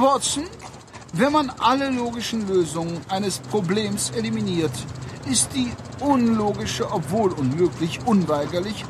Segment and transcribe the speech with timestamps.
[0.00, 0.44] Watson,
[1.14, 4.72] wenn man alle logischen Lösungen eines Problems eliminiert,
[5.30, 8.84] ist die unlogische, obwohl unmöglich, unweigerlich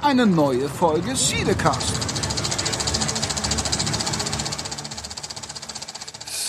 [0.00, 1.94] eine neue Folge Siedecast.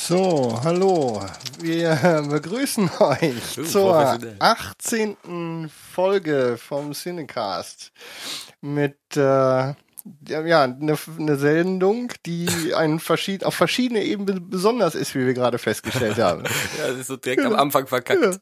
[0.07, 1.21] So, hallo.
[1.59, 4.35] Wir begrüßen euch Uh, zur professionell.
[4.39, 5.69] 18.
[5.93, 7.91] Folge vom Cinecast
[8.61, 9.73] mit äh,
[10.27, 15.33] ja, ja, eine, eine Sendung, die ein verschied auf verschiedene Ebenen besonders ist, wie wir
[15.33, 16.43] gerade festgestellt haben.
[16.77, 18.21] Ja, das ist so direkt am Anfang verkackt.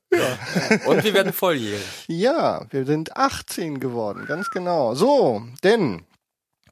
[0.86, 1.82] Und wir werden volljährig.
[2.08, 4.96] Ja, wir sind 18 geworden, ganz genau.
[4.96, 6.06] So, denn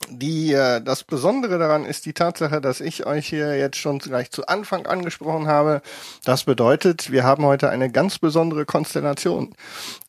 [0.09, 4.32] die, äh, das Besondere daran ist die Tatsache, dass ich euch hier jetzt schon gleich
[4.32, 5.82] zu Anfang angesprochen habe.
[6.23, 9.55] Das bedeutet, wir haben heute eine ganz besondere Konstellation.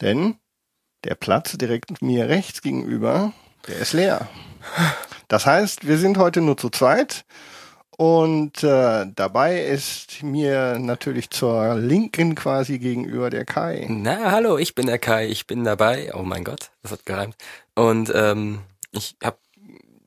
[0.01, 0.37] Denn
[1.05, 3.33] der Platz direkt mir rechts gegenüber,
[3.69, 4.29] der ist leer.
[5.29, 7.25] Das heißt, wir sind heute nur zu zweit.
[7.97, 13.87] Und äh, dabei ist mir natürlich zur Linken quasi gegenüber der Kai.
[13.89, 16.13] Na, hallo, ich bin der Kai, ich bin dabei.
[16.15, 17.37] Oh mein Gott, das hat gereimt.
[17.75, 18.61] Und ähm,
[18.93, 19.39] ich hab,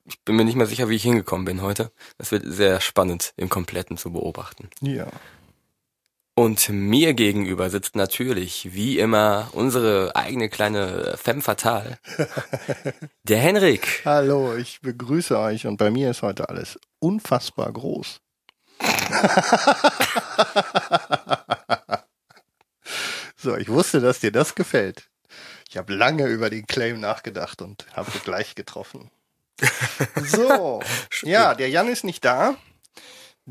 [0.05, 1.91] ich bin mir nicht mehr sicher, wie ich hingekommen bin heute.
[2.19, 4.69] Das wird sehr spannend im Kompletten zu beobachten.
[4.81, 5.07] Ja.
[6.39, 11.99] Und mir gegenüber sitzt natürlich, wie immer, unsere eigene kleine Femme Fatale.
[13.23, 14.03] Der Henrik.
[14.05, 18.21] Hallo, ich begrüße euch und bei mir ist heute alles unfassbar groß.
[23.35, 25.09] so, ich wusste, dass dir das gefällt.
[25.69, 29.11] Ich habe lange über den Claim nachgedacht und habe gleich getroffen.
[30.23, 30.81] So,
[31.23, 32.55] ja, der Jan ist nicht da.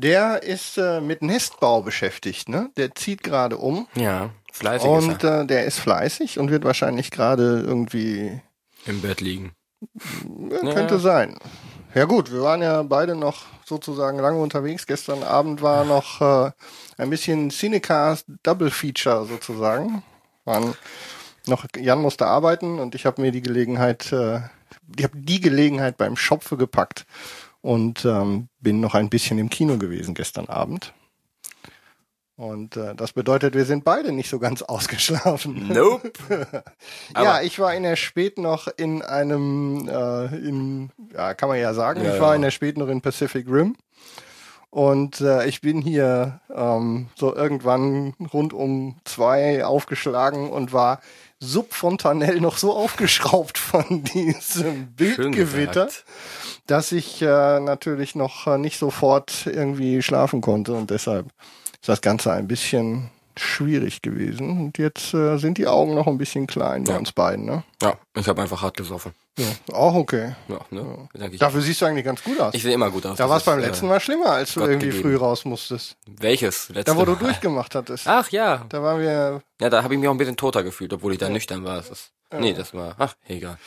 [0.01, 2.69] Der ist äh, mit Nestbau beschäftigt, ne?
[2.77, 5.41] Der zieht gerade um Ja, fleißig ist und er.
[5.41, 8.41] äh, der ist fleißig und wird wahrscheinlich gerade irgendwie
[8.85, 9.51] Im Bett liegen.
[10.51, 10.73] Ja, Ja.
[10.73, 11.37] könnte sein.
[11.93, 14.87] Ja gut, wir waren ja beide noch sozusagen lange unterwegs.
[14.87, 16.51] Gestern Abend war noch äh,
[16.97, 20.01] ein bisschen Cinecast Double Feature sozusagen.
[20.45, 20.75] Waren
[21.45, 24.39] noch Jan musste arbeiten und ich habe mir die Gelegenheit, äh,
[24.97, 27.05] ich habe die Gelegenheit beim Schopfe gepackt
[27.61, 30.93] und ähm, bin noch ein bisschen im Kino gewesen gestern Abend.
[32.39, 35.67] Und äh, das bedeutet, wir sind beide nicht so ganz ausgeschlafen.
[35.67, 36.13] Nope.
[37.13, 41.73] ja, ich war in der Spät noch in einem, äh, in, ja, kann man ja
[41.73, 42.35] sagen, Ja, ich war ja.
[42.35, 43.75] in der Spät noch in Pacific Rim.
[44.71, 51.01] Und äh, ich bin hier ähm, so irgendwann rund um zwei aufgeschlagen und war
[51.39, 55.89] subfontanell noch so aufgeschraubt von diesem Bildgewitter.
[56.69, 61.27] Dass ich äh, natürlich noch äh, nicht sofort irgendwie schlafen konnte und deshalb
[61.81, 64.49] ist das Ganze ein bisschen schwierig gewesen.
[64.65, 66.99] Und jetzt äh, sind die Augen noch ein bisschen klein bei Ja.
[66.99, 67.63] uns beiden, ne?
[67.81, 69.13] Ja, ich habe einfach hart gesoffen.
[69.37, 70.35] Ja, auch okay.
[70.49, 71.07] Ja, ne?
[71.31, 71.39] Ich.
[71.39, 72.53] Dafür siehst du eigentlich ganz gut aus.
[72.53, 73.17] Ich sehe immer gut aus.
[73.17, 75.03] da war es beim äh, letzten Mal schlimmer, als du Gott irgendwie gegeben.
[75.03, 75.95] früh raus musstest.
[76.05, 76.67] Welches?
[76.67, 77.19] Letzte Da, wo du Mal?
[77.19, 78.05] durchgemacht hattest.
[78.07, 78.65] Ach ja.
[78.67, 81.19] Da waren wir, Ja, da habe ich mich auch ein bisschen toter gefühlt, obwohl ich
[81.19, 81.77] da nüchtern war.
[81.77, 82.95] Das ist, Nee, das war.
[82.99, 83.57] Ach, egal.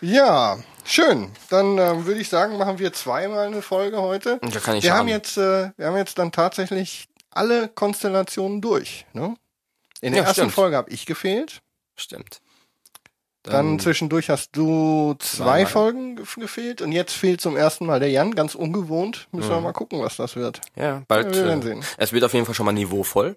[0.00, 1.30] Ja, schön.
[1.50, 4.38] Dann ähm, würde ich sagen, machen wir zweimal eine Folge heute.
[4.42, 5.08] Da kann ich Wir haben schaden.
[5.08, 9.06] jetzt, äh, wir haben jetzt dann tatsächlich alle Konstellationen durch.
[9.12, 9.34] Ne?
[10.00, 10.54] In der Ja, ersten stimmt.
[10.54, 11.60] Folge habe ich gefehlt.
[11.96, 12.40] Stimmt.
[13.42, 15.64] Dann zwischendurch hast du zwei.
[15.64, 19.28] Folgen ge- gefehlt und jetzt fehlt zum ersten Mal der Jan, ganz ungewohnt.
[19.32, 20.60] Müssen wir mal gucken, was das wird.
[20.76, 21.34] Ja, bald.
[21.34, 21.84] Wir werden äh, sehen.
[21.96, 23.34] Es wird auf jeden Fall schon mal niveauvoll.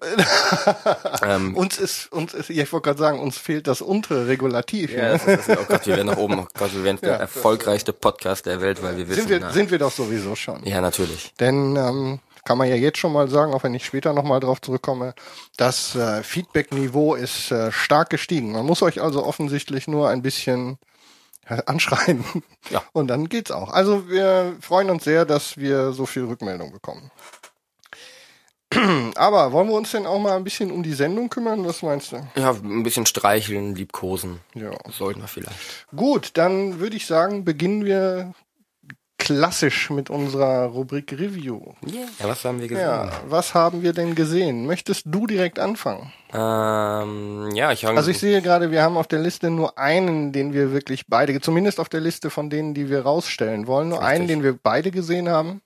[1.26, 4.92] ähm, Uns ist, uns ist, ja, ich wollte gerade sagen, uns fehlt das untere Regulativ.
[4.92, 5.08] ja, ne?
[5.12, 6.38] das ist, das ist, oh Gott, wir werden nach oben.
[6.40, 9.20] Oh Gott, wir werden Ja, der erfolgreichste Podcast der Welt, weil wir wissen.
[9.22, 10.64] sind, wir, na, sind wir doch sowieso schon.
[10.64, 11.32] ja, natürlich.
[11.40, 14.60] Denn ähm, kann man ja jetzt schon mal sagen, auch wenn ich später nochmal drauf
[14.60, 15.14] zurückkomme,
[15.56, 18.52] das äh, Feedback-Niveau ist äh, stark gestiegen.
[18.52, 20.78] Man muss euch also offensichtlich nur ein bisschen
[21.46, 22.24] äh, anschreiben.
[22.70, 22.82] Ja.
[22.92, 23.72] Und dann geht's auch.
[23.72, 27.10] Also wir freuen uns sehr, dass wir so viel Rückmeldung bekommen.
[29.14, 31.64] Aber wollen wir uns denn auch mal ein bisschen um die Sendung kümmern?
[31.64, 32.26] Was meinst du?
[32.36, 34.40] Ja, ein bisschen streicheln, liebkosen.
[34.54, 34.70] Ja.
[34.90, 35.86] Sollten wir vielleicht.
[35.94, 38.34] Gut, dann würde ich sagen, beginnen wir
[39.24, 41.60] klassisch mit unserer Rubrik Review.
[41.86, 42.84] Ja, was haben wir gesehen?
[42.84, 44.66] Ja, was haben wir denn gesehen?
[44.66, 46.12] Möchtest du direkt anfangen?
[46.32, 50.32] Ähm, ja, ich habe Also ich sehe gerade, wir haben auf der Liste nur einen,
[50.32, 54.02] den wir wirklich beide, zumindest auf der Liste von denen, die wir rausstellen wollen, nur
[54.02, 54.36] einen, Richtig.
[54.36, 55.62] den wir beide gesehen haben.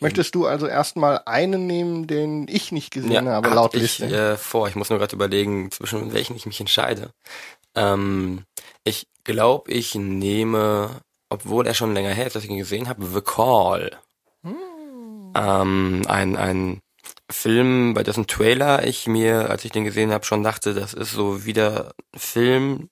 [0.00, 4.06] Möchtest du also erstmal einen nehmen, den ich nicht gesehen habe, hab laut ich, Liste?
[4.06, 4.66] äh, vor.
[4.68, 7.10] Ich muss nur gerade überlegen, zwischen welchen ich mich entscheide.
[7.76, 8.42] Ähm,
[8.82, 10.90] ich glaube, ich nehme,
[11.32, 13.98] obwohl er schon länger her ist, dass ich ihn gesehen habe, The Call.
[15.34, 16.80] Ähm, ein, ein
[17.30, 21.12] Film, bei dessen Trailer ich mir, als ich den gesehen habe, schon dachte, das ist
[21.12, 22.90] so wieder Film,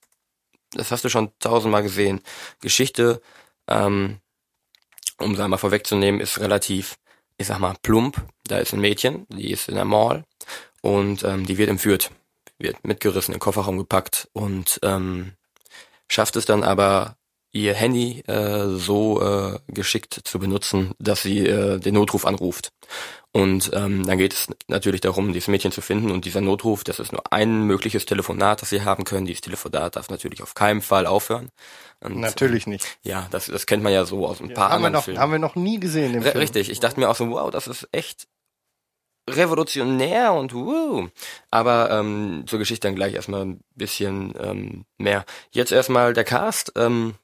[0.71, 2.21] das hast du schon tausendmal gesehen.
[2.61, 3.21] Geschichte,
[3.67, 4.17] ähm,
[5.19, 6.97] um es einmal vorwegzunehmen, ist relativ
[7.41, 8.23] ich sag mal, plump.
[8.45, 10.23] Da ist ein Mädchen, die ist in der Mall
[10.81, 12.11] und ähm, die wird entführt,
[12.59, 15.33] wird mitgerissen, in den Kofferraum gepackt und ähm,
[16.07, 17.17] schafft es dann aber
[17.53, 22.71] ihr Handy äh, so äh, geschickt zu benutzen, dass sie äh, den Notruf anruft.
[23.33, 26.99] Und ähm, dann geht es natürlich darum, dieses Mädchen zu finden und dieser Notruf, das
[26.99, 29.25] ist nur ein mögliches Telefonat, das sie haben können.
[29.25, 31.49] Dieses Telefonat darf natürlich auf keinen Fall aufhören.
[32.01, 32.85] Und, Natürlich nicht.
[33.03, 35.19] Ja, das, das kennt man ja so aus ein paar haben, wir anderen noch, Filmen.
[35.19, 36.41] haben wir noch nie gesehen im R- Film.
[36.41, 38.27] Richtig, ich dachte mir auch so, wow, das ist echt
[39.29, 41.07] revolutionär und wuh.
[41.51, 45.25] Aber ähm, zur Geschichte dann gleich erstmal ein bisschen ähm, mehr.
[45.51, 47.15] Jetzt erstmal der Cast ähm,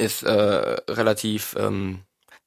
[0.00, 0.32] ist äh,
[0.88, 2.00] relativ ähm,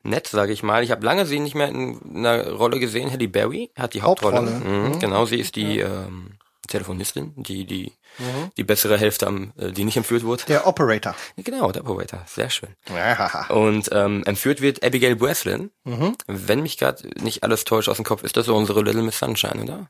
[0.03, 0.83] nett, sage ich mal.
[0.83, 3.11] Ich habe lange sie nicht mehr in einer Rolle gesehen.
[3.11, 4.37] Halle Berry hat die Hauptrolle.
[4.37, 4.51] Hauptrolle.
[4.59, 4.99] Mhm, Mhm.
[4.99, 8.51] Genau, sie ist die ähm, Telefonistin, die die Mhm.
[8.57, 10.43] die bessere Hälfte am, äh, die nicht entführt wurde.
[10.47, 11.15] Der Operator.
[11.37, 12.69] Genau, der Operator, sehr schön.
[12.93, 13.47] Ja.
[13.49, 15.71] Und ähm, entführt wird Abigail Breslin.
[15.83, 16.15] Mhm.
[16.27, 19.17] Wenn mich gerade nicht alles täuscht aus dem Kopf, ist das so unsere Little Miss
[19.17, 19.89] Sunshine, oder?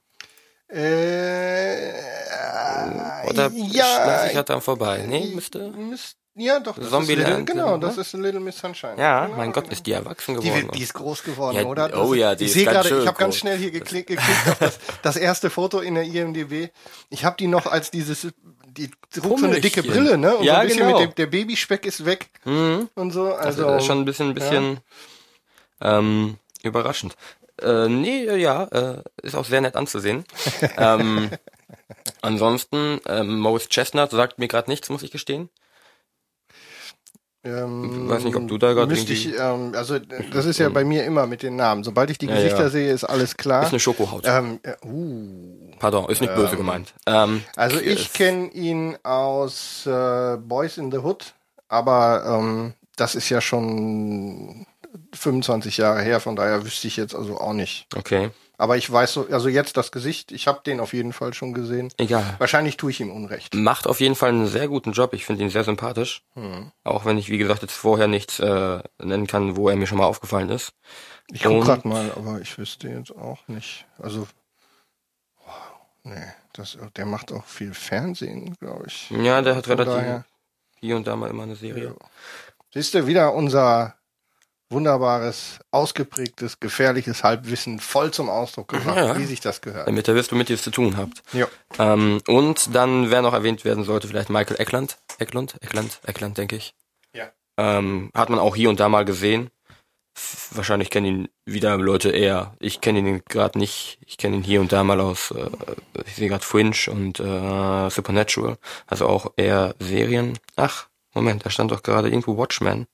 [0.69, 1.91] Äh,
[3.29, 5.05] Oder ja, schleiche ich halt dann vorbei?
[5.07, 5.69] Nee, müsste.
[5.71, 6.75] Müsst- Ja, doch.
[6.75, 7.85] Das Zombieland, ist Little, genau, ne?
[7.85, 8.95] das ist Little Miss Sunshine.
[8.97, 9.73] Ja, genau, mein Gott, genau.
[9.73, 10.63] ist die erwachsen Die, geworden.
[10.63, 12.03] wird, die ist groß geworden, Ja, oder?
[12.03, 14.07] oh ja, die ich ist sehe ganz gerade, schön ich habe ganz schnell hier geklickt,
[14.07, 16.71] geklickt auf das, das erste Foto in der IMDb.
[17.11, 18.27] Ich habe die noch als dieses,
[18.65, 19.83] die trug so eine dicke.
[19.83, 20.35] Brille, ne?
[20.37, 20.99] Und Ja, so ein bisschen genau.
[20.99, 22.89] mit dem, der Babyspeck ist weg mhm.
[22.95, 23.33] und so.
[23.33, 24.79] Also Also ist schon ein bisschen, ein bisschen
[25.81, 27.15] ähm, überraschend.
[27.61, 30.25] Äh, nee, äh, ja, äh, ist auch sehr nett anzusehen.
[30.77, 31.29] ähm,
[32.21, 35.49] ansonsten, ähm, Maurice Chestnut sagt mir gerade nichts, muss ich gestehen.
[37.45, 41.03] Ähm, weiß nicht, ob du da ich, irgendwie- ähm, also das ist ja bei mir
[41.03, 41.83] immer mit den Namen.
[41.83, 42.69] Sobald ich die Ja, Gesichter ja.
[42.69, 43.63] sehe, ist alles klar.
[43.63, 44.23] Ist eine Schokohaut.
[44.25, 45.71] ähm, äh, uh.
[45.79, 46.93] Pardon, ist nicht böse gemeint.
[47.05, 51.33] Ähm, Also ich kenne ihn aus äh, Boys in the Hood,
[51.67, 54.65] aber ähm, das ist ja schon
[55.13, 57.87] 25 Jahre her, von daher wüsste ich jetzt also auch nicht.
[57.95, 58.29] okay,
[58.63, 61.53] Aber ich weiß so, also jetzt das Gesicht, ich habe den auf jeden Fall schon
[61.53, 61.91] gesehen.
[61.97, 62.35] egal.
[62.37, 63.53] Wahrscheinlich tue ich ihm Unrecht.
[63.53, 65.13] Macht auf jeden Fall einen sehr guten Job.
[65.13, 66.23] Ich finde ihn sehr sympathisch.
[66.35, 66.71] Hm.
[66.85, 69.97] Auch wenn ich, wie gesagt, jetzt vorher nichts äh, nennen kann, wo er mir schon
[69.97, 70.71] mal aufgefallen ist.
[71.29, 73.85] Ich gucke Und- gerade mal, aber ich wüsste jetzt auch nicht.
[73.99, 74.27] Also,
[75.45, 75.53] wow,
[76.03, 76.23] nee,
[76.53, 79.09] das, der macht auch viel Fernsehen, glaube ich.
[79.09, 80.25] Ja, der hat Von relativ daher-
[80.79, 81.95] hier und da mal immer eine Serie.
[82.73, 83.95] Siehst du, wieder unser
[84.73, 89.17] wunderbares, ausgeprägtes, gefährliches Halbwissen voll zum Ausdruck gebracht, Ja.
[89.17, 89.87] wie sich das gehört.
[89.87, 91.23] Damit ihr wisst, womit ihr es zu tun habt.
[91.31, 91.47] Ja.
[91.79, 94.97] Ähm, und dann, wer noch erwähnt werden sollte, vielleicht Michael Eckland.
[95.19, 95.55] Eckland?
[95.61, 95.99] Eckland?
[96.05, 96.73] Eckland, denke ich.
[97.13, 97.31] Ja.
[97.57, 99.49] Ähm, hat man auch hier und da mal gesehen.
[100.51, 102.53] Wahrscheinlich kennen ihn wieder Leute eher.
[102.59, 103.97] Ich kenne ihn gerade nicht.
[104.05, 105.49] Ich kenne ihn hier und da mal aus, äh,
[106.05, 108.57] ich sehe gerade Fringe und äh, Supernatural.
[108.85, 110.37] Also auch eher Serien.
[110.55, 112.85] Ach, Moment, da stand doch gerade irgendwo Watchmen.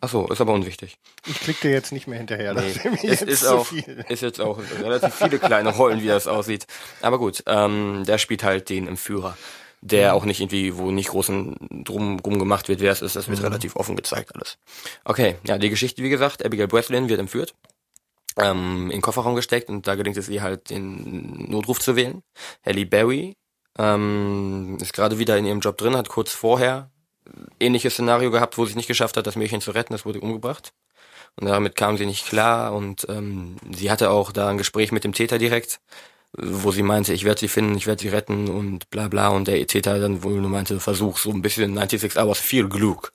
[0.00, 0.96] Ach so, ist aber unwichtig.
[1.26, 2.54] Ich klicke dir jetzt nicht mehr hinterher.
[2.54, 4.04] Das Nee, es jetzt ist auch, viel.
[4.08, 6.66] ist jetzt auch relativ viele kleine Rollen, wie das aussieht.
[7.02, 9.36] Aber gut, ähm, der spielt halt den Entführer,
[9.80, 13.28] der auch nicht irgendwie, wo nicht großen drum, drum gemacht wird, wer es ist, das
[13.28, 14.58] wird relativ offen gezeigt alles.
[15.04, 17.54] Okay, ja, die Geschichte, wie gesagt, Abigail Breslin wird entführt,
[18.36, 22.22] ähm, in den Kofferraum gesteckt und da gelingt es ihr halt, den Notruf zu wählen.
[22.64, 23.34] Halle Berry
[23.76, 26.90] ähm, ist gerade wieder in ihrem Job drin, hat kurz vorher
[27.60, 30.20] ähnliches Szenario gehabt, wo sie es nicht geschafft hat, das Mädchen zu retten, das wurde
[30.20, 30.72] umgebracht.
[31.36, 35.04] Und damit kam sie nicht klar und ähm, sie hatte auch da ein Gespräch mit
[35.04, 35.80] dem Täter direkt,
[36.32, 39.28] wo sie meinte, ich werde sie finden, ich werde sie retten und bla bla.
[39.28, 43.12] Und der Täter dann wohl nur meinte, versuch so ein bisschen 96 Hours viel Glück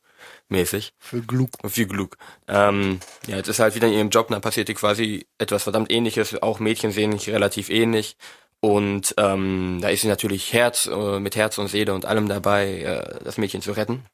[0.50, 0.94] mäßig.
[1.00, 1.52] Für Gluck.
[1.68, 2.18] Viel Glück.
[2.48, 5.92] Ähm, ja, jetzt ist halt wieder in ihrem Job, dann passiert ihr quasi etwas verdammt
[5.92, 6.42] ähnliches.
[6.42, 8.16] Auch Mädchen sehen sich relativ ähnlich.
[8.64, 12.80] Und ähm, da ist sie natürlich Herz, äh, mit Herz und Seele und allem dabei,
[12.80, 14.06] äh, das Mädchen zu retten.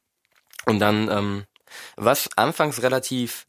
[0.66, 1.44] Und dann, ähm,
[1.94, 3.46] was anfangs relativ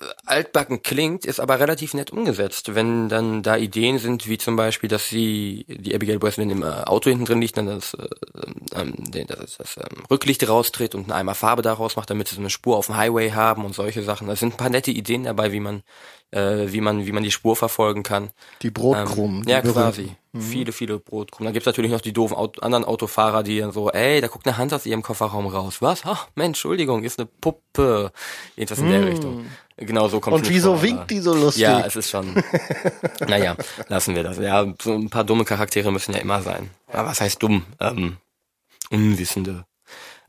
[0.00, 2.74] äh, altbacken klingt, ist aber relativ nett umgesetzt.
[2.74, 6.84] Wenn dann da Ideen sind, wie zum Beispiel, dass sie, die Abigail Breslin im äh,
[6.84, 8.08] Auto hinten drin liegt, dann das, äh,
[8.74, 8.94] ähm,
[9.26, 12.48] das, das ähm, Rücklicht raustritt und einen Eimer Farbe daraus macht, damit sie so eine
[12.48, 14.28] Spur auf dem Highway haben und solche Sachen.
[14.28, 15.82] Da sind ein paar nette Ideen dabei, wie man,
[16.30, 18.30] äh, wie man, wie man die Spur verfolgen kann.
[18.62, 19.38] Die Brotkrumen.
[19.38, 19.80] Ähm, die ja, berühmten.
[19.80, 20.16] quasi.
[20.38, 21.46] Viele, viele Brotkrumen.
[21.46, 24.46] Dann gibt's natürlich noch die doofen Auto, anderen Autofahrer, die dann so, ey, da guckt
[24.46, 25.80] eine Hand aus ihrem Kofferraum raus.
[25.80, 26.02] Was?
[26.04, 28.12] Ach, Mensch, Entschuldigung, ist eine Puppe.
[28.56, 29.46] Irgendwas in der Richtung.
[29.76, 31.62] Genau so kommt Und wieso winkt die so lustig?
[31.62, 32.34] Ja, es ist schon.
[33.26, 33.56] naja,
[33.88, 34.38] lassen wir das.
[34.38, 36.70] Ja, so ein paar dumme Charaktere müssen ja immer sein.
[36.92, 37.64] Aber was heißt dumm?
[37.80, 38.16] Ähm,
[38.90, 39.64] Unwissende.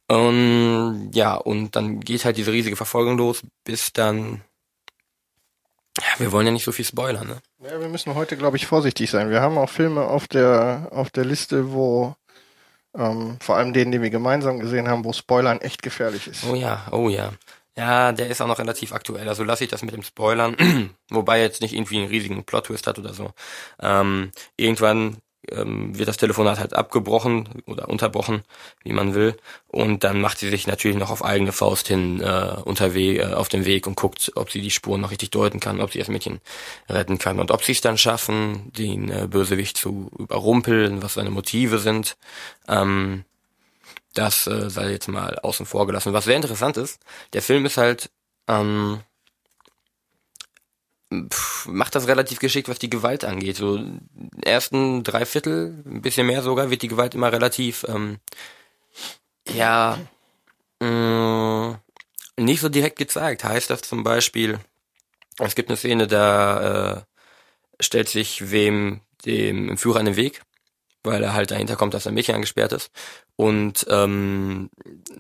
[0.08, 4.42] Und ja, und dann geht halt diese riesige Verfolgung los, bis dann.
[6.00, 7.38] Ja, wir wollen ja nicht so viel spoilern, ne?
[7.64, 9.30] Ja, wir müssen heute, glaube ich, vorsichtig sein.
[9.30, 12.16] Wir haben auch Filme auf der, auf der Liste, wo,
[12.98, 16.46] ähm, vor allem denen, die wir gemeinsam gesehen haben, wo Spoilern echt gefährlich ist.
[16.46, 17.32] Oh ja, oh ja.
[17.78, 19.30] Ja, der ist auch noch relativ aktuell.
[19.30, 20.58] Also lasse ich das mit dem Spoilern,
[21.10, 23.32] wobei er jetzt nicht irgendwie einen riesigen Plot-Twist hat oder so.
[23.80, 25.18] Ähm, irgendwann
[25.52, 28.44] ähm, wird das Telefonat halt abgebrochen oder unterbrochen,
[28.84, 29.38] wie man will.
[29.68, 33.50] Und dann macht sie sich natürlich noch auf eigene Faust hin äh, unterwegs äh, auf
[33.50, 36.10] dem Weg und guckt, ob sie die Spuren noch richtig deuten kann, ob sie das
[36.10, 36.42] Mädchen
[36.90, 41.32] retten kann und ob sie es dann schaffen, den äh, Bösewicht zu überrumpeln, was seine
[41.32, 42.18] Motive sind.
[42.68, 43.24] Ähm,
[44.14, 46.14] das äh, sei jetzt mal außen vor gelassen.
[46.14, 47.00] Was sehr interessant ist,
[47.34, 48.10] der Film ist halt
[48.48, 49.02] ähm,
[51.12, 53.58] pff, macht das relativ geschickt, was die Gewalt angeht.
[53.58, 53.80] So
[54.44, 58.20] ersten drei Viertel, ein bisschen mehr sogar, wird die Gewalt immer relativ ähm,
[59.54, 59.98] ja
[60.80, 61.80] mh,
[62.38, 63.44] nicht so direkt gezeigt.
[63.44, 64.60] Heißt das zum Beispiel,
[65.40, 70.42] es gibt eine Szene, da äh, stellt sich wem dem Führer in den Weg
[71.04, 72.92] weil er halt dahinter kommt, dass ein Mädchen angesperrt ist.
[73.40, 74.70] Und ähm,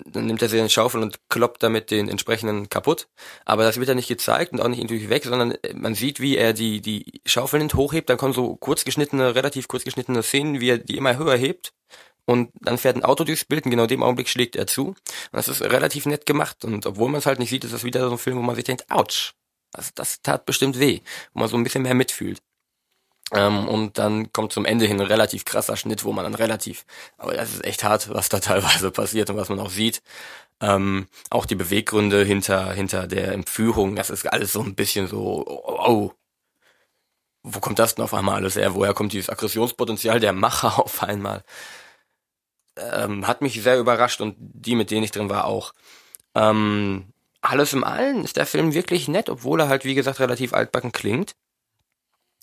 [0.06, 3.08] dann nimmt er sich eine Schaufel und kloppt damit den entsprechenden kaputt.
[3.46, 6.36] Aber das wird ja nicht gezeigt und auch nicht intuitiv weg, sondern man sieht, wie
[6.36, 10.80] er die, die Schaufel nimmt, hochhebt, dann kommen so kurzgeschnittene, relativ kurzgeschnittene Szenen, wie er
[10.80, 11.72] die immer höher hebt.
[12.26, 14.88] Und dann fährt ein Auto durchs Bild und genau in dem Augenblick schlägt er zu.
[14.88, 14.98] Und
[15.32, 16.66] das ist relativ nett gemacht.
[16.66, 18.56] Und obwohl man es halt nicht sieht, ist das wieder so ein Film, wo man
[18.56, 19.32] sich denkt, ouch,
[19.72, 21.00] das, das tat bestimmt weh.
[21.34, 22.42] Wo man so ein bisschen mehr mitfühlt.
[23.32, 26.86] Ähm, und dann kommt zum Ende hin ein relativ krasser Schnitt, wo man dann relativ,
[27.18, 30.02] aber das ist echt hart, was da teilweise passiert und was man auch sieht.
[30.62, 35.46] Ähm, auch die Beweggründe hinter, hinter der Entführung, das ist alles so ein bisschen so,
[35.48, 36.14] oh, oh,
[37.44, 38.74] wo kommt das denn auf einmal alles her?
[38.76, 41.44] Woher kommt dieses Aggressionspotenzial der Macher auf einmal?
[42.78, 45.74] Ähm, hat mich sehr überrascht und die, mit denen ich drin war, auch.
[46.36, 50.54] Ähm, alles im Allen ist der Film wirklich nett, obwohl er halt, wie gesagt, relativ
[50.54, 51.36] altbacken klingt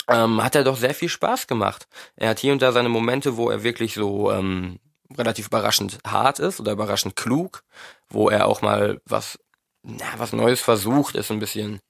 [0.08, 1.88] ähm, hat er doch sehr viel Spaß gemacht.
[2.16, 4.78] Er hat hier und da seine Momente, wo er wirklich so ähm,
[5.16, 7.62] relativ überraschend hart ist oder überraschend klug,
[8.08, 9.38] wo er auch mal was,
[9.82, 11.80] na, was Neues versucht, ist ein bisschen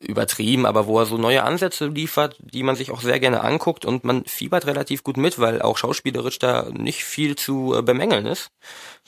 [0.00, 3.84] übertrieben, aber wo er so neue Ansätze liefert, die man sich auch sehr gerne anguckt
[3.84, 8.26] und man fiebert relativ gut mit, weil auch schauspielerisch da nicht viel zu äh, bemängeln
[8.26, 8.50] ist.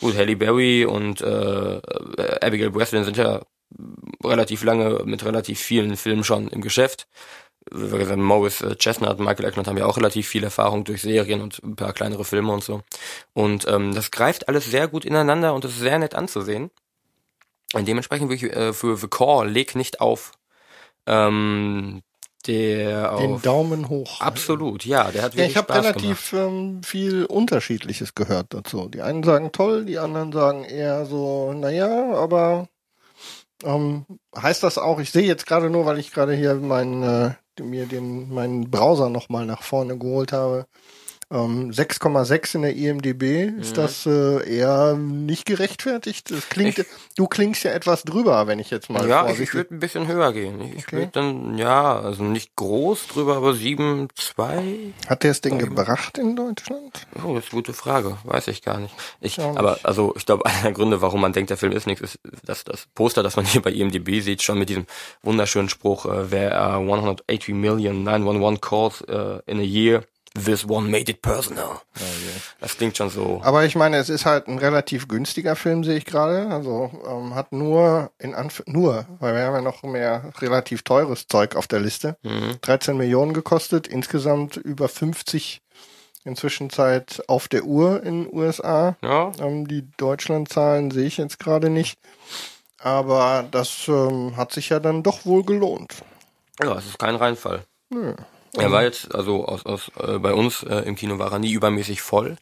[0.00, 1.80] Gut, Halle Berry und äh,
[2.40, 3.42] Abigail Breslin sind ja
[4.24, 7.06] relativ lange mit relativ vielen Filmen schon im Geschäft
[7.70, 11.62] Morris äh, Chestnut und Michael Eckland haben ja auch relativ viel Erfahrung durch Serien und
[11.62, 12.82] ein paar kleinere Filme und so.
[13.32, 16.70] Und ähm, das greift alles sehr gut ineinander und ist sehr nett anzusehen.
[17.72, 20.32] Und dementsprechend würde ich äh, für The Core leg nicht auf.
[21.06, 22.02] Ähm,
[22.46, 24.20] der Den auf Daumen hoch.
[24.20, 28.88] Absolut, ja, der hat wirklich ja, ich habe relativ ähm, viel Unterschiedliches gehört dazu.
[28.88, 32.68] Die einen sagen toll, die anderen sagen eher so, naja, aber
[33.62, 37.34] ähm, heißt das auch, ich sehe jetzt gerade nur, weil ich gerade hier meinen äh,
[37.62, 40.66] mir den, meinen Browser nochmal nach vorne geholt habe.
[41.32, 43.80] Ähm, 6,6 in der IMDB, ist mhm.
[43.80, 46.28] das äh, eher nicht gerechtfertigt?
[46.32, 49.08] Das klingt, ich, du klingst ja etwas drüber, wenn ich jetzt mal.
[49.08, 50.60] Ja, ich würde ein bisschen höher gehen.
[50.76, 50.96] Ich okay.
[50.96, 54.92] würde dann, ja, also nicht groß drüber, aber 7, 2.
[55.06, 57.06] Hat der es denn gebracht in Deutschland?
[57.24, 58.18] Oh, das ist eine gute Frage.
[58.24, 58.94] Weiß ich gar nicht.
[59.20, 59.56] Ich, nicht.
[59.56, 62.18] aber, also, ich glaube, einer der Gründe, warum man denkt, der Film ist nichts, ist,
[62.44, 64.86] dass das Poster, das man hier bei IMDB sieht, schon mit diesem
[65.22, 70.02] wunderschönen Spruch, äh, wer uh, 180 million 911 calls uh, in a year
[70.34, 71.82] This one made it personal.
[71.96, 72.40] Oh, yeah.
[72.60, 73.40] Das klingt schon so.
[73.42, 76.48] Aber ich meine, es ist halt ein relativ günstiger Film, sehe ich gerade.
[76.48, 81.26] Also ähm, hat nur in Anf nur, weil wir haben ja noch mehr relativ teures
[81.26, 82.16] Zeug auf der Liste.
[82.22, 82.58] Mhm.
[82.60, 85.62] 13 Millionen gekostet, insgesamt über 50
[86.24, 88.96] inzwischen Zeit auf der Uhr in den USA.
[89.02, 89.32] Ja.
[89.40, 91.98] Ähm, die Deutschlandzahlen sehe ich jetzt gerade nicht.
[92.78, 95.96] Aber das ähm, hat sich ja dann doch wohl gelohnt.
[96.62, 97.64] Ja, es ist kein Reinfall.
[97.88, 98.14] Nö.
[98.56, 101.52] Er war jetzt, also aus, aus äh, bei uns äh, im Kino war er nie
[101.52, 102.36] übermäßig voll.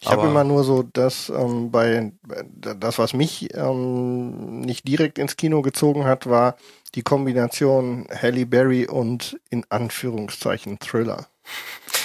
[0.00, 2.12] Ich habe immer nur so das ähm, bei
[2.60, 6.56] das, was mich ähm, nicht direkt ins Kino gezogen hat, war
[6.94, 11.26] die Kombination Halle Berry und in Anführungszeichen Thriller.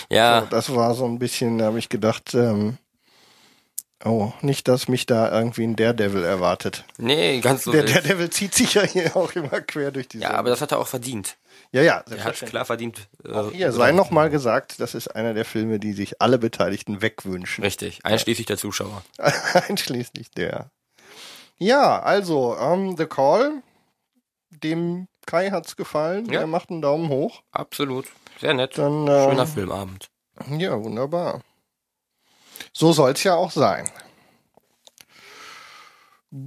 [0.10, 0.42] Ja.
[0.42, 2.78] So, das war so ein bisschen, da habe ich gedacht, ähm,
[4.06, 6.86] Oh, nicht, dass mich da irgendwie ein Daredevil erwartet.
[6.98, 7.74] Nee, ganz so.
[7.74, 10.72] Der Daredevil zieht sich ja hier auch immer quer durch die Ja, aber das hat
[10.72, 11.36] er auch verdient.
[11.72, 12.04] Ja, ja.
[12.10, 13.08] Er hat klar verdient.
[13.24, 17.02] Äh, auch hier sei nochmal gesagt, das ist einer der Filme, die sich alle Beteiligten
[17.02, 17.64] wegwünschen.
[17.64, 19.04] Richtig, einschließlich der Zuschauer.
[19.54, 20.72] einschließlich der.
[21.58, 23.62] Ja, also, um, ähm, The Call,
[24.50, 26.42] dem Kai hat's gefallen, ja.
[26.42, 27.44] er macht einen Daumen hoch.
[27.52, 28.08] Absolut,
[28.40, 28.78] sehr nett.
[28.78, 30.10] Dann, äh, Schöner Filmabend.
[30.58, 31.42] Ja, wunderbar.
[32.74, 33.90] So soll's ja auch sein.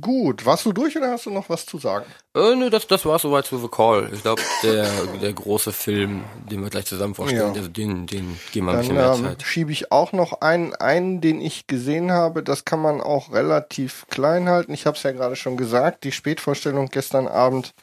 [0.01, 2.07] Gut, warst du durch oder hast du noch was zu sagen?
[2.37, 4.11] Äh, nö, das, das war soweit zu The Call.
[4.13, 4.89] Ich glaube, der,
[5.21, 7.59] der große Film, den wir gleich zusammen vorstellen, Ja.
[7.59, 9.43] also den, den geben wir ein Dann bisschen mehr ähm, Zeit.
[9.43, 12.45] schiebe ich auch noch einen ein, den ich gesehen habe.
[12.45, 14.73] Das kann man auch relativ klein halten.
[14.73, 16.05] Ich habe es ja gerade schon gesagt.
[16.05, 17.75] Die Spätvorstellung gestern Abend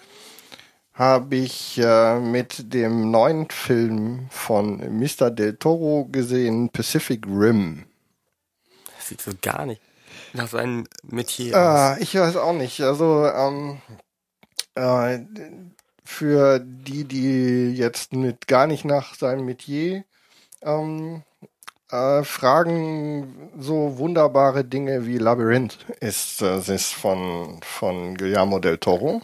[0.93, 5.31] habe ich äh, mit dem neuen Film von Mr.
[5.31, 7.83] Del Toro gesehen, Pacific Rim.
[8.95, 9.81] Das sieht so gar nicht
[10.33, 11.53] nach seinem Metier.
[11.55, 12.81] Äh, ich weiß auch nicht.
[12.81, 13.81] Also ähm,
[14.75, 15.19] äh,
[16.03, 20.03] für die, die jetzt mit gar nicht nach seinem Metier
[20.61, 21.23] ähm,
[21.91, 29.21] äh, fragen, so wunderbare Dinge wie Labyrinth ist äh, es von, von Guillermo del Toro.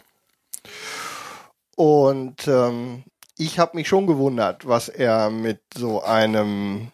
[1.76, 3.04] Und ähm,
[3.38, 6.88] ich habe mich schon gewundert, was er mit so einem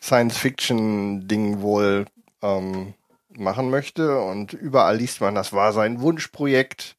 [0.00, 2.06] Science-Fiction-Ding wohl
[2.42, 2.94] ähm,
[3.38, 4.20] machen möchte.
[4.20, 6.96] Und überall liest man, das war sein Wunschprojekt.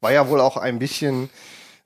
[0.00, 1.30] War ja wohl auch ein bisschen,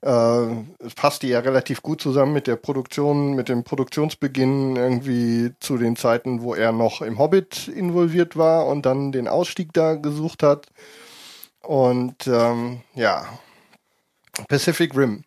[0.01, 0.45] äh,
[0.79, 5.95] es passte ja relativ gut zusammen mit der Produktion, mit dem Produktionsbeginn irgendwie zu den
[5.95, 10.67] Zeiten, wo er noch im Hobbit involviert war und dann den Ausstieg da gesucht hat.
[11.61, 13.25] Und ähm, ja,
[14.47, 15.23] Pacific Rim.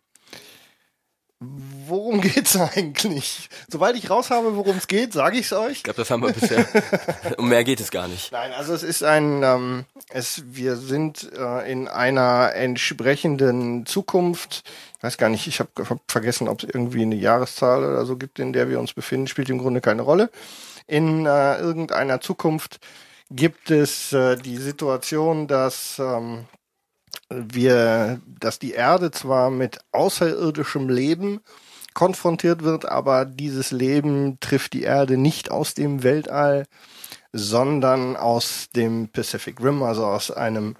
[1.39, 3.49] Worum geht's eigentlich?
[3.67, 5.73] Sobald ich raus habe, worum es geht, sage ich es euch.
[5.73, 6.65] Ich glaube, das haben wir bisher.
[7.37, 8.31] um mehr geht es gar nicht.
[8.31, 14.63] Nein, also es ist ein, ähm, es, wir sind äh, in einer entsprechenden Zukunft.
[14.97, 18.17] Ich weiß gar nicht, ich habe hab vergessen, ob es irgendwie eine Jahreszahl oder so
[18.17, 20.31] gibt, in der wir uns befinden, spielt im Grunde keine Rolle.
[20.87, 22.79] In äh, irgendeiner Zukunft
[23.29, 26.45] gibt es äh, die Situation, dass ähm,
[27.29, 31.41] wir, dass die Erde zwar mit außerirdischem Leben
[31.93, 36.67] konfrontiert wird, aber dieses Leben trifft die Erde nicht aus dem Weltall,
[37.33, 40.75] sondern aus dem Pacific Rim, also aus einem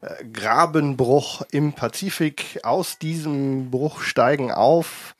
[0.00, 2.60] äh, Grabenbruch im Pazifik.
[2.62, 5.16] Aus diesem Bruch steigen auf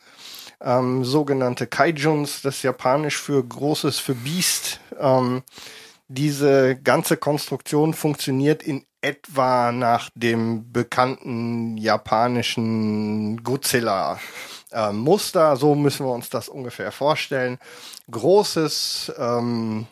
[0.61, 4.81] ähm, sogenannte Kaijuns, das japanisch für Großes, für Biest.
[4.99, 5.43] Ähm,
[6.09, 14.19] diese ganze Konstruktion funktioniert in etwa nach dem bekannten japanischen Godzilla.
[14.73, 17.59] äh, Muster, so müssen wir uns das ungefähr vorstellen.
[18.11, 19.87] Großes, ähm,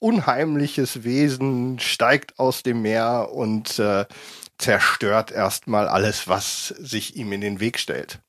[0.00, 4.06] unheimliches Wesen steigt aus dem Meer und äh,
[4.58, 8.20] zerstört erstmal alles, was sich ihm in den Weg stellt.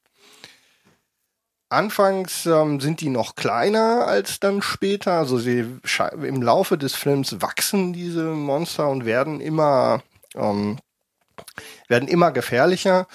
[1.71, 5.13] Anfangs ähm, sind die noch kleiner als dann später.
[5.13, 5.65] Also sie
[6.21, 10.01] im Laufe des Films wachsen diese Monster und werden immer
[10.35, 10.77] ähm,
[11.87, 13.07] werden immer gefährlicher.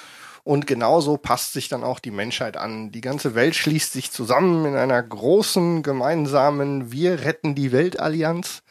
[0.43, 2.93] Und genauso passt sich dann auch die Menschheit an.
[2.93, 8.63] Die ganze Welt schließt sich zusammen in einer großen gemeinsamen Wir retten die Welt Allianz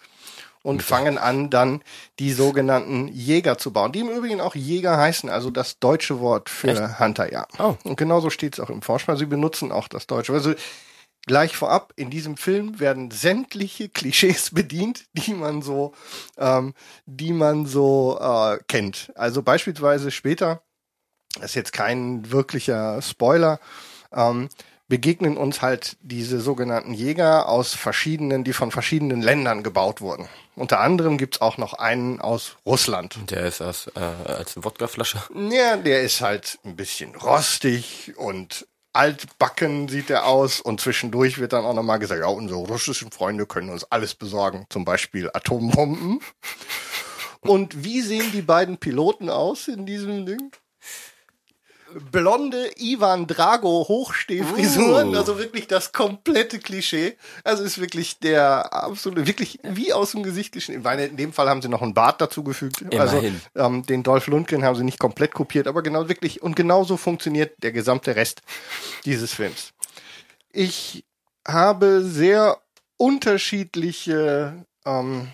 [0.63, 1.82] und fangen an, dann
[2.19, 6.49] die sogenannten Jäger zu bauen, die im Übrigen auch Jäger heißen, also das deutsche Wort
[6.49, 7.47] für Hunter, ja.
[7.60, 7.75] Oh.
[7.84, 9.17] Und genauso steht es auch im Vorspann.
[9.17, 10.32] Sie benutzen auch das Deutsche.
[10.32, 10.53] Also
[11.26, 15.94] gleich vorab, in diesem Film werden sämtliche Klischees bedient, die man so,
[16.38, 16.74] ähm,
[17.06, 19.12] die man so äh, kennt.
[19.16, 20.62] Also beispielsweise später,
[21.36, 23.60] das ist jetzt kein wirklicher Spoiler,
[24.12, 24.50] ähm,
[24.88, 30.28] begegnen uns halt diese sogenannten Jäger aus verschiedenen, die von verschiedenen Ländern gebaut wurden.
[30.56, 33.18] Unter anderem gibt's auch noch einen aus Russland.
[33.32, 35.24] Der ist als, äh, als Wodkaflasche.
[35.50, 41.53] Ja, der ist halt ein bisschen rostig und altbacken sieht er aus und zwischendurch wird
[41.53, 46.19] dann auch nochmal gesagt, ja, unsere russischen Freunde können uns alles besorgen, zum Beispiel Atombomben.
[47.41, 50.51] Und wie sehen die beiden Piloten aus in diesem Ding?
[52.12, 55.17] Blonde Ivan Drago Hochstehfrisuren, Uh.
[55.17, 57.17] also wirklich das komplette Klischee.
[57.43, 60.86] Also ist wirklich der absolute, wirklich wie aus dem Gesicht geschnitten.
[60.99, 62.82] In dem Fall haben sie noch einen Bart dazugefügt.
[62.82, 62.99] Immerhin.
[62.99, 63.21] Also
[63.56, 67.51] ähm, den Dolph Lundgren haben sie nicht komplett kopiert, aber genau wirklich und genauso funktioniert
[67.63, 68.41] der gesamte Rest
[69.06, 69.73] dieses Films.
[70.51, 71.03] Ich
[71.47, 72.58] habe sehr
[72.97, 75.29] unterschiedliche ähm,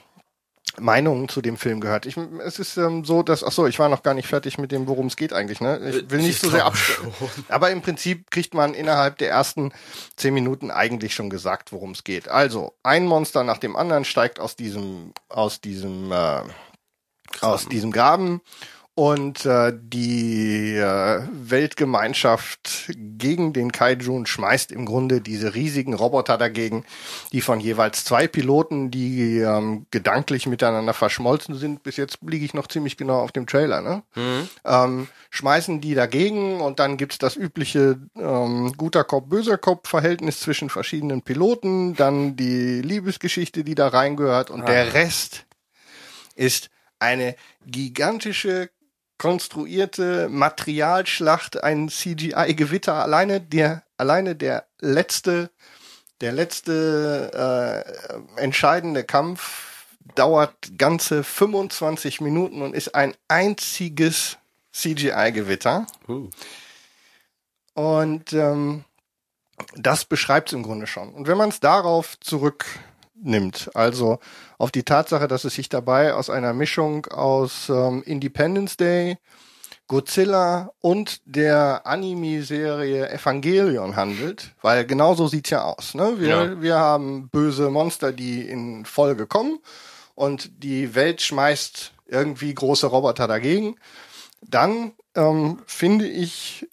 [0.78, 2.06] Meinungen zu dem Film gehört.
[2.06, 4.72] Ich, es ist ähm, so, dass, ach so, ich war noch gar nicht fertig mit
[4.72, 5.62] dem, worum es geht eigentlich.
[5.62, 5.80] Ne?
[5.90, 7.14] Ich will nicht so sehr abstellen.
[7.50, 9.72] Aber im Prinzip kriegt man innerhalb der ersten
[10.16, 12.28] zehn Minuten eigentlich schon gesagt, worum es geht.
[12.28, 16.42] Also ein Monster nach dem anderen steigt aus diesem, aus diesem, äh,
[17.42, 18.42] aus diesem Graben
[19.00, 26.84] und äh, die äh, Weltgemeinschaft gegen den Kaijun schmeißt im Grunde diese riesigen Roboter dagegen,
[27.32, 31.82] die von jeweils zwei Piloten, die ähm, gedanklich miteinander verschmolzen sind.
[31.82, 33.80] Bis jetzt liege ich noch ziemlich genau auf dem Trailer.
[33.80, 34.04] Ne?
[34.66, 40.42] Ähm, schmeißen die dagegen und dann gibt's das übliche ähm, guter Kopf, böser Kopf Verhältnis
[40.42, 45.46] zwischen verschiedenen Piloten, dann die Liebesgeschichte, die da reingehört und der Rest
[46.36, 48.70] ist eine gigantische
[49.20, 52.96] konstruierte Materialschlacht, ein CGI-Gewitter.
[52.96, 55.52] Alleine der, alleine der letzte,
[56.22, 57.86] der letzte
[58.36, 64.38] äh, entscheidende Kampf dauert ganze 25 Minuten und ist ein einziges
[64.74, 65.86] CGI-Gewitter.
[66.08, 66.30] Uh.
[67.74, 68.86] Und ähm,
[69.76, 71.14] das beschreibt es im Grunde schon.
[71.14, 72.18] Und wenn man es darauf
[73.20, 74.20] zurücknimmt, also
[74.58, 79.18] auf die Tatsache, dass es sich dabei aus einer Mischung aus ähm, Independence Day,
[79.88, 85.96] Godzilla und der Anime-Serie Evangelion handelt, weil genauso sieht's ja aus.
[85.96, 86.20] Ne?
[86.20, 86.62] Wir, ja.
[86.62, 89.60] wir haben böse Monster, die in Folge kommen
[90.14, 93.76] und die Welt schmeißt irgendwie große Roboter dagegen.
[94.42, 96.68] Dann ähm, finde ich,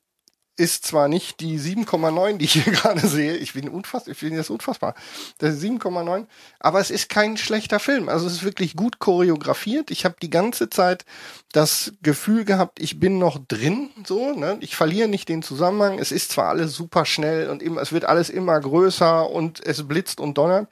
[0.56, 4.38] ist zwar nicht die 7,9, die ich hier gerade sehe, ich bin unfassbar, ich finde
[4.38, 4.94] das unfassbar,
[5.38, 6.26] das ist 7,9,
[6.58, 8.08] aber es ist kein schlechter Film.
[8.08, 9.90] Also es ist wirklich gut choreografiert.
[9.90, 11.04] Ich habe die ganze Zeit
[11.52, 14.56] das Gefühl gehabt, ich bin noch drin, so, ne?
[14.60, 15.98] Ich verliere nicht den Zusammenhang.
[15.98, 19.86] Es ist zwar alles super schnell und immer, es wird alles immer größer und es
[19.86, 20.68] blitzt und donnert.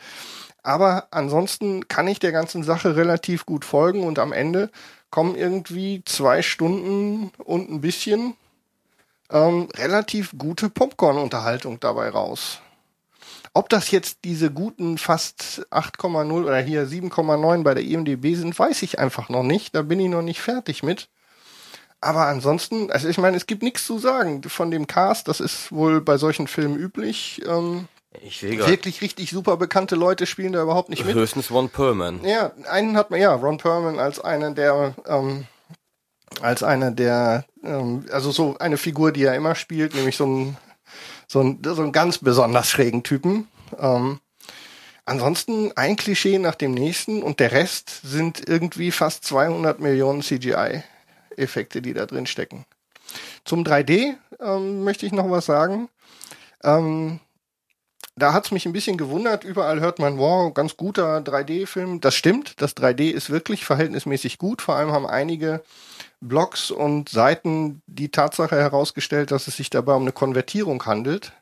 [0.63, 4.71] Aber ansonsten kann ich der ganzen Sache relativ gut folgen und am Ende
[5.11, 8.35] kommen irgendwie zwei Stunden und ein bisschen
[9.31, 12.61] ähm, relativ gute Popcorn-Unterhaltung dabei raus.
[13.53, 18.83] Ob das jetzt diese guten fast 8,0 oder hier 7,9 bei der IMDB sind, weiß
[18.83, 19.75] ich einfach noch nicht.
[19.75, 21.09] Da bin ich noch nicht fertig mit.
[22.01, 25.29] Aber ansonsten, also ich meine, es gibt nichts zu sagen von dem Cast.
[25.29, 27.43] Das ist wohl bei solchen Filmen üblich.
[27.47, 27.89] Ähm,
[28.23, 31.15] ich sehe Wirklich richtig super bekannte Leute spielen da überhaupt nicht mit.
[31.15, 32.25] Höchstens Ron Perlman.
[32.25, 35.47] Ja, einen hat man, ja, Ron Perlman als einen der ähm,
[36.41, 40.57] als einer der, ähm, also so eine Figur, die er immer spielt, nämlich so ein,
[41.27, 43.49] so ein, so ein ganz besonders schrägen Typen.
[43.79, 44.21] Ähm,
[45.05, 51.83] ansonsten ein Klischee nach dem nächsten und der Rest sind irgendwie fast 200 Millionen CGI-Effekte,
[51.83, 52.65] die da drin stecken.
[53.45, 55.89] Zum 3D ähm, möchte ich noch was sagen.
[56.63, 57.21] Ähm,
[58.17, 59.45] da hat's mich ein bisschen gewundert.
[59.45, 62.01] Überall hört man, wow, ganz guter 3D-Film.
[62.01, 62.61] Das stimmt.
[62.63, 64.63] Das 3D ist wirklich verhältnismäßig gut.
[64.63, 65.63] Vor allem haben einige
[66.29, 71.33] Blogs und Seiten die Tatsache herausgestellt, dass es sich dabei um eine Konvertierung handelt.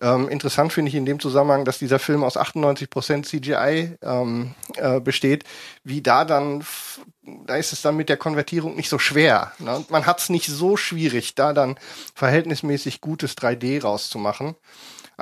[0.00, 5.00] Ähm, interessant finde ich in dem Zusammenhang, dass dieser Film aus 98% CGI ähm, äh,
[5.00, 5.44] besteht.
[5.84, 6.64] Wie da dann,
[7.22, 9.52] da ist es dann mit der Konvertierung nicht so schwer.
[9.60, 9.84] Ne?
[9.90, 11.76] Man hat es nicht so schwierig, da dann
[12.14, 14.56] verhältnismäßig gutes 3D rauszumachen.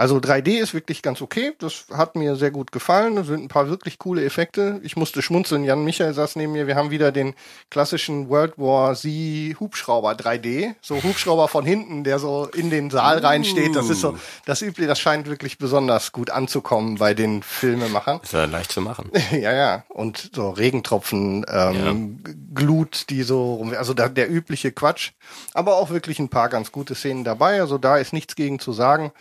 [0.01, 1.53] Also 3D ist wirklich ganz okay.
[1.59, 3.17] Das hat mir sehr gut gefallen.
[3.17, 4.81] Da sind ein paar wirklich coole Effekte.
[4.83, 5.63] Ich musste schmunzeln.
[5.63, 6.67] Jan Michael saß neben mir.
[6.67, 7.35] Wir haben wieder den
[7.69, 10.75] klassischen World War Z Hubschrauber 3D.
[10.81, 13.77] So Hubschrauber von hinten, der so in den Saal reinsteht.
[13.77, 18.21] Das ist so, das übliche, das scheint wirklich besonders gut anzukommen bei den Filmemachern.
[18.23, 19.11] Ist ja leicht zu machen.
[19.33, 19.85] ja, ja.
[19.91, 22.33] Und so Regentropfen, ähm, ja.
[22.55, 25.11] Glut, die so rum, also da, der übliche Quatsch.
[25.53, 27.61] Aber auch wirklich ein paar ganz gute Szenen dabei.
[27.61, 29.13] Also da ist nichts gegen zu sagen.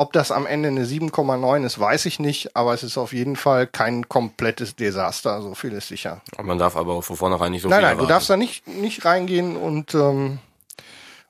[0.00, 3.36] Ob das am Ende eine 7,9 ist, weiß ich nicht, aber es ist auf jeden
[3.36, 6.22] Fall kein komplettes Desaster, so viel ist sicher.
[6.42, 8.38] Man darf aber auch von vornherein nicht so nein, viel Nein, nein, du darfst da
[8.38, 10.38] nicht, nicht reingehen und, ähm,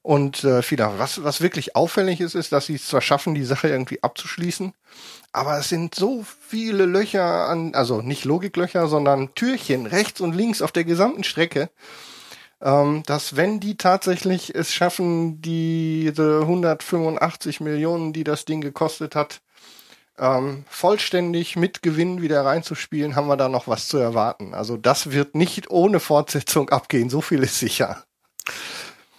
[0.02, 3.42] und äh, viel was, was wirklich auffällig ist, ist, dass sie es zwar schaffen, die
[3.42, 4.72] Sache irgendwie abzuschließen,
[5.32, 10.62] aber es sind so viele Löcher an, also nicht Logiklöcher, sondern Türchen rechts und links
[10.62, 11.70] auf der gesamten Strecke,
[12.62, 19.40] ähm, dass wenn die tatsächlich es schaffen, diese 185 Millionen, die das Ding gekostet hat,
[20.18, 24.54] ähm, vollständig mit Gewinn wieder reinzuspielen, haben wir da noch was zu erwarten.
[24.54, 28.04] Also das wird nicht ohne Fortsetzung abgehen, so viel ist sicher.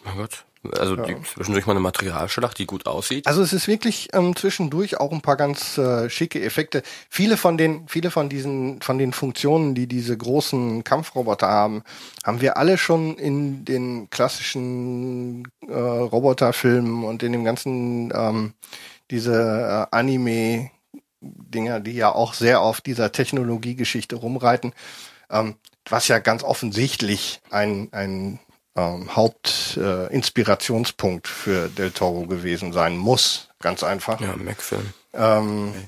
[0.04, 0.46] Mein Gott.
[0.78, 1.04] Also ja.
[1.04, 3.26] die, zwischendurch mal eine Materialschlacht, die gut aussieht.
[3.26, 6.84] Also es ist wirklich ähm, zwischendurch auch ein paar ganz äh, schicke Effekte.
[7.10, 11.84] Viele von den, viele von diesen, von den Funktionen, die diese großen Kampfroboter haben,
[12.24, 18.54] haben wir alle schon in den klassischen äh, Roboterfilmen und in dem ganzen ähm,
[19.10, 20.70] diese äh, Anime
[21.22, 24.74] Dinger, die ja auch sehr auf dieser Technologiegeschichte rumreiten,
[25.30, 25.56] ähm,
[25.90, 28.40] was ja ganz offensichtlich ein, ein
[28.76, 33.50] ähm, Hauptinspirationspunkt äh, für Del Toro gewesen sein muss.
[33.60, 34.20] Ganz einfach.
[34.22, 34.92] Ja, Mac-Film.
[35.14, 35.88] Ähm, okay.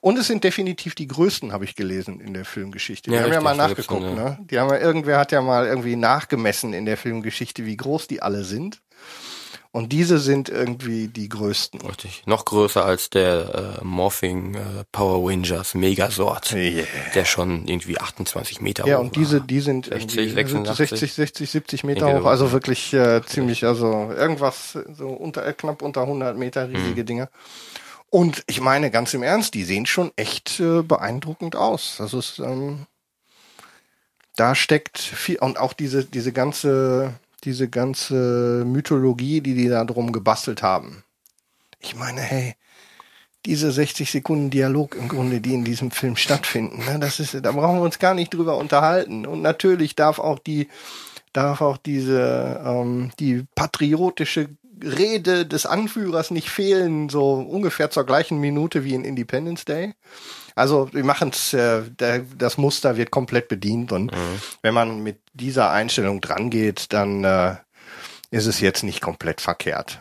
[0.00, 3.10] Und es sind definitiv die größten, habe ich gelesen, in der Filmgeschichte.
[3.10, 4.14] Die ja, haben richtig, ja mal nachgeguckt, ja.
[4.14, 4.38] ne?
[4.50, 8.22] Die haben ja, irgendwer hat ja mal irgendwie nachgemessen in der Filmgeschichte, wie groß die
[8.22, 8.80] alle sind.
[9.70, 11.82] Und diese sind irgendwie die größten.
[11.82, 12.22] Richtig.
[12.24, 14.60] Noch größer als der äh, Morphing äh,
[14.92, 16.52] Power Rangers Megasort.
[16.52, 16.86] Yeah.
[17.14, 21.12] Der schon irgendwie 28 Meter ja, hoch Ja, und diese, die sind 60, 66, 60,
[21.12, 22.24] 60, 70 Meter hoch.
[22.24, 27.06] Also wirklich äh, ziemlich, also irgendwas so unter, knapp unter 100 Meter riesige mhm.
[27.06, 27.28] Dinge.
[28.10, 31.96] Und ich meine, ganz im Ernst, die sehen schon echt äh, beeindruckend aus.
[31.98, 32.86] Das ist, ähm,
[34.34, 37.12] da steckt viel und auch diese diese ganze
[37.44, 41.04] diese ganze Mythologie, die die da drum gebastelt haben.
[41.80, 42.54] Ich meine, hey,
[43.46, 47.52] diese 60 Sekunden Dialog im Grunde, die in diesem Film stattfinden, ne, das ist, da
[47.52, 49.26] brauchen wir uns gar nicht drüber unterhalten.
[49.26, 50.68] Und natürlich darf auch die,
[51.32, 54.48] darf auch diese, ähm, die patriotische
[54.82, 59.94] Rede des Anführers nicht fehlen, so ungefähr zur gleichen Minute wie in Independence Day.
[60.58, 61.82] Also wir machen es, äh,
[62.36, 64.42] das Muster wird komplett bedient und mhm.
[64.62, 67.56] wenn man mit dieser Einstellung dran geht, dann äh,
[68.30, 70.00] ist es jetzt nicht komplett verkehrt.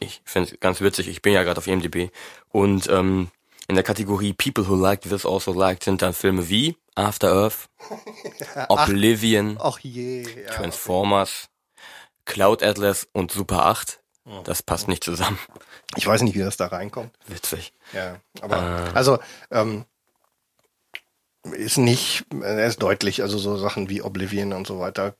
[0.00, 2.10] Ich finde es ganz witzig, ich bin ja gerade auf IMDb
[2.48, 3.28] und ähm,
[3.68, 7.68] in der Kategorie People Who Liked This Also Liked sind dann Filme wie After Earth,
[8.68, 11.48] Oblivion, ach, je, ja, Transformers,
[12.24, 13.98] Cloud Atlas und Super 8.
[14.44, 15.38] Das passt nicht zusammen.
[15.96, 17.10] Ich weiß nicht, wie das da reinkommt.
[17.26, 17.72] Witzig.
[17.92, 18.96] Ja, aber äh.
[18.96, 19.18] also
[19.50, 19.84] ähm,
[21.50, 25.14] ist nicht, er ist deutlich, also so Sachen wie Oblivion und so weiter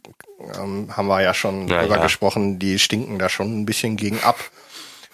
[0.56, 2.02] ähm, haben wir ja schon ja, drüber ja.
[2.02, 4.38] gesprochen, die stinken da schon ein bisschen gegen ab.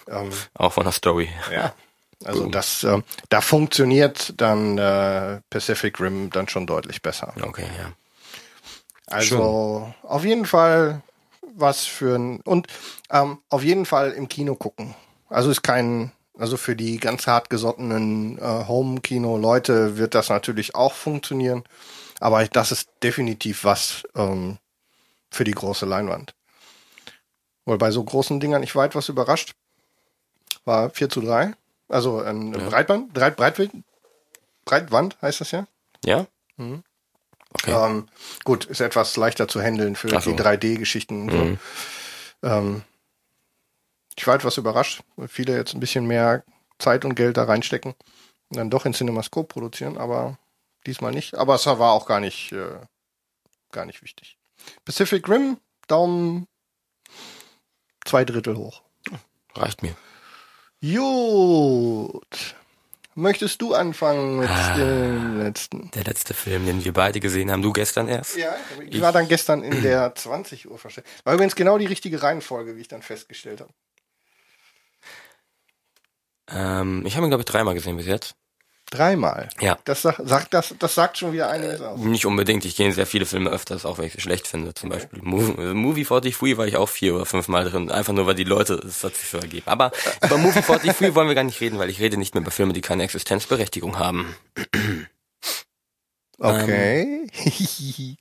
[0.07, 1.29] Ähm, Auch von der Story.
[1.51, 1.73] Ja.
[2.23, 2.51] Also Boom.
[2.51, 7.33] das, äh, da funktioniert dann äh, Pacific Rim dann schon deutlich besser.
[7.41, 7.91] Okay, ja.
[9.07, 10.09] Also Schön.
[10.09, 11.01] auf jeden Fall
[11.55, 12.67] was für ein und
[13.09, 14.95] ähm, auf jeden Fall im Kino gucken.
[15.29, 21.63] Also ist kein, also für die ganz hartgesottenen äh, Home-Kino-Leute wird das natürlich auch funktionieren.
[22.19, 24.57] Aber das ist definitiv was ähm,
[25.31, 26.33] für die große Leinwand.
[27.65, 29.53] Weil bei so großen Dingern ich weit was überrascht.
[30.65, 31.53] War 4 zu 3.
[31.87, 32.69] Also ein ja.
[32.69, 33.83] Breitband, Breit, Breitwand,
[34.65, 35.67] Breitwand heißt das ja.
[36.05, 36.27] Ja.
[36.57, 36.83] Mhm.
[37.53, 37.71] Okay.
[37.71, 38.07] Ähm,
[38.43, 40.31] gut, ist etwas leichter zu handeln für so.
[40.31, 41.37] die 3D-Geschichten und so.
[41.37, 41.59] Mhm.
[42.43, 42.81] Ähm,
[44.19, 46.43] ich war etwas überrascht, weil viele jetzt ein bisschen mehr
[46.77, 47.95] Zeit und Geld da reinstecken
[48.49, 50.37] und dann doch in CinemaScope produzieren, aber
[50.85, 51.35] diesmal nicht.
[51.35, 52.81] Aber es war auch gar nicht, äh,
[53.71, 54.37] gar nicht wichtig.
[54.83, 56.47] Pacific Rim, Daumen
[58.03, 58.81] zwei Drittel hoch.
[59.55, 59.95] Reicht mir.
[60.81, 62.55] Gut.
[63.15, 65.91] Möchtest du anfangen mit ah, dem letzten?
[65.91, 67.61] Der letzte Film, den wir beide gesehen haben.
[67.61, 68.35] Du gestern erst?
[68.35, 71.07] Ja, ich, ich war dann gestern in der 20 Uhr verstellt.
[71.23, 73.73] War übrigens genau die richtige Reihenfolge, wie ich dann festgestellt habe.
[76.51, 78.35] Ähm, ich habe ihn, glaube ich, dreimal gesehen bis jetzt.
[78.89, 79.49] Dreimal?
[79.59, 79.77] Ja.
[79.85, 81.99] Das sagt, das, das sagt schon wieder einiges aus.
[81.99, 82.65] Nicht unbedingt.
[82.65, 84.73] Ich gehe sehr viele Filme öfters, auch wenn ich sie schlecht finde.
[84.73, 84.99] Zum okay.
[84.99, 87.91] Beispiel Movie, Movie 43 war ich auch vier oder fünf Mal drin.
[87.91, 89.67] Einfach nur, weil die Leute es hat sich so ergeben.
[89.67, 89.91] Aber
[90.25, 92.73] über Movie 43 wollen wir gar nicht reden, weil ich rede nicht mehr über Filme,
[92.73, 94.35] die keine Existenzberechtigung haben.
[96.41, 97.27] Okay.
[97.43, 98.15] Ähm,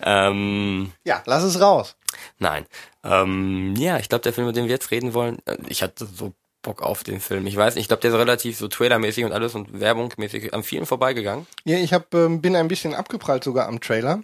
[0.00, 1.96] ähm, ja, lass es raus.
[2.38, 2.64] Nein.
[3.04, 6.06] Ähm, ja, ich glaube, der Film, über den wir jetzt reden wollen, äh, ich hatte
[6.06, 6.32] so
[6.68, 7.46] Bock auf den Film.
[7.46, 10.62] Ich weiß nicht, ich glaube, der ist relativ so trailermäßig und alles und werbungmäßig an
[10.62, 11.46] vielen vorbeigegangen.
[11.64, 14.22] Ja, ich hab, ähm, bin ein bisschen abgeprallt sogar am Trailer.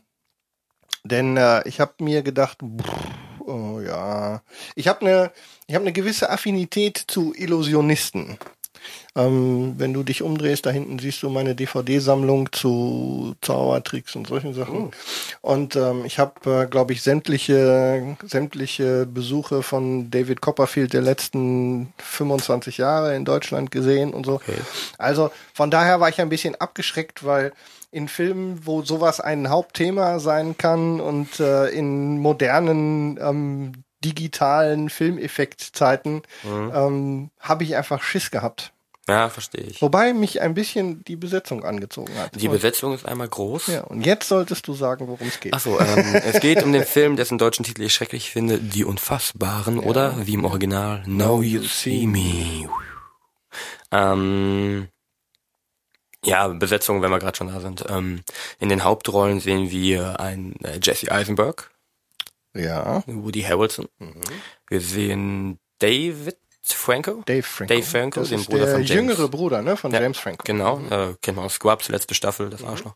[1.04, 4.42] Denn äh, ich habe mir gedacht, pff, oh ja,
[4.74, 5.32] ich habe eine
[5.66, 8.36] ich habe eine gewisse Affinität zu Illusionisten.
[9.16, 14.54] Ähm, wenn du dich umdrehst, da hinten siehst du meine DVD-Sammlung zu Zaubertricks und solchen
[14.54, 14.92] Sachen.
[15.42, 15.52] Oh.
[15.52, 21.92] Und ähm, ich habe, äh, glaube ich, sämtliche, sämtliche Besuche von David Copperfield der letzten
[21.98, 24.34] 25 Jahre in Deutschland gesehen und so.
[24.34, 24.56] Okay.
[24.98, 27.52] Also von daher war ich ein bisschen abgeschreckt, weil
[27.94, 33.72] in Filmen, wo sowas ein Hauptthema sein kann und äh, in modernen ähm,
[34.04, 36.72] digitalen Filmeffektzeiten mhm.
[36.74, 38.73] ähm, habe ich einfach Schiss gehabt.
[39.08, 39.82] Ja, verstehe ich.
[39.82, 42.40] Wobei mich ein bisschen die Besetzung angezogen hat.
[42.40, 43.66] Die Besetzung ist einmal groß.
[43.66, 45.52] Ja, und jetzt solltest du sagen, worum es geht.
[45.52, 49.82] Achso, ähm, es geht um den Film, dessen deutschen Titel ich schrecklich finde, Die Unfassbaren,
[49.82, 49.82] ja.
[49.82, 52.68] oder wie im Original, Now You See Me.
[53.92, 54.88] Ähm,
[56.24, 57.84] ja, Besetzung, wenn wir gerade schon da sind.
[57.88, 58.22] Ähm,
[58.58, 61.70] in den Hauptrollen sehen wir ein äh, Jesse Eisenberg.
[62.54, 63.02] Ja.
[63.06, 63.88] Woody Harrelson.
[63.98, 64.22] Mhm.
[64.68, 66.38] Wir sehen David
[66.72, 67.22] Franco?
[67.26, 67.74] Dave Franco.
[67.74, 68.90] Dave Franco, das den Bruder von James.
[68.90, 70.42] jüngere Bruder, ne, von ja, James Franco.
[70.44, 70.92] Genau, mhm.
[70.92, 72.68] äh, kennt man aus Scrubs, letzte Staffel, das mhm.
[72.68, 72.94] Arschloch.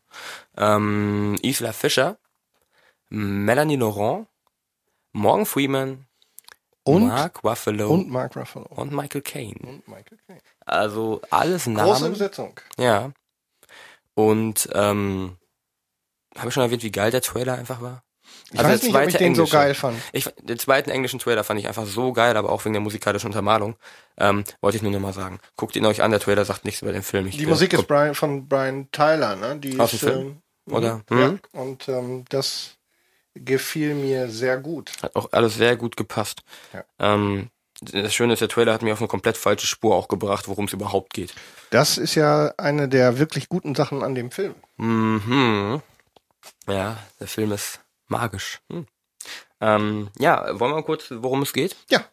[0.57, 2.19] Ähm, Isla Fischer,
[3.11, 4.27] Melanie Laurent,
[5.13, 6.07] Morgan Freeman,
[6.89, 9.59] und Mark Ruffalo und Mark Ruffalo und Michael Caine.
[9.63, 10.41] Und Michael Caine.
[10.65, 11.91] Also alles Namen.
[11.91, 12.59] Große Besetzung.
[12.79, 13.13] Ja.
[14.15, 15.37] Und ähm,
[16.37, 18.03] habe ich schon erwähnt, wie geil der Trailer einfach war?
[18.51, 19.99] Ich also weiß nicht, ob ich den englische, so geil fand.
[20.13, 23.27] Ich, den zweiten englischen Trailer fand ich einfach so geil, aber auch wegen der musikalischen
[23.27, 23.77] Untermalung.
[24.17, 25.39] Ähm, wollte ich nur noch mal sagen.
[25.57, 27.27] Guckt ihn euch an, der Trailer sagt nichts über den Film.
[27.27, 29.57] Ich, die Musik ist Brian, von Brian Tyler, ne?
[29.57, 30.43] Die Aus ist, dem Film?
[30.67, 31.03] Ähm, Oder?
[31.11, 31.41] Ja, hm?
[31.53, 32.79] und ähm, das
[33.35, 34.93] gefiel mir sehr gut.
[35.03, 36.43] Hat auch alles sehr gut gepasst.
[36.73, 36.85] Ja.
[36.99, 40.49] Ähm, das Schöne ist, der Trailer hat mir auf eine komplett falsche Spur auch gebracht,
[40.49, 41.35] worum es überhaupt geht.
[41.71, 44.55] Das ist ja eine der wirklich guten Sachen an dem Film.
[44.79, 45.81] Mhm.
[46.67, 48.61] Ja, der Film ist magisch.
[48.71, 48.87] Hm.
[49.61, 51.77] Ähm, ja, wollen wir mal kurz, worum es geht?
[51.91, 52.05] Ja.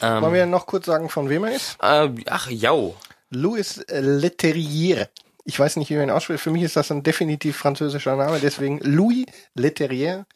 [0.00, 1.76] Ähm, Wollen wir noch kurz sagen, von wem er ist?
[1.82, 2.94] äh, ach, jau.
[3.30, 5.08] Louis Leterrier.
[5.44, 6.42] Ich weiß nicht, wie man ihn ausspricht.
[6.42, 10.26] Für mich ist das ein definitiv französischer Name, deswegen Louis Leterrier,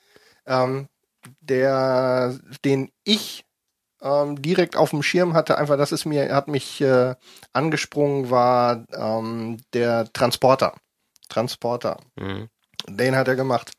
[0.47, 0.89] ähm,
[1.41, 3.45] der, den ich
[4.01, 7.15] ähm, direkt auf dem Schirm hatte, einfach, das ist mir, hat mich äh,
[7.53, 10.75] angesprungen, war ähm, der Transporter.
[11.29, 11.99] Transporter.
[12.17, 12.49] Mhm.
[12.89, 13.73] Den hat er gemacht.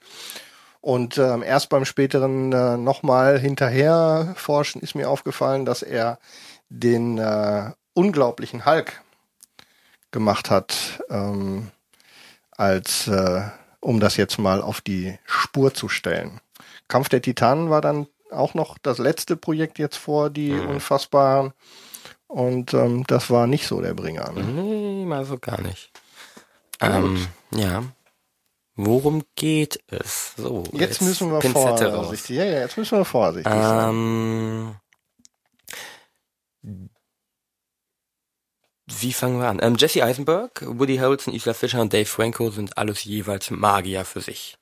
[0.83, 6.19] Und ähm, erst beim späteren äh, nochmal hinterher forschen ist mir aufgefallen, dass er
[6.67, 9.01] den äh, unglaublichen Hulk
[10.11, 11.71] gemacht hat, ähm,
[12.51, 13.43] als äh,
[13.79, 16.41] um das jetzt mal auf die Spur zu stellen.
[16.89, 20.67] Kampf der Titanen war dann auch noch das letzte Projekt jetzt vor die Mhm.
[20.67, 21.53] Unfassbaren.
[22.27, 24.33] Und ähm, das war nicht so der Bringer.
[24.33, 24.43] Ne?
[24.43, 25.91] Nee, mal so gar nicht.
[26.81, 27.83] Ähm, ja.
[28.75, 30.33] Worum geht es?
[30.35, 30.63] So.
[30.71, 32.07] Jetzt müssen wir Pinzette raus.
[32.07, 32.37] vorsichtig.
[32.37, 33.89] Ja, ja, jetzt müssen wir vorsichtig sein.
[33.89, 34.75] Ähm,
[38.87, 39.59] wie fangen wir an?
[39.61, 44.21] Ähm, Jesse Eisenberg, Woody Harrelson, Isla Fisher und Dave Franco sind alles jeweils Magier für
[44.21, 44.57] sich.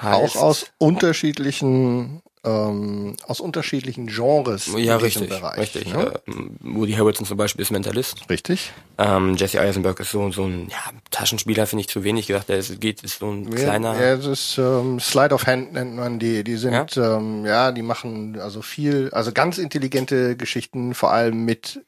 [0.00, 5.58] Heißt, auch aus unterschiedlichen ähm, aus unterschiedlichen Genres ja, in diesem richtig, Bereich.
[5.58, 5.92] richtig.
[5.92, 6.12] Ne?
[6.26, 8.28] Äh, Woody Harrelson zum Beispiel ist Mentalist.
[8.28, 8.72] Richtig.
[8.98, 10.76] Ähm, Jesse Eisenberg ist so, so ein ja,
[11.10, 12.48] Taschenspieler, finde ich zu wenig gesagt.
[12.48, 13.94] Der ist, geht, ist so ein kleiner.
[13.94, 16.42] Ja, es ist ähm, Slide of Hand nennt man die.
[16.42, 17.16] Die sind ja?
[17.16, 21.80] Ähm, ja, die machen also viel, also ganz intelligente Geschichten, vor allem mit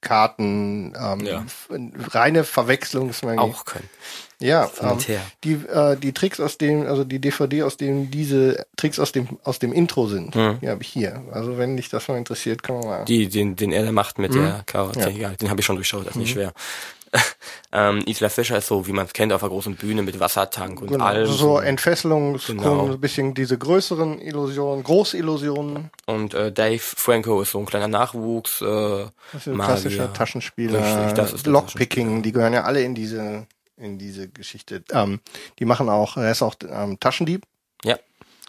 [0.00, 1.44] Karten, ähm, Ja.
[1.68, 3.38] reine Verwechslungsmagie.
[3.38, 3.88] auch können.
[4.40, 4.98] Ja, ähm,
[5.44, 9.28] die äh, die Tricks aus dem, also die DVD aus dem diese Tricks aus dem
[9.44, 10.58] aus dem Intro sind, Mhm.
[10.62, 11.22] die habe ich hier.
[11.30, 13.04] Also wenn dich das mal interessiert, kann man mal.
[13.04, 14.42] Die, den, den er da macht mit Mhm.
[14.42, 15.28] der Karate, ja.
[15.30, 16.52] den habe ich schon durchschaut, das ist nicht schwer.
[17.72, 20.80] ähm, Isla Fischer ist so, wie man es kennt, auf einer großen Bühne mit Wassertank
[20.80, 21.26] und Genau, allem.
[21.26, 22.86] so Entfesselung, Genau.
[22.92, 28.60] ein bisschen diese größeren Illusionen, Großillusionen, Und äh, Dave Franco ist so ein kleiner Nachwuchs.
[28.62, 28.64] Äh,
[29.32, 33.46] das ist ein klassischer Taschenspieler, Richtig, das ist Lockpicking, die gehören ja alle in diese
[33.80, 34.82] in diese Geschichte.
[34.92, 35.20] Ähm,
[35.58, 37.44] die machen auch, er ist auch ähm, Taschendieb.
[37.84, 37.98] Ja,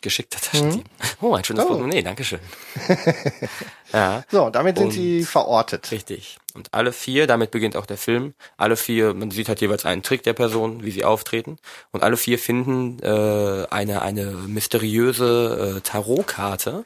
[0.02, 0.86] geschickter Taschendieb.
[1.22, 1.68] Oh, ein schönes Oh.
[1.68, 2.40] Portemonnaie, Dankeschön.
[3.94, 5.92] ja, So, damit sind Und- sie verortet.
[5.92, 6.38] richtig.
[6.54, 10.04] Und alle vier, damit beginnt auch der Film, alle vier, man sieht halt jeweils einen
[10.04, 11.58] Trick der Person, wie sie auftreten.
[11.92, 16.86] Und alle vier finden äh, eine, eine mysteriöse äh, Tarotkarte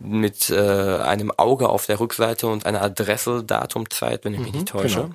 [0.00, 4.52] mit äh, einem Auge auf der Rückseite und einer Adresse, Datum, Zeit, wenn ich mich
[4.52, 5.10] nicht täusche,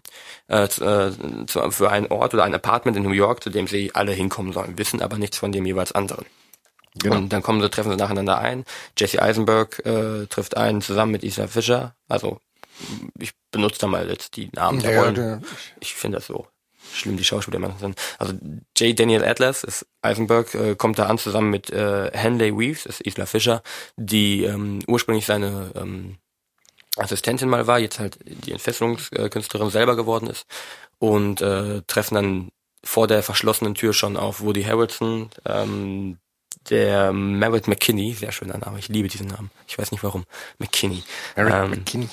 [0.47, 3.67] äh, zu, äh, zu, für einen Ort oder ein Apartment in New York, zu dem
[3.67, 6.25] sie alle hinkommen sollen, wissen aber nichts von dem jeweils anderen.
[6.95, 7.15] Genau.
[7.15, 8.65] Und dann kommen sie, treffen sie nacheinander ein.
[8.97, 11.95] Jesse Eisenberg äh, trifft ein zusammen mit Isla Fisher.
[12.07, 12.39] Also
[13.19, 15.15] ich benutze da mal jetzt die Namen der Ja, Rollen.
[15.15, 15.41] der-
[15.79, 16.47] Ich finde das so
[16.93, 17.99] schlimm, die Schauspieler immer sind.
[18.19, 18.33] Also
[18.77, 18.97] J.
[18.97, 23.25] Daniel Atlas ist Eisenberg, äh, kommt da an zusammen mit äh, Henley Weaves, ist Isla
[23.25, 23.63] Fisher,
[23.97, 26.17] die ähm, ursprünglich seine ähm,
[26.97, 30.45] Assistentin mal war, jetzt halt die Entfesselungskünstlerin selber geworden ist
[30.99, 32.49] und äh, treffen dann
[32.83, 36.17] vor der verschlossenen Tür schon auf Woody Harrelson, ähm,
[36.69, 40.25] der Merritt McKinney, sehr schöner Name, ich liebe diesen Namen, ich weiß nicht warum,
[40.59, 41.03] McKinney.
[41.35, 42.09] Eric Ähm, McKinney.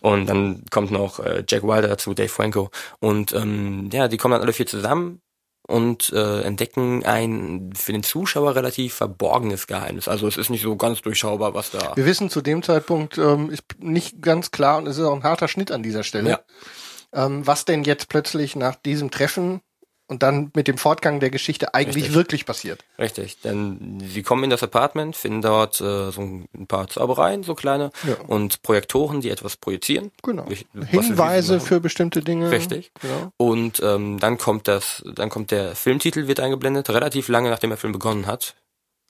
[0.00, 2.70] und dann kommt noch äh, Jack Wilder dazu, Dave Franco.
[3.00, 5.20] Und ähm, ja, die kommen dann alle vier zusammen
[5.68, 10.06] und äh, entdecken ein für den Zuschauer relativ verborgenes Geheimnis.
[10.06, 11.96] Also es ist nicht so ganz durchschaubar, was da.
[11.96, 15.24] Wir wissen zu dem Zeitpunkt ähm, ist nicht ganz klar und es ist auch ein
[15.24, 16.30] harter Schnitt an dieser Stelle.
[16.30, 16.40] Ja.
[17.12, 19.60] Ähm, was denn jetzt plötzlich nach diesem Treffen
[20.08, 22.14] und dann mit dem Fortgang der Geschichte eigentlich Richtig.
[22.14, 22.84] wirklich passiert.
[22.98, 27.54] Richtig, denn sie kommen in das Apartment, finden dort äh, so ein paar Zaubereien, so
[27.54, 28.14] kleine, Ja.
[28.26, 30.12] und Projektoren, die etwas projizieren.
[30.22, 30.46] Genau.
[30.90, 32.50] Hinweise für bestimmte Dinge.
[32.50, 32.92] Richtig.
[33.00, 33.32] Genau.
[33.36, 37.76] Und ähm, dann kommt das, dann kommt der Filmtitel wird eingeblendet, relativ lange nachdem der
[37.78, 38.54] Film begonnen hat.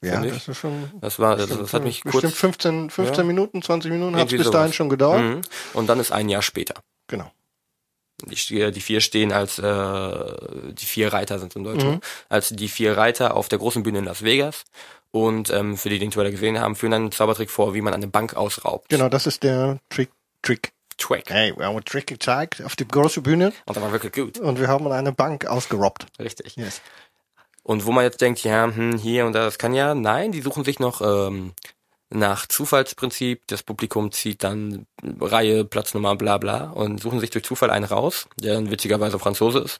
[0.03, 0.91] Ja, das ist schon.
[1.01, 3.23] Das war, das, bestimmt- das hat mich bestimmt kurz 15, 15 Ja.
[3.23, 5.21] Minuten, 20 Minuten hat es bis dahin schon gedauert.
[5.21, 5.41] Mhm.
[5.73, 6.75] Und dann ist ein Jahr später.
[7.07, 7.31] Genau.
[8.25, 12.01] Die, die vier stehen als äh, die vier Reiter sind im Deutschen, Mhm.
[12.29, 14.63] als die vier Reiter auf der großen Bühne in Las Vegas.
[15.11, 17.93] Und ähm, für die, die den Trailer gesehen haben, führen einen Zaubertrick vor, wie man
[17.93, 18.89] eine Bank ausraubt.
[18.89, 20.09] Genau, das ist der Trick.
[20.41, 20.71] Trick.
[20.97, 21.25] Track.
[21.29, 24.39] Hey, wir haben einen Trick gezeigt auf die große Bühne Und das war wirklich gut.
[24.39, 26.07] und wir haben eine Bank ausgerobbt.
[26.19, 26.55] Richtig.
[26.55, 26.81] Yes.
[27.61, 30.41] Und wo man jetzt denkt, ja, hm, hier und da, das kann ja, nein, die
[30.41, 31.53] suchen sich noch ähm,
[32.09, 37.69] nach Zufallsprinzip, das Publikum zieht dann Reihe, Platznummer, bla bla und suchen sich durch Zufall
[37.69, 39.79] einen raus, der dann witzigerweise Franzose ist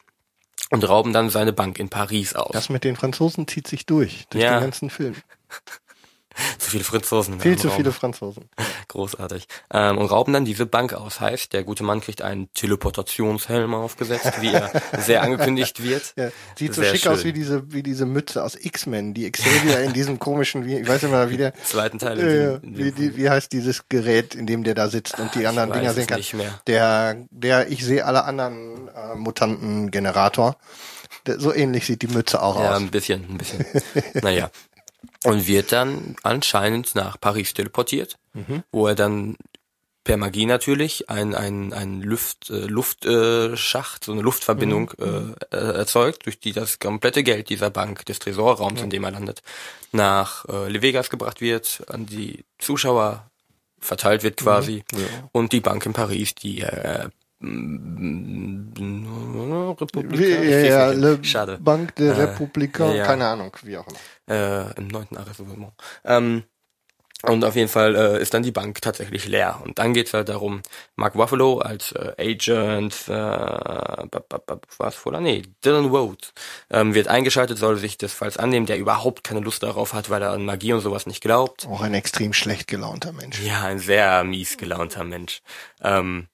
[0.71, 2.51] und rauben dann seine Bank in Paris aus.
[2.51, 4.55] Das mit den Franzosen zieht sich durch, durch Ja.
[4.59, 5.15] den ganzen Film.
[6.59, 7.39] zu viele Franzosen.
[7.39, 7.77] Viel zu Raum.
[7.77, 8.49] viele Franzosen.
[8.87, 9.47] Großartig.
[9.71, 11.19] Ähm, und rauben dann diese Bank aus.
[11.19, 16.13] Heißt, der gute Mann kriegt einen Teleportationshelm aufgesetzt, wie er sehr angekündigt wird.
[16.15, 17.29] Ja, sieht so Sehr schick aus schön.
[17.29, 21.01] wie diese, wie diese Mütze aus X-Men, die Xavier in diesem komischen, wie, ich weiß
[21.03, 22.19] nicht mehr, wie der, Zweiten Teil.
[22.19, 25.45] äh, dem- wie, die, wie heißt dieses Gerät, in dem der da sitzt und die
[25.47, 26.17] anderen weiß Dinger es sehen kann?
[26.17, 26.59] nicht mehr.
[26.67, 30.55] Der, der, ich sehe alle anderen äh, Mutanten-Generator.
[31.37, 32.77] So ähnlich sieht die Mütze auch Ja, aus.
[32.77, 33.65] ein bisschen, ein bisschen.
[34.21, 34.49] naja.
[35.23, 38.63] Und wird dann anscheinend nach Paris teleportiert, Mhm.
[38.71, 39.35] wo er dann
[40.03, 45.35] per Magie natürlich ein, ein, ein Luft, äh, Luftschacht, äh, so eine Luftverbindung Mhm.
[45.51, 49.11] äh, äh, erzeugt, durch die das komplette Geld dieser Bank, des Tresorraums, in dem er
[49.11, 49.41] landet,
[49.91, 53.29] nach äh, Le Vegas gebracht wird, an die Zuschauer
[53.79, 54.83] verteilt wird quasi.
[55.33, 57.09] Und die Bank in Paris, die äh,
[59.79, 61.57] Republik, Wie, ja, ja, Schade.
[61.61, 63.05] Banque de Äh, Républicain, ja.
[63.05, 63.97] keine Ahnung, wie auch immer.
[64.29, 65.73] äh, im neunten Arrondissement.
[66.03, 66.43] Ähm,
[67.23, 69.59] und auf jeden Fall äh, ist dann die Bank tatsächlich leer.
[69.63, 70.61] Und dann geht's halt darum,
[70.95, 73.13] Mark Ruffalo als äh, Agent, äh,
[74.77, 75.19] was Fuller?
[75.19, 76.31] Nee, Dylan Rhodes,
[76.69, 80.21] ähm, wird eingeschaltet, soll sich des Falls annehmen, der überhaupt keine Lust darauf hat, weil
[80.21, 81.65] er an Magie und sowas nicht glaubt.
[81.67, 83.41] Auch ein extrem schlecht gelaunter Mensch.
[83.41, 85.41] Ja, ein sehr mies gelaunter Mensch.
[85.81, 86.27] Ähm,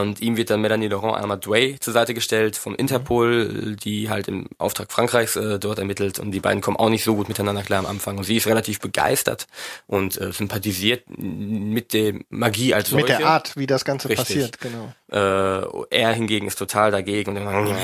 [0.00, 4.48] und ihm wird dann Melanie Laurent Amadouay zur Seite gestellt vom Interpol, die halt im
[4.58, 6.18] Auftrag Frankreichs äh, dort ermittelt.
[6.18, 8.18] Und die beiden kommen auch nicht so gut miteinander klar am Anfang.
[8.18, 9.46] Und sie ist relativ begeistert
[9.86, 13.12] und äh, sympathisiert mit der Magie als solche.
[13.12, 14.26] Mit der Art, wie das Ganze Richtig.
[14.26, 14.92] passiert, genau.
[15.12, 17.76] Äh, er hingegen ist total dagegen und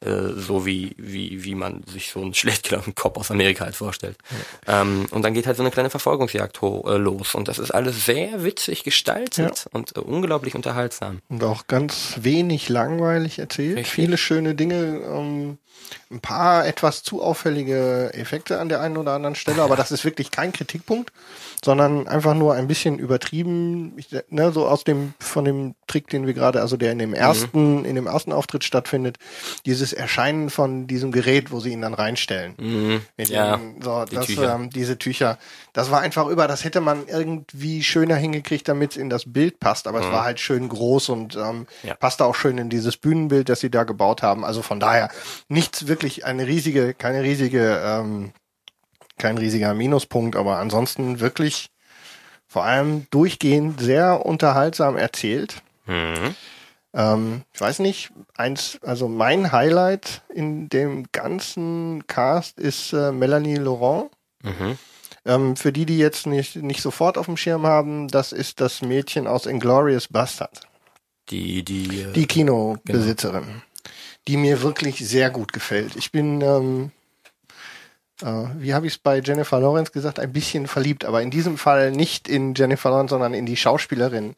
[0.00, 3.74] äh, so wie, wie, wie man sich so einen schlecht gelaunten Kopf aus Amerika halt
[3.74, 4.16] vorstellt.
[4.68, 8.06] Ähm, und dann geht halt so eine kleine Verfolgungsjagd äh, los und das ist alles
[8.06, 10.91] sehr witzig gestaltet und äh, unglaublich unterhaltsam.
[11.28, 13.78] Und auch ganz wenig langweilig erzählt.
[13.78, 13.92] Richtig.
[13.92, 15.58] Viele schöne Dinge, ähm,
[16.10, 20.04] ein paar etwas zu auffällige Effekte an der einen oder anderen Stelle, aber das ist
[20.04, 21.12] wirklich kein Kritikpunkt,
[21.64, 26.26] sondern einfach nur ein bisschen übertrieben, ich, ne, so aus dem, von dem Trick, den
[26.26, 29.18] wir gerade, also der in dem ersten, in dem ersten Auftritt stattfindet,
[29.66, 32.54] dieses Erscheinen von diesem Gerät, wo sie ihn dann reinstellen.
[33.16, 34.54] Mit Ja, den, so, die das, Tücher.
[34.54, 35.38] Ähm, diese Tücher.
[35.74, 39.58] Das war einfach über, das hätte man irgendwie schöner hingekriegt, damit es in das Bild
[39.58, 41.66] passt, aber es war halt schön groß und ähm, Mhm.
[41.82, 41.94] Ja.
[41.94, 44.44] passte auch schön in dieses Bühnenbild, das sie da gebaut haben.
[44.44, 45.10] Also von daher
[45.48, 48.32] nichts wirklich eine riesige, keine riesige, ähm,
[49.18, 51.70] kein riesiger Minuspunkt, aber ansonsten wirklich
[52.46, 55.62] vor allem durchgehend sehr unterhaltsam erzählt.
[55.86, 56.34] Mhm.
[56.94, 63.56] Ähm, ich weiß nicht, eins, also mein Highlight in dem ganzen Cast ist äh, Melanie
[63.56, 64.10] Laurent.
[64.42, 64.76] Mhm.
[65.24, 68.82] Ähm, für die, die jetzt nicht, nicht sofort auf dem Schirm haben, das ist das
[68.82, 70.60] Mädchen aus Inglorious Bastard.
[71.30, 73.62] Die, die, äh, Die Kinobesitzerin,
[74.26, 75.94] die mir wirklich sehr gut gefällt.
[75.94, 76.90] Ich bin, ähm,
[78.20, 81.56] äh, wie habe ich es bei Jennifer Lawrence gesagt, ein bisschen verliebt, aber in diesem
[81.56, 84.34] Fall nicht in Jennifer Lawrence, sondern in die Schauspielerin,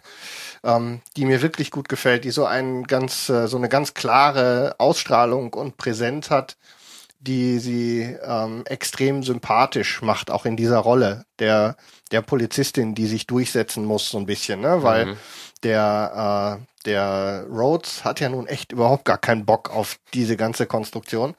[0.62, 4.74] ähm, die mir wirklich gut gefällt, die so ein ganz, äh, so eine ganz klare
[4.78, 6.58] Ausstrahlung und Präsenz hat,
[7.24, 11.76] die sie ähm, extrem sympathisch macht, auch in dieser Rolle der
[12.12, 15.16] der Polizistin, die sich durchsetzen muss so ein bisschen, ne, weil
[15.62, 20.66] der äh, der Rhodes hat ja nun echt überhaupt gar keinen Bock auf diese ganze
[20.66, 21.34] Konstruktion.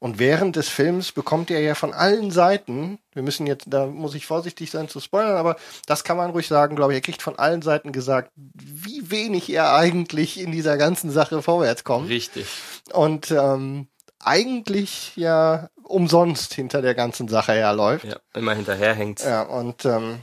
[0.00, 4.14] Und während des Films bekommt er ja von allen Seiten, wir müssen jetzt, da muss
[4.14, 5.56] ich vorsichtig sein zu spoilern, aber
[5.86, 9.50] das kann man ruhig sagen, glaube ich, er kriegt von allen Seiten gesagt, wie wenig
[9.50, 12.46] er eigentlich in dieser ganzen Sache vorwärts kommt richtig.
[12.92, 13.88] und ähm,
[14.20, 18.04] eigentlich ja umsonst hinter der ganzen Sache herläuft.
[18.04, 19.20] Ja, immer hinterherhängt.
[19.20, 20.20] Ja, und, ähm,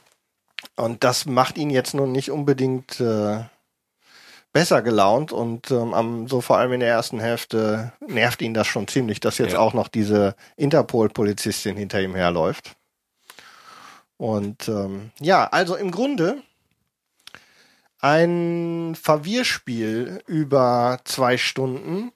[0.76, 3.44] und das macht ihn jetzt nun nicht unbedingt äh,
[4.54, 8.68] besser gelaunt und ähm, am, so vor allem in der ersten Hälfte nervt ihn das
[8.68, 9.60] schon ziemlich, dass jetzt Ja.
[9.60, 12.76] auch noch diese Interpol-Polizistin hinter ihm herläuft.
[14.18, 16.42] Und ähm, ja, also im Grunde
[18.00, 22.12] ein Verwirrspiel über zwei Stunden,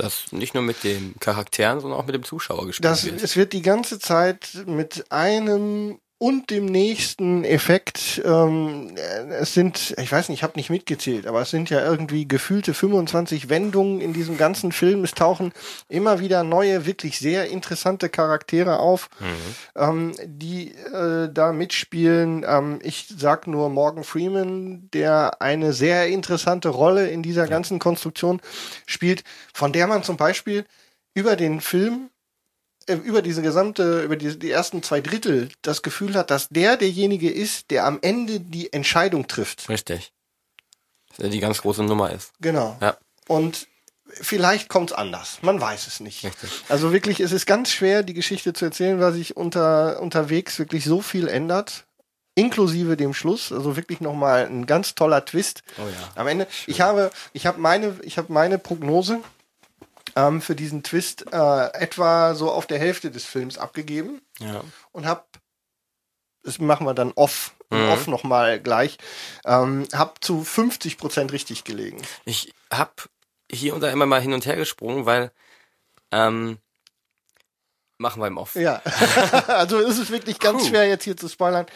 [0.00, 3.22] Das nicht nur mit den Charakteren, sondern auch mit dem Zuschauer gespielt Das, wird.
[3.22, 9.94] es wird die ganze Zeit mit einem und dem nächsten Effekt, ähm, äh, es sind,
[9.98, 14.02] ich weiß nicht, ich habe nicht mitgezählt, aber es sind ja irgendwie gefühlte 25 Wendungen
[14.02, 15.02] in diesem ganzen Film.
[15.02, 15.50] Es tauchen
[15.88, 19.08] immer wieder neue, wirklich sehr interessante Charaktere auf,
[19.74, 22.44] ähm, die äh, da mitspielen.
[22.46, 28.42] Ähm, ich sag nur Morgan Freeman, der eine sehr interessante Rolle in dieser ganzen Konstruktion
[28.84, 30.66] spielt, von der man zum Beispiel
[31.14, 32.10] über den Film
[32.96, 37.30] über diese gesamte, über die, die ersten zwei Drittel das Gefühl hat, dass der derjenige
[37.30, 39.68] ist, der am Ende die Entscheidung trifft.
[39.68, 40.12] Richtig.
[41.10, 42.32] Dass er die ganz große Nummer ist.
[42.40, 42.76] Genau.
[42.80, 42.96] Ja.
[43.28, 43.68] Und
[44.12, 45.38] vielleicht kommt's anders.
[45.42, 46.24] Man weiß es nicht.
[46.24, 46.50] Richtig.
[46.68, 50.84] Also wirklich, es ist ganz schwer, die Geschichte zu erzählen, weil sich unter, unterwegs wirklich
[50.84, 51.84] so viel ändert.
[52.34, 55.62] inklusive dem Schluss, also wirklich nochmal ein ganz toller Twist.
[55.78, 56.10] Oh ja.
[56.14, 59.20] Am Ende, ich habe, ich habe meine, ich habe meine Prognose
[60.28, 64.62] ähm, für diesen Twist äh, etwa so auf der Hälfte des Films abgegeben Ja.
[64.92, 65.24] und habe,
[66.42, 67.88] das machen wir dann off, Mhm.
[67.88, 68.98] off nochmal gleich,
[69.44, 72.02] ähm, habe zu 50 Prozent richtig gelegen.
[72.24, 73.08] Ich hab
[73.50, 75.30] hier und da immer mal hin und her gesprungen, weil
[76.10, 76.58] ähm,
[78.00, 78.54] machen wir im Off.
[78.56, 78.80] Ja,
[79.48, 80.68] also es ist wirklich ganz Puh.
[80.70, 81.66] schwer jetzt hier zu spoilern.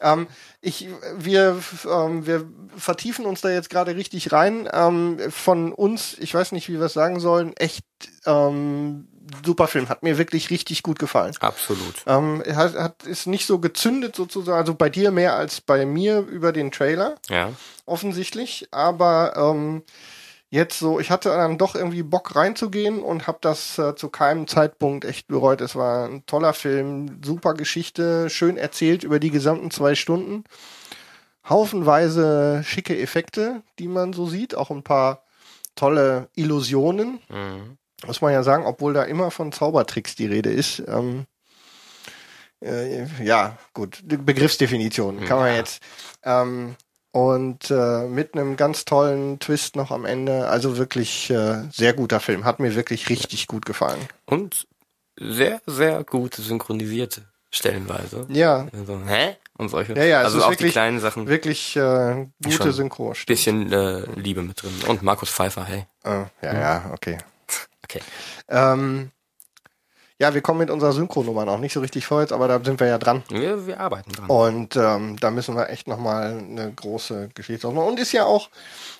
[0.00, 0.28] Ähm,
[0.60, 1.58] ich, wir,
[1.90, 4.68] ähm, wir vertiefen uns da jetzt gerade richtig rein.
[4.72, 7.84] Ähm, von uns, ich weiß nicht, wie wir es sagen sollen, echt
[8.26, 9.08] ähm,
[9.44, 9.88] super Film.
[9.88, 11.34] Hat mir wirklich richtig gut gefallen.
[11.40, 11.96] Absolut.
[12.06, 15.84] Ähm, er hat, hat, ist nicht so gezündet sozusagen, also bei dir mehr als bei
[15.84, 17.50] mir über den Trailer Ja.
[17.86, 19.82] offensichtlich, aber ähm,
[20.52, 24.46] jetzt so, ich hatte dann doch irgendwie Bock reinzugehen und habe das äh, zu keinem
[24.46, 25.62] Zeitpunkt echt bereut.
[25.62, 30.44] Es war ein toller Film, super Geschichte, schön erzählt über die gesamten zwei Stunden.
[31.48, 35.24] Haufenweise schicke Effekte, die man so sieht, auch ein paar
[35.74, 37.78] tolle Illusionen, Mhm.
[38.06, 40.82] muss man ja sagen, obwohl da immer von Zaubertricks die Rede ist.
[40.86, 41.24] Ähm,
[42.60, 45.56] äh, ja, gut, Begriffsdefinition kann man Ja.
[45.56, 45.82] jetzt.
[46.22, 46.76] Ähm,
[47.12, 50.48] und äh, mit einem ganz tollen Twist noch am Ende.
[50.48, 52.44] Also wirklich äh, sehr guter Film.
[52.44, 54.00] Hat mir wirklich richtig gut gefallen.
[54.26, 54.66] Und
[55.20, 58.26] sehr, sehr gut synchronisiert stellenweise.
[58.30, 59.36] Ja, Also, hä?
[59.58, 59.92] Und solche.
[59.94, 61.28] Ja, ja, also auch wirklich- die kleinen Sachen.
[61.28, 62.72] wirklich äh, gute.
[62.72, 63.12] Synchro.
[63.12, 63.26] stimmt.
[63.26, 64.72] Bisschen äh, Liebe mit drin.
[64.88, 65.84] Und Markus Pfeiffer, hey.
[66.04, 67.18] Äh, ja, ja, okay.
[67.84, 68.00] Okay.
[68.48, 69.10] Ähm,
[70.22, 72.86] ja, wir kommen mit unserer Synchronummer noch nicht so richtig vorwärts, aber da sind wir
[72.86, 73.24] ja dran.
[73.28, 74.26] Wir, wir arbeiten dran.
[74.30, 77.88] Und ähm, da müssen wir echt nochmal eine große Geschichte aufmachen.
[77.88, 78.48] Und ist ja auch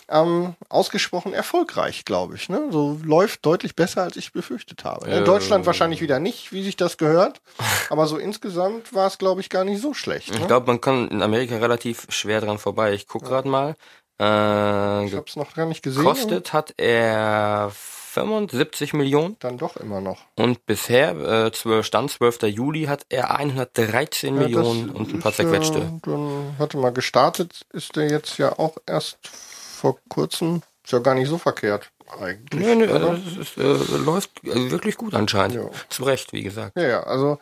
[0.08, 2.48] ähm, ausgesprochen erfolgreich, glaube ich.
[2.48, 2.60] Ne?
[2.70, 5.06] So läuft deutlich besser, als ich befürchtet habe.
[5.06, 5.24] In Äh.
[5.24, 7.40] Deutschland wahrscheinlich wieder nicht, wie sich das gehört.
[7.88, 10.30] Aber so insgesamt war es, glaube ich, gar nicht so schlecht.
[10.32, 10.46] Ich Ne?
[10.48, 12.92] glaube, man kann in Amerika relativ schwer dran vorbei.
[12.94, 13.76] Ich guck gerade mal.
[14.20, 16.02] Äh, Ich habe es noch gar nicht gesehen.
[16.02, 17.70] gekostet hat er
[18.12, 20.18] 75 Millionen Dann doch immer noch.
[20.36, 22.42] und bisher, äh, 12, Stand 12.
[22.42, 25.90] Juli, hat er 113 Ja, Millionen und ein paar zerquetschte.
[26.02, 30.62] Dann, warte mal, gestartet ist der jetzt ja auch erst vor kurzem.
[30.84, 31.90] Ist ja gar nicht so verkehrt
[32.20, 32.66] eigentlich.
[32.66, 35.56] Nö, nö, also es äh, läuft äh, wirklich gut anscheinend.
[35.56, 35.70] Ja.
[35.88, 36.76] Zu Recht, wie gesagt.
[36.76, 37.38] Ja, ja, also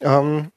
[0.00, 0.52] ähm,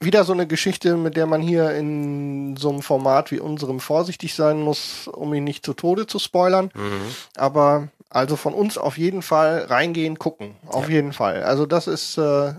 [0.00, 4.34] wieder so eine Geschichte, mit der man hier in so einem Format wie unserem vorsichtig
[4.34, 6.70] sein muss, um ihn nicht zu Tode zu spoilern.
[6.74, 7.00] Mhm.
[7.36, 10.54] Aber also von uns auf jeden Fall reingehen, gucken.
[10.66, 11.42] Auf jeden Fall.
[11.42, 12.54] Also das ist äh,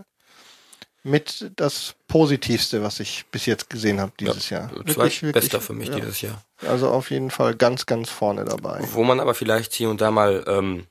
[1.02, 4.70] mit das Positivste, was ich bis jetzt gesehen habe dieses Jahr.
[4.86, 5.96] Zweitbester für mich ja.
[5.96, 6.44] dieses Jahr.
[6.68, 8.82] Also auf jeden Fall ganz, ganz vorne dabei.
[8.92, 10.88] Wo man aber vielleicht hier und da mal, ähm,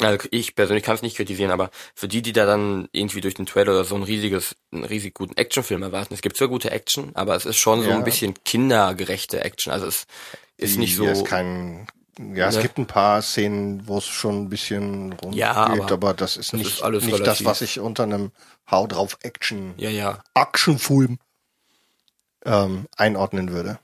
[0.00, 3.34] also ich persönlich kann es nicht kritisieren, aber für die, die da dann irgendwie durch
[3.34, 6.72] den Trailer oder so ein riesiges, einen riesig guten Actionfilm erwarten, es gibt zwar gute
[6.72, 7.94] Action, aber es ist schon so Ja.
[7.94, 9.72] ein bisschen kindergerechte Action.
[9.72, 10.06] Also es
[10.56, 11.04] ist nicht so.
[11.04, 11.86] Hier ist kein,
[12.18, 12.62] ja, es Ne?
[12.62, 16.52] gibt ein paar Szenen, wo es schon ein bisschen rund Ja, aber aber, das ist
[16.52, 18.32] das nicht, ist alles nicht das, was ich unter einem
[18.70, 20.22] Hau drauf Action, ja, ja.
[20.34, 21.18] Actionfilm
[22.44, 23.78] ähm, einordnen würde.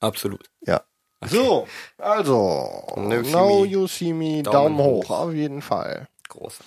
[0.00, 0.48] Absolut.
[0.66, 0.82] Ja.
[1.26, 1.68] So,
[1.98, 3.64] also, Now.
[3.64, 5.18] You See Me, Daumen Daumen, hoch, hoch.
[5.26, 6.08] auf jeden Fall.
[6.28, 6.58] Groß.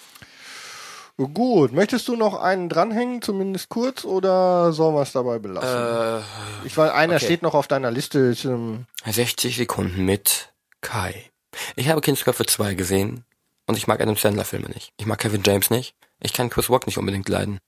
[1.27, 6.23] Gut, möchtest du noch einen dranhängen, zumindest kurz, oder sollen wir es dabei belassen?
[6.23, 7.25] Äh, ich weiß, einer okay.
[7.25, 8.19] steht noch auf deiner Liste.
[8.19, 11.31] Ist, ähm, 60 Sekunden mit Kai.
[11.75, 13.25] Ich habe Kindsköpfe 2 gesehen
[13.67, 14.93] und ich mag Adam Sandler Filme nicht.
[14.97, 15.95] Ich mag Kevin James nicht.
[16.19, 17.59] Ich kann Chris Rock nicht unbedingt leiden.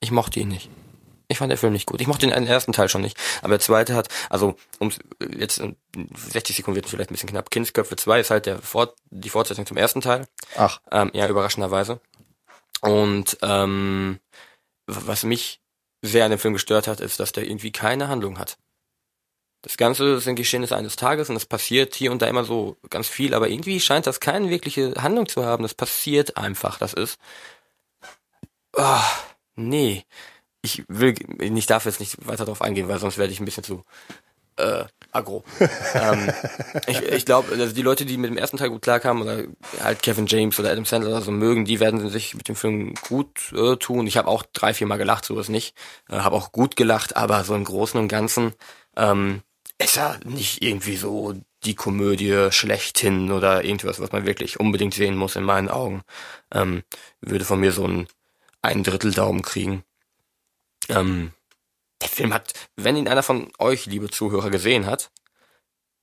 [0.00, 0.70] Ich mochte ihn nicht.
[1.28, 2.00] Ich fand den Film nicht gut.
[2.00, 3.16] Ich mochte den ersten Teil schon nicht.
[3.40, 4.92] Aber der zweite hat, also um
[5.34, 5.76] jetzt in
[6.14, 7.50] 60 Sekunden wird vielleicht ein bisschen knapp.
[7.50, 10.26] Kindsköpfe 2 ist halt der Fort, die Fortsetzung zum ersten Teil.
[10.56, 12.00] ach, Ähm, ja, überraschenderweise.
[12.82, 14.18] Und ähm,
[14.86, 15.60] was mich
[16.02, 18.58] sehr an dem Film gestört hat, ist, dass der irgendwie keine Handlung hat.
[19.62, 23.06] Das Ganze sind Geschehnisse eines Tages und es passiert hier und da immer so ganz
[23.06, 25.62] viel, aber irgendwie scheint das keine wirkliche Handlung zu haben.
[25.62, 26.78] Das passiert einfach.
[26.78, 27.18] Das ist.
[28.76, 29.04] Ah,
[29.54, 30.04] nee.
[30.62, 33.64] Ich will, ich darf jetzt nicht weiter darauf eingehen, weil sonst werde ich ein bisschen
[33.64, 33.84] zu
[34.56, 35.44] äh, aggro.
[35.94, 36.30] ähm,
[36.86, 39.44] ich ich glaube, also die Leute, die mit dem ersten Teil gut klarkamen, oder
[39.82, 42.94] halt Kevin James oder Adam Sandler oder so mögen, die werden sich mit dem Film
[43.08, 44.06] gut äh, tun.
[44.06, 45.74] Ich habe auch drei, vier Mal gelacht, so ist nicht.
[46.08, 48.54] Äh, habe auch gut gelacht, aber so im Großen und Ganzen
[48.96, 49.42] ähm,
[49.78, 51.34] ist ja nicht irgendwie so
[51.64, 56.02] die Komödie schlechthin oder irgendwas, was man wirklich unbedingt sehen muss in meinen Augen.
[56.52, 56.82] Ähm,
[57.20, 58.06] würde von mir so ein
[58.62, 59.84] ein Drittel Daumen kriegen.
[60.88, 61.32] Ähm,
[62.02, 65.10] der Film hat, wenn ihn einer von euch, liebe Zuhörer, gesehen hat,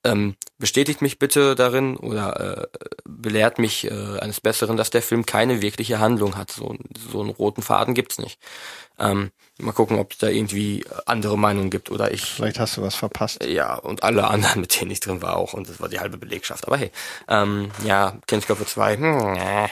[0.05, 2.67] ähm, bestätigt mich bitte darin oder äh,
[3.03, 6.51] belehrt mich äh, eines Besseren, dass der Film keine wirkliche Handlung hat.
[6.51, 6.75] So,
[7.11, 8.39] so einen roten Faden gibt's nicht.
[8.97, 12.21] Ähm, mal gucken, ob es da irgendwie andere Meinungen gibt oder ich.
[12.21, 13.43] Vielleicht hast du was verpasst.
[13.43, 15.53] Ja, und alle anderen, mit denen ich drin war auch.
[15.53, 16.67] Und das war die halbe Belegschaft.
[16.67, 16.91] Aber hey,
[17.27, 19.67] ähm, ja, Kindsköpfe 2, hm, äh,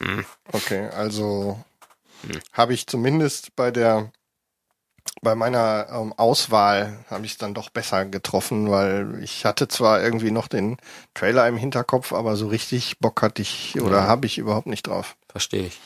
[0.00, 0.24] hm.
[0.52, 1.62] Okay, also
[2.26, 2.40] hm.
[2.52, 4.12] habe ich zumindest bei der
[5.22, 10.02] bei meiner ähm, Auswahl habe ich es dann doch besser getroffen, weil ich hatte zwar
[10.02, 10.76] irgendwie noch den
[11.14, 14.06] Trailer im Hinterkopf, aber so richtig Bock hatte ich oder ja.
[14.06, 15.16] habe ich überhaupt nicht drauf.
[15.28, 15.80] Verstehe ich.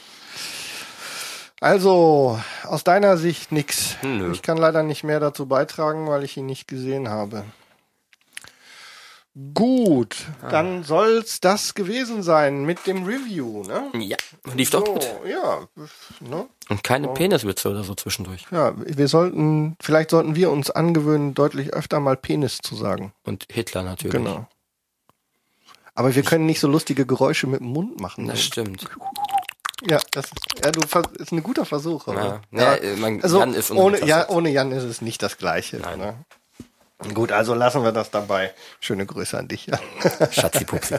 [1.61, 3.97] Also, aus deiner Sicht nix.
[4.03, 4.33] Nö.
[4.33, 7.45] Ich kann leider nicht mehr dazu beitragen, weil ich ihn nicht gesehen habe.
[9.55, 10.51] Gut, ah.
[10.51, 13.91] dann soll's das gewesen sein mit dem Review, ne?
[13.99, 14.19] Ja,
[14.55, 15.09] lief doch so, gut.
[15.27, 15.67] Ja,
[16.21, 16.47] ne?
[16.69, 17.15] Und keine so.
[17.15, 18.45] Peniswitze oder so zwischendurch.
[18.51, 23.15] Ja, wir sollten, vielleicht sollten wir uns angewöhnen, deutlich öfter mal Penis zu sagen.
[23.25, 24.13] Und Hitler natürlich.
[24.13, 24.47] Genau.
[25.95, 28.27] Aber wir können nicht so lustige Geräusche mit dem Mund machen.
[28.27, 28.43] Das ne?
[28.43, 28.87] stimmt.
[29.89, 30.81] Ja, das ist, ja, du,
[31.19, 32.07] ist ein guter Versuch.
[32.07, 35.39] Ja, ja, ja man, also Jan ist ohne, ja, ohne Jan ist es nicht das
[35.39, 35.79] Gleiche.
[35.79, 35.99] Nein.
[35.99, 36.25] Ne?
[37.15, 38.53] Gut, also lassen wir das dabei.
[38.81, 39.67] Schöne Grüße an dich.
[40.31, 40.97] Schatzi Pupsi.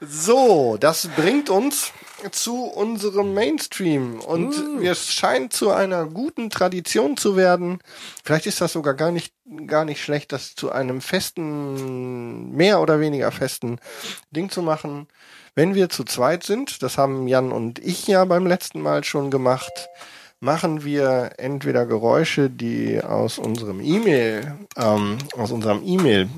[0.00, 1.92] So, das bringt uns
[2.30, 4.80] zu unserem Mainstream und uh.
[4.82, 7.80] es scheint zu einer guten Tradition zu werden.
[8.24, 9.34] Vielleicht ist das sogar gar nicht
[9.66, 13.78] gar nicht schlecht, das zu einem festen, mehr oder weniger festen
[14.30, 15.08] Ding zu machen.
[15.54, 19.30] Wenn wir zu zweit sind, das haben Jan und ich ja beim letzten Mal schon
[19.30, 19.88] gemacht,
[20.40, 26.28] machen wir entweder Geräusche, die aus unserem E-Mail, ähm, aus unserem E-Mail,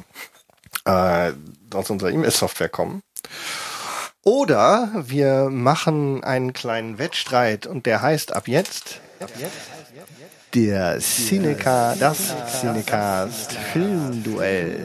[0.84, 1.32] äh,
[1.72, 3.02] aus unserer E-Mail-Software kommen.
[4.24, 9.56] Oder wir machen einen kleinen Wettstreit und der heißt ab jetzt, ab jetzt
[10.54, 14.80] der Cineca, das Cinecast Filmduell.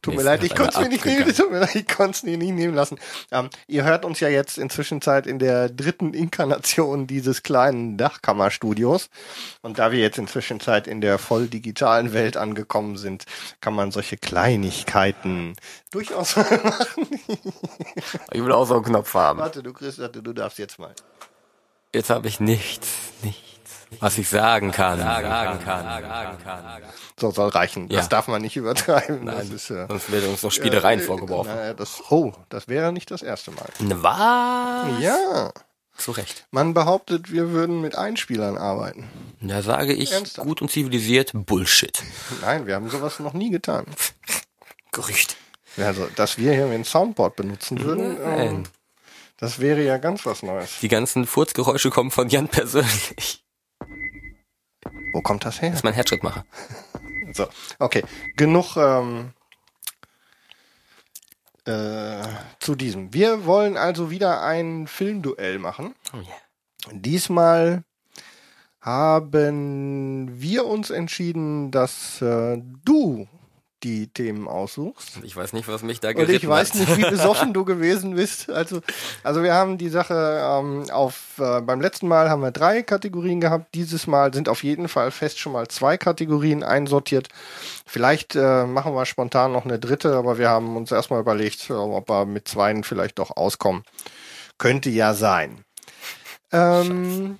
[0.02, 2.22] Tut mir leid, ich konnte es mir nicht nehmen, tut mir leid, ich konnte es
[2.22, 2.98] mir nicht nehmen lassen.
[3.30, 9.10] Ähm, ihr hört uns ja jetzt inzwischen Zeit in der dritten Inkarnation dieses kleinen Dachkammerstudios.
[9.60, 13.24] Und da wir jetzt inzwischen Zeit in der voll digitalen Welt angekommen sind,
[13.60, 15.54] kann man solche Kleinigkeiten
[15.90, 17.06] durchaus machen.
[18.32, 19.38] ich will auch so einen Knopf haben.
[19.38, 20.94] Warte, du Chris, du darfst jetzt mal.
[21.92, 22.88] Jetzt habe ich nichts,
[23.22, 23.49] nichts
[23.98, 24.98] was ich sagen kann.
[24.98, 26.82] Sagen, sagen kann, kann, kann.
[27.18, 27.88] So soll reichen.
[27.88, 28.08] Das ja.
[28.08, 29.24] darf man nicht übertreiben.
[29.24, 31.52] Nein, das ist, äh, sonst werden uns noch Spielereien äh, vorgeworfen.
[31.54, 33.68] Na, das, oh, das wäre nicht das erste Mal.
[33.78, 35.02] Was?
[35.02, 35.52] Ja.
[35.96, 36.46] Zu Recht.
[36.50, 39.10] Man behauptet, wir würden mit Einspielern arbeiten.
[39.40, 40.46] Da sage ich Ernsthaft?
[40.46, 42.02] gut und zivilisiert Bullshit.
[42.40, 43.84] Nein, wir haben sowas noch nie getan.
[44.92, 45.36] Gerücht.
[45.76, 48.62] Also, dass wir hier ein Soundboard benutzen würden, ähm,
[49.38, 50.78] das wäre ja ganz was Neues.
[50.80, 53.44] Die ganzen Furzgeräusche kommen von Jan persönlich.
[55.12, 55.70] Wo kommt das her?
[55.70, 56.44] Das ist mein Herzschrittmacher.
[57.32, 57.46] so,
[57.78, 58.02] okay.
[58.36, 59.32] Genug ähm,
[61.64, 62.22] äh,
[62.58, 63.12] zu diesem.
[63.12, 65.94] Wir wollen also wieder ein Filmduell machen.
[66.12, 66.92] Oh yeah.
[66.92, 67.84] Diesmal
[68.80, 73.28] haben wir uns entschieden, dass äh, du
[73.82, 75.20] die Themen aussuchst.
[75.22, 78.14] Ich weiß nicht, was mich da geritten Und ich weiß nicht, wie besoffen du gewesen
[78.14, 78.50] bist.
[78.50, 78.80] Also,
[79.22, 83.40] also wir haben die Sache ähm, auf äh, beim letzten Mal haben wir drei Kategorien
[83.40, 83.74] gehabt.
[83.74, 87.28] Dieses Mal sind auf jeden Fall fest schon mal zwei Kategorien einsortiert.
[87.86, 92.08] Vielleicht äh, machen wir spontan noch eine dritte, aber wir haben uns erstmal überlegt, ob
[92.08, 93.84] wir mit zweien vielleicht doch auskommen.
[94.58, 95.64] Könnte ja sein.
[96.52, 97.38] Ähm,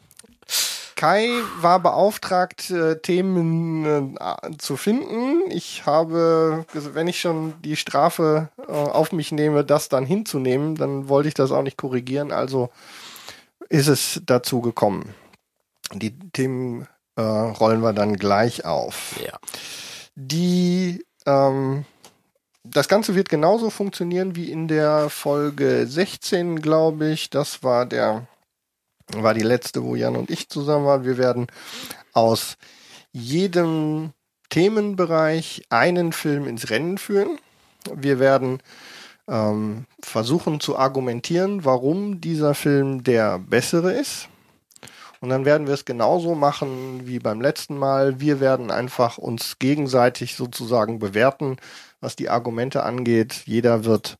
[1.00, 5.50] Kai war beauftragt, äh, Themen äh, zu finden.
[5.50, 11.08] Ich habe, wenn ich schon die Strafe äh, auf mich nehme, das dann hinzunehmen, dann
[11.08, 12.32] wollte ich das auch nicht korrigieren.
[12.32, 12.68] Also
[13.70, 15.14] ist es dazu gekommen.
[15.94, 16.86] Die Themen
[17.16, 19.18] äh, rollen wir dann gleich auf.
[19.24, 19.38] Ja.
[20.16, 21.86] Die ähm,
[22.62, 27.30] das Ganze wird genauso funktionieren wie in der Folge 16, glaube ich.
[27.30, 28.26] Das war der
[29.16, 31.04] war die letzte, wo Jan und ich zusammen waren.
[31.04, 31.46] Wir werden
[32.12, 32.56] aus
[33.12, 34.12] jedem
[34.48, 37.38] Themenbereich einen Film ins Rennen führen.
[37.94, 38.62] Wir werden
[39.28, 44.28] ähm, versuchen zu argumentieren, warum dieser Film der bessere ist.
[45.20, 48.20] Und dann werden wir es genauso machen wie beim letzten Mal.
[48.20, 51.56] Wir werden einfach uns gegenseitig sozusagen bewerten,
[52.00, 53.42] was die Argumente angeht.
[53.44, 54.18] Jeder wird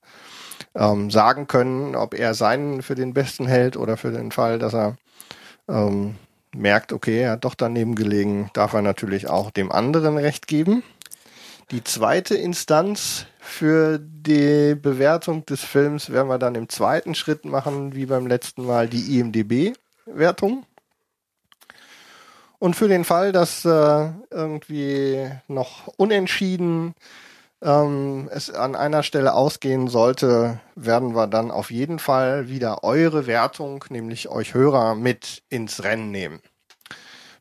[0.74, 4.74] ähm, sagen können, ob er seinen für den besten hält oder für den Fall, dass
[4.74, 4.96] er
[5.68, 6.16] ähm,
[6.54, 10.82] merkt, okay, er hat doch daneben gelegen, darf er natürlich auch dem anderen Recht geben.
[11.70, 17.94] Die zweite Instanz für die Bewertung des Films werden wir dann im zweiten Schritt machen,
[17.94, 20.66] wie beim letzten Mal, die IMDB-Wertung.
[22.58, 26.94] Und für den Fall, dass äh, irgendwie noch unentschieden
[27.62, 33.26] ähm, es an einer Stelle ausgehen sollte, werden wir dann auf jeden Fall wieder eure
[33.26, 36.40] Wertung, nämlich euch Hörer, mit ins Rennen nehmen.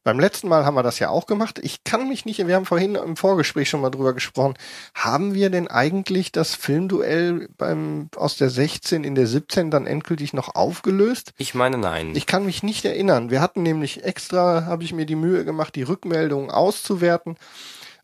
[0.05, 1.59] Beim letzten Mal haben wir das ja auch gemacht.
[1.61, 4.53] Ich kann mich nicht, wir haben vorhin im Vorgespräch schon mal drüber gesprochen.
[4.95, 10.33] Haben wir denn eigentlich das Filmduell beim, aus der 16 in der 17 dann endgültig
[10.33, 11.33] noch aufgelöst?
[11.37, 12.15] Ich meine nein.
[12.15, 13.29] Ich kann mich nicht erinnern.
[13.29, 17.35] Wir hatten nämlich extra, habe ich mir die Mühe gemacht, die Rückmeldungen auszuwerten.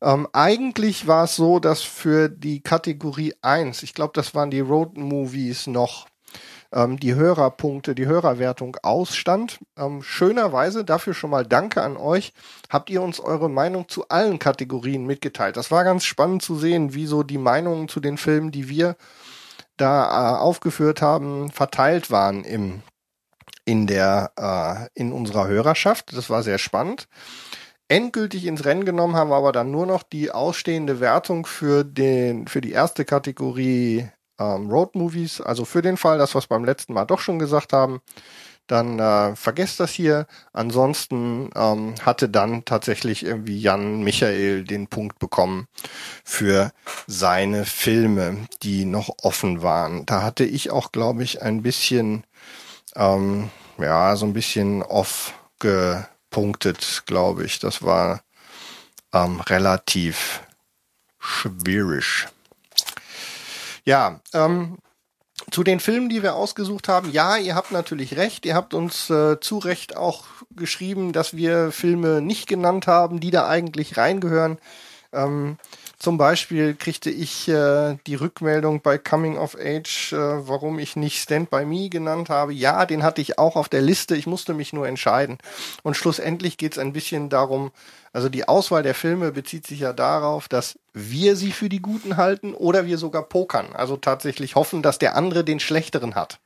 [0.05, 4.59] Ähm, eigentlich war es so, dass für die Kategorie 1, ich glaube, das waren die
[4.59, 6.05] Road Movies noch,
[6.71, 9.57] ähm, die Hörerpunkte, die Hörerwertung ausstand.
[9.75, 12.33] Ähm, schönerweise, dafür schon mal Danke an euch,
[12.69, 15.57] habt ihr uns eure Meinung zu allen Kategorien mitgeteilt.
[15.57, 18.97] Das war ganz spannend zu sehen, wie so die Meinungen zu den Filmen, die wir
[19.75, 22.83] da äh, aufgeführt haben, verteilt waren im
[23.67, 26.15] in der äh, in unserer Hörerschaft.
[26.15, 27.07] Das war sehr spannend.
[27.87, 32.47] Endgültig ins Rennen genommen haben wir aber dann nur noch die ausstehende Wertung für den
[32.47, 34.09] für die erste Kategorie
[34.39, 35.39] ähm, Road Movies.
[35.39, 38.01] Also für den Fall, dass wir es beim letzten Mal doch schon gesagt haben,
[38.67, 40.25] dann äh, vergesst das hier.
[40.53, 45.67] Ansonsten ähm, hatte dann tatsächlich irgendwie Jan Michael den Punkt bekommen
[46.23, 46.71] für
[47.07, 50.05] seine Filme, die noch offen waren.
[50.05, 52.23] Da hatte ich auch, glaube ich, ein bisschen,
[52.95, 55.33] ähm, ja, so ein bisschen off
[56.35, 57.59] gepunktet, glaube ich.
[57.59, 58.21] Das war
[59.13, 60.41] ähm, relativ
[61.17, 62.27] schwierig.
[63.85, 64.77] Ja, ähm,
[65.49, 68.45] zu den Filmen, die wir ausgesucht haben, ja, ihr habt natürlich recht.
[68.45, 73.31] Ihr habt uns äh, zu Recht auch geschrieben, dass wir Filme nicht genannt haben, die
[73.31, 74.57] da eigentlich reingehören.
[75.13, 75.57] Ähm,
[76.05, 81.19] zum Beispiel kriegte ich äh, die Rückmeldung bei Coming of Age, äh, warum ich nicht
[81.19, 82.53] Stand By Me genannt habe.
[82.53, 84.15] Ja, den hatte ich auch auf der Liste.
[84.15, 85.39] Ich musste mich nur entscheiden.
[85.81, 87.71] Und schlussendlich geht es ein bisschen darum,
[88.13, 92.17] also die Auswahl der Filme bezieht sich ja darauf, dass wir sie für die guten
[92.17, 93.73] halten oder wir sogar pokern.
[93.73, 96.37] Also tatsächlich hoffen, dass der andere den schlechteren hat.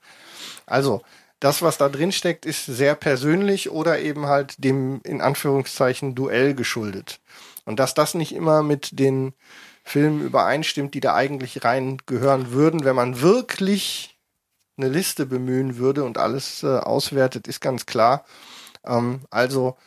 [0.67, 1.01] Also
[1.41, 6.53] das, was da drin steckt, ist sehr persönlich oder eben halt dem in Anführungszeichen Duell
[6.53, 7.19] geschuldet.
[7.69, 9.35] Und dass das nicht immer mit den
[9.83, 14.17] Filmen übereinstimmt, die da eigentlich reingehören würden, wenn man wirklich
[14.75, 18.25] eine Liste bemühen würde und alles äh, auswertet, ist ganz klar.
[18.83, 19.77] Ähm, also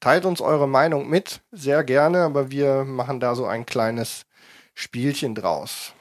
[0.00, 4.26] teilt uns eure Meinung mit, sehr gerne, aber wir machen da so ein kleines
[4.74, 5.92] Spielchen draus.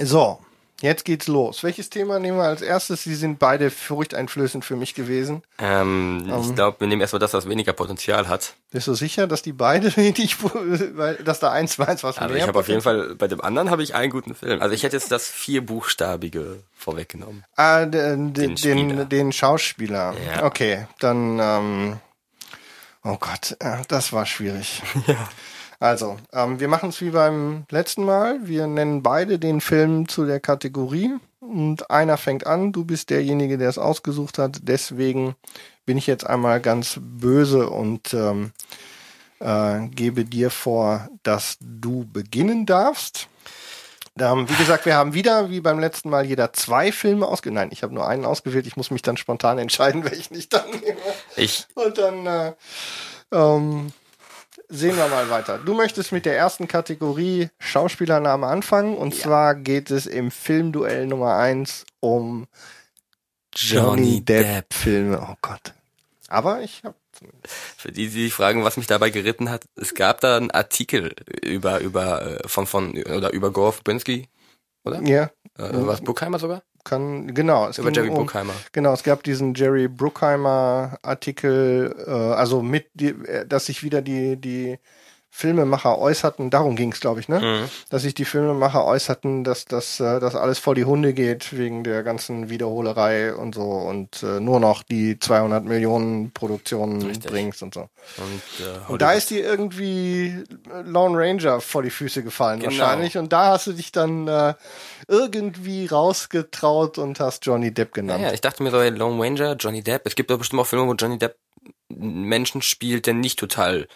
[0.00, 0.38] So,
[0.80, 1.62] Jetzt geht's los.
[1.62, 3.04] Welches Thema nehmen wir als erstes?
[3.04, 5.42] Sie sind beide furchteinflößend für mich gewesen.
[5.58, 8.54] Ähm, ähm, ich glaube, wir nehmen erstmal das, was weniger Potenzial hat.
[8.70, 10.36] Bist du sicher, dass die beide wenig,
[11.24, 13.70] dass da eins weiß, was also mehr ich habe auf jeden Fall, bei dem anderen
[13.70, 14.60] habe ich einen guten Film.
[14.60, 17.44] Also ich hätte jetzt das vierbuchstabige vorweggenommen.
[17.56, 20.14] Ah, den, den, den, den Schauspieler.
[20.26, 20.44] Ja.
[20.44, 22.00] Okay, dann, ähm,
[23.04, 24.82] oh Gott, äh, das war schwierig.
[25.06, 25.28] ja.
[25.84, 28.38] Also, ähm, wir machen es wie beim letzten Mal.
[28.42, 32.72] Wir nennen beide den Film zu der Kategorie und einer fängt an.
[32.72, 34.60] Du bist derjenige, der es ausgesucht hat.
[34.62, 35.34] Deswegen
[35.84, 38.52] bin ich jetzt einmal ganz böse und ähm,
[39.40, 43.28] äh, gebe dir vor, dass du beginnen darfst.
[44.18, 47.56] Ähm, wie gesagt, wir haben wieder, wie beim letzten Mal, jeder zwei Filme ausgewählt.
[47.56, 48.66] Nein, ich habe nur einen ausgewählt.
[48.66, 50.96] Ich muss mich dann spontan entscheiden, welchen ich dann nehme.
[51.36, 51.66] Ich.
[51.74, 52.52] Und dann äh,
[53.32, 53.92] ähm,
[54.74, 55.58] sehen wir mal weiter.
[55.58, 58.96] Du möchtest mit der ersten Kategorie Schauspielername anfangen.
[58.96, 59.22] Und ja.
[59.22, 62.46] zwar geht es im Filmduell Nummer eins um
[63.54, 65.26] Johnny, Johnny Depp, Depp Filme.
[65.30, 65.72] Oh Gott.
[66.28, 66.96] Aber ich habe
[67.76, 71.14] für die, die sich fragen, was mich dabei geritten hat, es gab da einen Artikel
[71.42, 74.28] über über äh, von von oder über Gore Verbinski,
[74.84, 75.00] oder?
[75.02, 75.24] Ja.
[75.56, 76.62] Äh, was Bruckheimer sogar?
[76.84, 77.68] Kann, genau.
[77.68, 78.52] Es Über Jerry um, Bruckheimer.
[78.72, 84.02] Genau, es gab diesen Jerry Bruckheimer Artikel, äh, also mit, die, äh, dass sich wieder
[84.02, 84.78] die, die
[85.36, 87.40] Filmemacher äußerten, darum ging es, glaube ich, ne?
[87.40, 87.68] Mhm.
[87.90, 91.82] Dass sich die Filmemacher äußerten, dass das äh, dass alles vor die Hunde geht wegen
[91.82, 97.32] der ganzen Wiederholerei und so und äh, nur noch die 200 Millionen Produktionen Richtig.
[97.32, 97.80] bringst und so.
[97.80, 100.44] Und, äh, und da ist dir irgendwie
[100.84, 102.70] Lone Ranger vor die Füße gefallen genau.
[102.70, 104.54] wahrscheinlich und da hast du dich dann äh,
[105.08, 108.20] irgendwie rausgetraut und hast Johnny Depp genannt.
[108.20, 110.02] Ja, ja ich dachte mir so, Lone Ranger, Johnny Depp.
[110.04, 111.34] Es gibt doch bestimmt auch Filme, wo Johnny Depp
[111.88, 113.88] Menschen spielt, der nicht total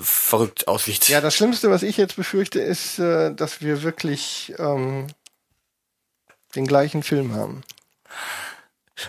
[0.00, 1.08] verrückt aussieht.
[1.08, 5.06] Ja, das Schlimmste, was ich jetzt befürchte, ist, äh, dass wir wirklich ähm,
[6.54, 7.62] den gleichen Film haben.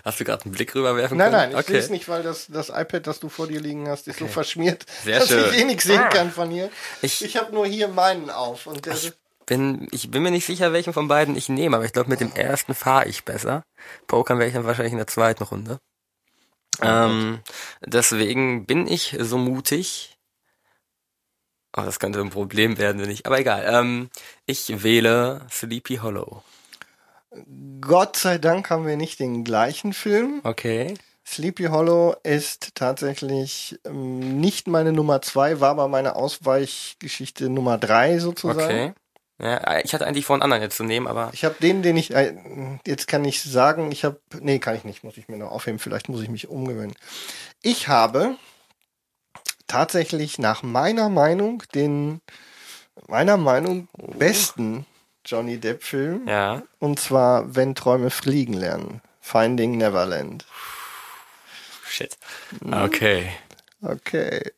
[0.04, 1.42] Hast du gerade einen Blick rüberwerfen nein, können?
[1.42, 1.82] Nein, nein, ich okay.
[1.82, 4.26] sehe nicht, weil das, das iPad, das du vor dir liegen hast, ist okay.
[4.26, 5.46] so verschmiert, Sehr dass schön.
[5.50, 6.10] ich eh nichts sehen ah.
[6.10, 6.70] kann von hier.
[7.02, 8.68] Ich, ich habe nur hier meinen auf.
[8.68, 9.14] Und der ich,
[9.46, 12.20] bin, ich bin mir nicht sicher, welchen von beiden ich nehme, aber ich glaube, mit
[12.20, 13.64] dem ersten fahre ich besser.
[14.08, 15.80] Pokern wäre ich dann wahrscheinlich in der zweiten Runde.
[16.82, 17.40] Ähm,
[17.82, 20.17] deswegen bin ich so mutig.
[21.78, 23.28] Oh, das könnte ein Problem werden, wenn ich.
[23.28, 23.64] Aber egal.
[23.68, 24.10] Ähm,
[24.48, 26.42] ich wähle Sleepy Hollow.
[27.82, 30.42] Gott sei Dank haben wir nicht den gleichen Film.
[30.44, 30.96] Okay.
[31.24, 38.18] Sleepy Hollow ist tatsächlich ähm, nicht meine Nummer zwei, war aber meine Ausweichgeschichte Nummer drei
[38.18, 38.64] sozusagen.
[38.64, 38.94] Okay.
[39.40, 41.96] Ja, ich hatte eigentlich vor, einen anderen jetzt zu nehmen, aber Ich habe den, den
[41.96, 42.34] ich äh,
[42.88, 45.78] jetzt kann ich sagen, ich habe nee, kann ich nicht, muss ich mir noch aufheben,
[45.78, 46.96] vielleicht muss ich mich umgewöhnen.
[47.62, 48.36] Ich habe
[49.68, 52.22] tatsächlich nach meiner Meinung den
[53.08, 53.88] meiner Meinung
[54.18, 54.86] besten
[55.26, 56.64] Johnny Depp Film ja.
[56.80, 60.46] und zwar Wenn Träume fliegen lernen, Finding Neverland.
[61.86, 62.18] Shit.
[62.72, 63.32] Okay.
[63.82, 64.52] Okay.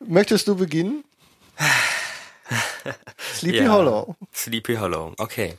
[0.00, 1.04] Möchtest du beginnen?
[3.34, 3.72] Sleepy Ja.
[3.72, 4.16] Hollow.
[4.32, 5.14] Sleepy Hollow.
[5.18, 5.56] Okay.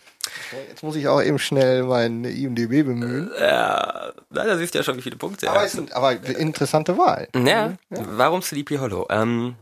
[0.69, 3.31] Jetzt muss ich auch eben schnell mein IMDb bemühen.
[3.39, 5.49] Ja, na, da siehst du ja schon, wie viele Punkte.
[5.49, 7.27] Aber, es sind, aber interessante Wahl.
[7.35, 9.07] Ja, warum Sleepy Hollow?
[9.09, 9.55] Ähm,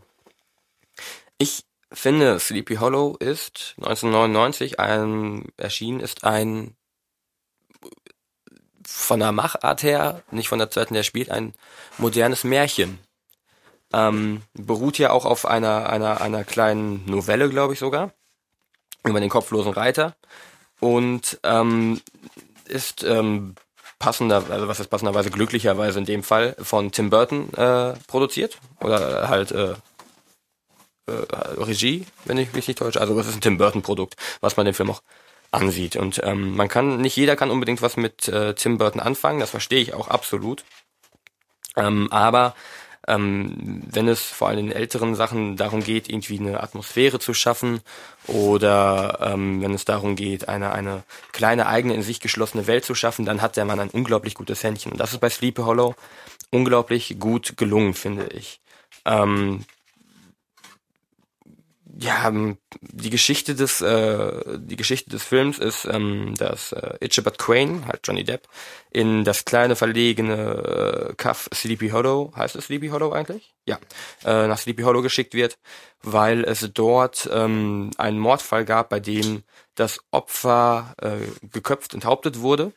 [1.38, 6.76] ich finde, Sleepy Hollow ist 1999 ein, erschienen, ist ein
[8.88, 11.54] von der Machart her, nicht von der Zeit, in der er spielt, ein
[11.98, 13.00] modernes Märchen.
[13.94, 18.14] Ähm, beruht ja auch auf einer, einer, einer kleinen Novelle, glaube ich sogar,
[19.04, 20.16] über den kopflosen Reiter
[20.80, 22.02] und ähm,
[22.66, 23.56] ist ähm,
[24.00, 29.30] passender, also was ist passenderweise glücklicherweise in dem Fall von Tim Burton äh, produziert oder
[29.30, 29.76] halt äh,
[31.08, 31.12] äh,
[31.58, 33.02] Regie, wenn ich mich nicht täusche.
[33.02, 35.02] Also das ist ein Tim Burton Produkt, was man den Film auch
[35.52, 39.40] ansieht und ähm, man kann nicht jeder kann unbedingt was mit äh, Tim Burton anfangen,
[39.40, 40.66] das verstehe ich auch absolut.
[41.78, 42.54] Ähm, aber
[43.08, 47.82] ähm, wenn es vor allem in älteren Sachen darum geht, irgendwie eine Atmosphäre zu schaffen
[48.28, 52.96] oder ähm, wenn es darum geht, eine, eine kleine eigene in sich geschlossene Welt zu
[52.96, 54.92] schaffen, dann hat der Mann ein unglaublich gutes Händchen.
[54.92, 55.96] Und das ist bei Sleepy Hollow
[56.52, 58.60] unglaublich gut gelungen, finde ich.
[59.06, 59.64] Ähm,
[62.00, 67.38] ja, ähm, die Geschichte des äh, die Geschichte des Films ist, ähm, dass äh, Ichabod
[67.40, 68.48] Crane, halt Johnny Depp,
[68.92, 73.56] in das kleine verlegene äh, Kaff Sleepy Hollow, heißt es Sleepy Hollow eigentlich?
[73.66, 73.80] Ja,
[74.26, 75.58] äh, nach Sleepy Hollow geschickt wird,
[76.04, 79.44] weil es dort ähm, einen Mordfall gab, bei dem
[79.76, 82.74] das Opfer äh, geköpft, enthauptet wurde.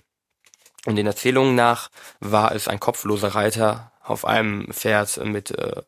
[0.86, 1.90] Und den Erzählungen nach
[2.20, 5.82] war es ein kopfloser Reiter auf einem Pferd mit äh,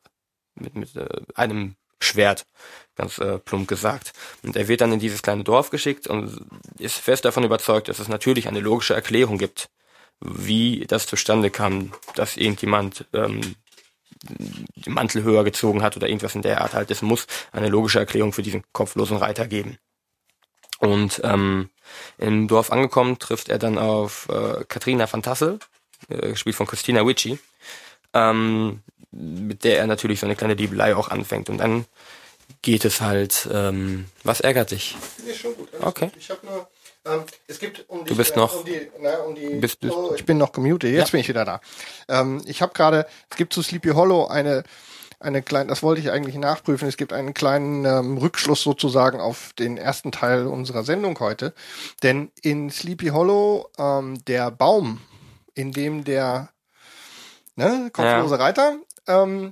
[0.55, 2.46] mit, mit äh, einem Schwert,
[2.96, 4.12] ganz äh, plump gesagt.
[4.42, 6.46] Und er wird dann in dieses kleine Dorf geschickt und
[6.78, 9.68] ist fest davon überzeugt, dass es natürlich eine logische Erklärung gibt,
[10.20, 13.57] wie das zustande kam, dass irgendjemand ähm,
[14.28, 16.90] den Mantel höher gezogen hat oder irgendwas in der Art halt.
[16.90, 19.78] Es muss eine logische Erklärung für diesen kopflosen Reiter geben.
[20.78, 21.70] Und ähm,
[22.18, 25.59] im Dorf angekommen trifft er dann auf äh, Katrina van Tassel,
[26.09, 27.38] äh, gespielt von Christina Ricci,
[28.14, 31.50] ähm, mit der er natürlich so eine kleine Liebelei auch anfängt.
[31.50, 31.84] Und dann
[32.62, 34.96] geht es halt, ähm, was ärgert dich?
[35.28, 35.68] Ich schon gut.
[35.80, 36.10] Okay.
[36.18, 36.68] Ich habe nur,
[37.04, 39.80] ähm, es gibt um die, Du bist äh, noch- um die, na, um die Bist-
[39.80, 40.90] bist- oh, ich bin noch gemutet.
[40.92, 41.12] Jetzt Ja.
[41.12, 41.60] bin ich wieder da.
[42.08, 44.62] Ähm, ich habe gerade, es gibt zu Sleepy Hollow eine
[45.20, 46.88] eine kleine, das wollte ich eigentlich nachprüfen.
[46.88, 51.54] Es gibt einen kleinen ähm, Rückschluss sozusagen auf den ersten Teil unserer Sendung heute,
[52.02, 55.00] denn in Sleepy Hollow ähm, der Baum,
[55.54, 56.48] in dem der
[57.57, 59.50] ne, kopflose Reiter, ähm,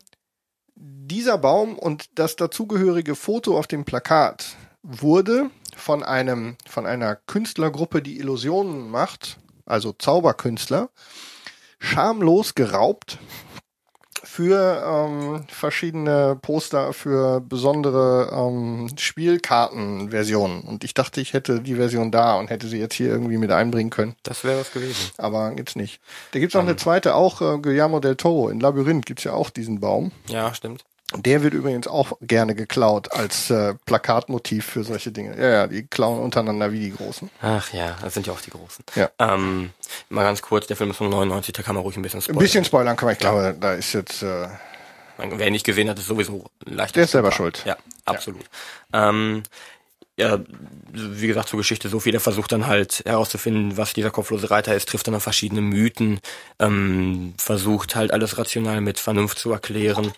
[0.74, 8.02] dieser Baum und das dazugehörige Foto auf dem Plakat wurde von einem, von einer Künstlergruppe,
[8.02, 10.90] die Illusionen macht, also Zauberkünstler,
[11.78, 13.18] schamlos geraubt
[14.30, 20.60] für ähm, verschiedene Poster für besondere ähm, Spielkartenversionen.
[20.60, 23.50] Und ich dachte, ich hätte die Version da und hätte sie jetzt hier irgendwie mit
[23.50, 24.14] einbringen können.
[24.22, 25.10] Das wäre was gewesen.
[25.18, 26.00] Aber jetzt nicht.
[26.30, 28.50] Da gibt's noch eine zweite, auch äh, Guillermo del Toro.
[28.50, 30.12] In Labyrinth gibt's ja auch diesen Baum.
[30.28, 30.84] Ja, stimmt.
[31.16, 35.36] Der wird übrigens auch gerne geklaut als äh, Plakatmotiv für solche Dinge.
[35.36, 37.30] Ja, ja, die klauen untereinander wie die Großen.
[37.42, 38.84] Ach ja, das sind ja auch die Großen.
[38.94, 39.10] Ja.
[39.18, 39.70] Ähm,
[40.08, 42.22] mal ganz kurz, der Film ist von 99, da kann man ruhig ein bisschen Ein
[42.22, 42.38] spoilern.
[42.40, 44.48] bisschen spoilern kann man, ich glaube, da ist jetzt, äh,
[45.18, 46.96] Wer ihn nicht gesehen hat, ist sowieso leicht.
[46.96, 47.62] Der ist selber schuld.
[47.66, 48.44] Ja, absolut.
[48.92, 49.42] Ähm,
[50.16, 50.38] ja,
[50.92, 52.14] wie gesagt, zur Geschichte so viel.
[52.14, 56.20] Er versucht dann halt herauszufinden, was dieser kopflose Reiter ist, trifft dann auf verschiedene Mythen,
[56.58, 60.12] ähm, versucht halt alles rational mit Vernunft zu erklären,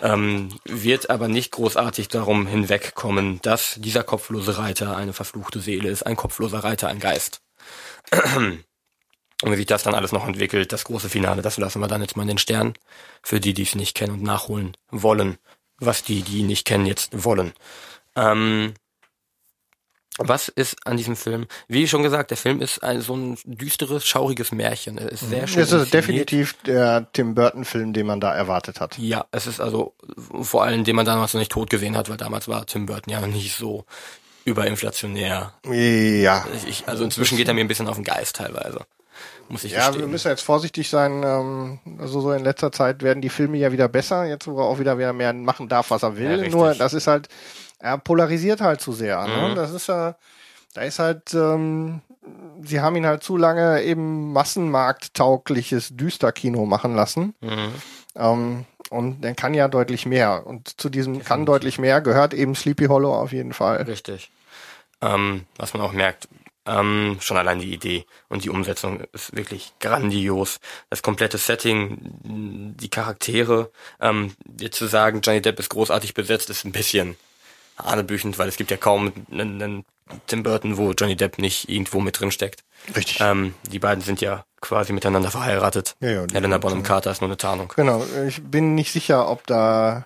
[0.00, 6.04] ähm, wird aber nicht großartig darum hinwegkommen, dass dieser kopflose Reiter eine verfluchte Seele ist,
[6.04, 7.40] ein kopfloser Reiter, ein Geist.
[9.42, 12.00] Und wie sich das dann alles noch entwickelt, das große Finale, das lassen wir dann
[12.00, 12.74] jetzt mal in den Stern.
[13.22, 15.36] Für die, die es nicht kennen und nachholen wollen.
[15.78, 17.52] Was die, die nicht kennen, jetzt wollen.
[18.14, 18.72] Ähm,
[20.18, 21.46] Was ist an diesem Film?
[21.68, 24.96] Wie schon gesagt, der Film ist ein, so ein düsteres, schauriges Märchen.
[24.96, 25.62] Er ist sehr schön.
[25.62, 28.96] Es ist definitiv der Tim Burton-Film, den man da erwartet hat.
[28.98, 29.92] Ja, es ist also
[30.40, 33.12] vor allem, den man damals noch nicht tot gesehen hat, weil damals war Tim Burton
[33.12, 33.84] ja noch nicht so
[34.46, 35.52] überinflationär.
[35.70, 36.46] Ja.
[36.66, 38.80] Ich, also inzwischen geht er mir ein bisschen auf den Geist teilweise.
[39.48, 40.10] Muss ich Ja, wir gestehen.
[40.10, 41.22] müssen jetzt vorsichtig sein.
[41.24, 44.64] Ähm, also so in letzter Zeit werden die Filme ja wieder besser, jetzt wo er
[44.64, 46.42] auch wieder wieder mehr machen darf, was er will.
[46.44, 46.48] Ja.
[46.48, 47.28] Nur das ist halt,
[47.86, 49.26] er polarisiert halt zu sehr.
[49.26, 49.50] Ne?
[49.50, 49.54] Mhm.
[49.54, 50.16] Das ist ja,
[50.74, 52.00] da ist halt, ähm,
[52.62, 57.34] sie haben ihn halt zu lange eben massenmarkttaugliches Düsterkino machen lassen.
[57.40, 57.74] Mhm.
[58.16, 60.46] Ähm, und der kann ja deutlich mehr.
[60.46, 63.82] Und zu diesem kann deutlich mehr gehört eben Sleepy Hollow auf jeden Fall.
[63.82, 64.30] Richtig.
[65.00, 66.28] Ähm, was man auch merkt,
[66.66, 70.58] ähm, schon allein die Idee und die Umsetzung ist wirklich grandios.
[70.90, 73.70] Das komplette Setting, die Charaktere,
[74.00, 77.16] ähm, jetzt zu sagen, Johnny Depp ist großartig besetzt, ist ein bisschen
[77.78, 79.84] hanebüchend, weil es gibt ja kaum einen, einen
[80.26, 82.62] Tim Burton, wo Johnny Depp nicht irgendwo mit drin steckt.
[82.94, 83.18] Richtig.
[83.20, 85.96] Ähm, die beiden sind ja quasi miteinander verheiratet.
[86.00, 87.72] Ja, ja, Helena Bonham Carter ist nur eine Tarnung.
[87.76, 90.04] Genau, ich bin nicht sicher, ob da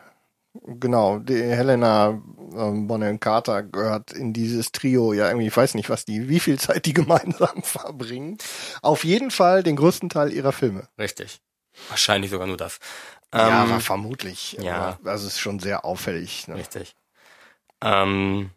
[0.66, 2.20] genau die Helena
[2.56, 5.12] ähm, Bonham Carter gehört in dieses Trio.
[5.12, 8.38] Ja, irgendwie ich weiß nicht, was die, wie viel Zeit die gemeinsam verbringen.
[8.82, 10.88] Auf jeden Fall den größten Teil ihrer Filme.
[10.98, 11.40] Richtig.
[11.88, 12.78] Wahrscheinlich sogar nur das.
[13.34, 14.56] ja, Ähm, aber vermutlich.
[14.60, 14.98] ja.
[15.04, 16.48] Das ist schon sehr auffällig.
[16.48, 16.56] Ne?
[16.56, 16.94] Richtig.
[17.82, 18.50] Ähm,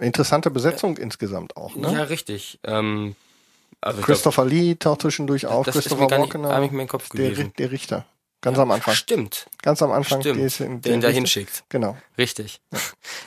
[0.00, 1.74] Interessante Besetzung insgesamt auch.
[1.74, 1.92] Ne?
[1.92, 2.60] Ja, richtig.
[2.64, 3.16] Ähm,
[3.80, 5.66] also Christopher Lee taucht zwischendurch auf.
[5.66, 7.52] das ist Christopher mir Walken, gar nicht mehr im Kopf der, gewesen.
[7.58, 8.06] der Richter.
[8.40, 8.94] Ganz am Anfang.
[8.94, 10.20] Stimmt, Ganz am Anfang.
[10.20, 10.60] stimmt.
[10.60, 11.64] ihn der da hinschickt.
[11.68, 11.96] Genau.
[12.16, 12.60] Richtig.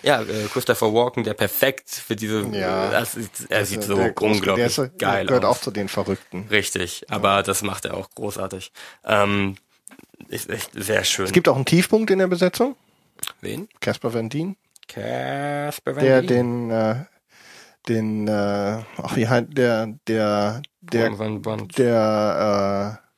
[0.04, 2.88] Ja, äh, Christopher Walken, der perfekt für diese, Ja.
[2.88, 5.58] äh, das, ist- er sieht so unglaublich ist, geil gehört aus.
[5.58, 6.48] auch zu den Verrückten.
[6.50, 8.72] Richtig, aber das macht er auch großartig.
[9.06, 9.58] Ähm,
[10.30, 11.26] ist echt sehr schön.
[11.26, 12.76] Es gibt auch einen Tiefpunkt in der Besetzung.
[13.42, 13.70] wen?
[13.80, 14.56] Casper Van Dien,
[14.94, 16.70] Casper Van der Dien.
[16.70, 16.96] den, äh,
[17.88, 21.12] den, äh, ach wie heißt der, der, der,
[21.78, 23.12] der, äh,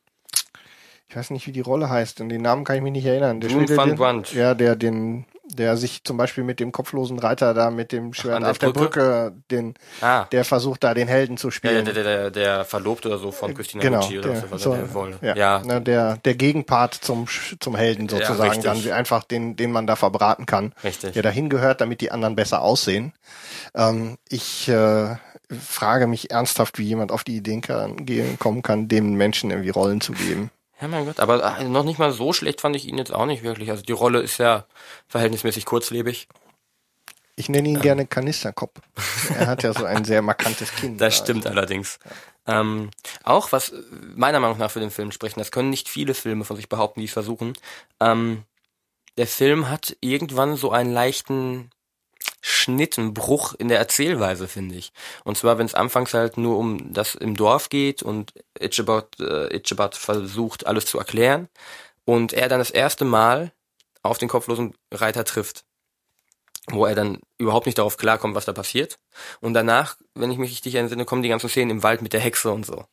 [1.08, 3.40] ich weiß nicht, wie die Rolle heißt, und den Namen kann ich mich nicht erinnern.
[3.40, 4.34] Der van den, Brandt.
[4.34, 5.26] Ja, der den,
[5.56, 9.34] der sich zum Beispiel mit dem kopflosen Reiter da mit dem Schwert auf der Brücke?
[9.52, 11.86] Den, Ah, der versucht da den Helden zu ja, spielen.
[11.86, 14.74] der, der, der, der Verlobte oder so von Christina Genau, Ricci oder der, was so,
[14.76, 15.18] der Wolle.
[15.22, 17.28] ja, ja, Na, der, der Gegenpart zum,
[17.60, 18.64] zum Helden Ja, sozusagen, richtig.
[18.66, 21.14] dann wie einfach den, den man da verbraten kann, richtig.
[21.14, 23.14] der dahin gehört, damit die anderen besser aussehen.
[23.76, 25.16] Ähm, ich äh,
[25.50, 29.70] frage mich ernsthaft, wie jemand auf die Ideen kann, gehen, kommen kann, dem Menschen irgendwie
[29.70, 30.50] Rollen zu geben.
[30.82, 33.26] Ja, mein Gott, aber äh, noch nicht mal so schlecht fand ich ihn jetzt auch
[33.26, 33.70] nicht wirklich.
[33.70, 34.66] Also die Rolle ist ja
[35.08, 36.28] verhältnismäßig kurzlebig.
[37.36, 38.80] Ich nenne ihn gerne Kanisterkopf.
[39.38, 40.98] Er hat ja so ein sehr markantes Kinn.
[41.00, 41.98] Das stimmt allerdings.
[42.46, 42.92] Ähm,
[43.24, 43.74] auch was
[44.16, 47.00] meiner Meinung nach für den Film sprechen, das können nicht viele Filme von sich behaupten,
[47.00, 47.54] die es versuchen.
[48.00, 48.44] Ähm,
[49.18, 51.72] der Film hat irgendwann so einen leichten
[52.46, 54.92] Schnitt, einen Bruch in der Erzählweise, finde ich.
[55.24, 59.56] Und zwar, wenn es anfangs halt nur um das im Dorf geht und Itchabat, äh,
[59.56, 61.48] Itchabat versucht, alles zu erklären
[62.04, 63.54] und er dann das erste Mal
[64.02, 65.64] auf den kopflosen Reiter trifft,
[66.68, 69.00] wo er dann überhaupt nicht darauf klarkommt, was da passiert.
[69.40, 72.20] Und danach, wenn ich mich richtig entsinne, kommen die ganzen Szenen im Wald mit der
[72.20, 72.84] Hexe und so.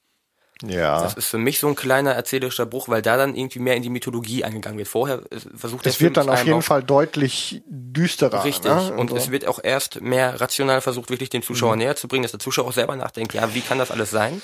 [0.62, 1.02] Ja.
[1.02, 3.82] Das ist für mich so ein kleiner erzählerischer Bruch, weil da dann irgendwie mehr in
[3.82, 4.88] die Mythologie eingegangen wird.
[4.88, 8.44] Vorher äh, versucht der Es wird Film dann auf jeden Fall deutlich düsterer.
[8.44, 8.70] Richtig.
[8.70, 8.92] Ne?
[8.94, 9.16] Und so.
[9.16, 11.44] es wird auch erst mehr rational versucht, wirklich den Mhm.
[11.44, 14.10] Zuschauer näher zu bringen, dass der Zuschauer auch selber nachdenkt, ja, wie kann das alles
[14.10, 14.42] sein?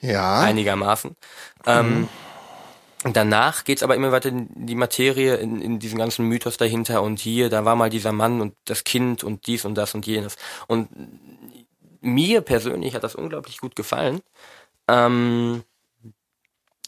[0.00, 0.40] ja.
[0.40, 1.16] Einigermaßen.
[1.66, 2.08] Ähm,
[3.04, 7.20] danach geht's aber immer weiter in die Materie, in, in diesen ganzen Mythos dahinter und
[7.20, 10.36] hier, da war mal dieser Mann und das Kind und dies und das und jenes.
[10.66, 10.88] Und
[12.00, 14.20] mir persönlich hat das unglaublich gut gefallen.
[14.88, 15.64] Ähm,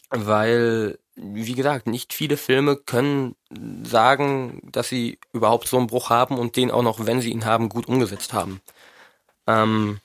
[0.09, 3.35] weil, wie gesagt, nicht viele Filme können
[3.83, 7.45] sagen, dass sie überhaupt so einen Bruch haben und den auch noch, wenn sie ihn
[7.45, 8.61] haben, gut umgesetzt haben.
[9.47, 9.99] Ähm,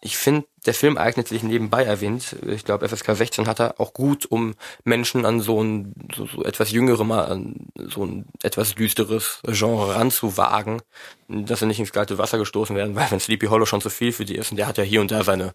[0.00, 2.36] ich finde, der Film eignet sich nebenbei erwähnt.
[2.46, 6.44] Ich glaube, FSK 16 hat er auch gut, um Menschen an so ein so, so
[6.44, 10.82] etwas jüngere, mal an so ein etwas düsteres Genre ranzuwagen,
[11.26, 14.12] dass sie nicht ins kalte Wasser gestoßen werden, weil wenn Sleepy Hollow schon zu viel
[14.12, 15.54] für die ist und der hat ja hier und da seine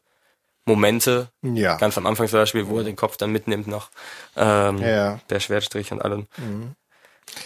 [0.65, 1.75] Momente, Ja.
[1.77, 3.89] ganz am Anfang zum Beispiel, wo er den Kopf dann mitnimmt noch,
[4.37, 5.19] ähm, Ja.
[5.29, 6.27] der Schwertstrich und allem.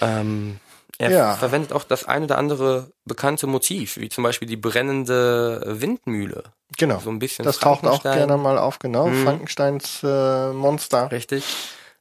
[0.02, 0.60] Ähm,
[1.00, 1.34] er Ja.
[1.36, 6.44] verwendet auch das ein oder andere bekannte Motiv, wie zum Beispiel die brennende Windmühle.
[6.78, 7.00] Genau.
[7.00, 9.08] So ein bisschen das taucht auch gerne mal auf, genau.
[9.08, 9.24] Mhm.
[9.24, 11.12] Frankensteins äh, Monster.
[11.12, 11.44] Richtig.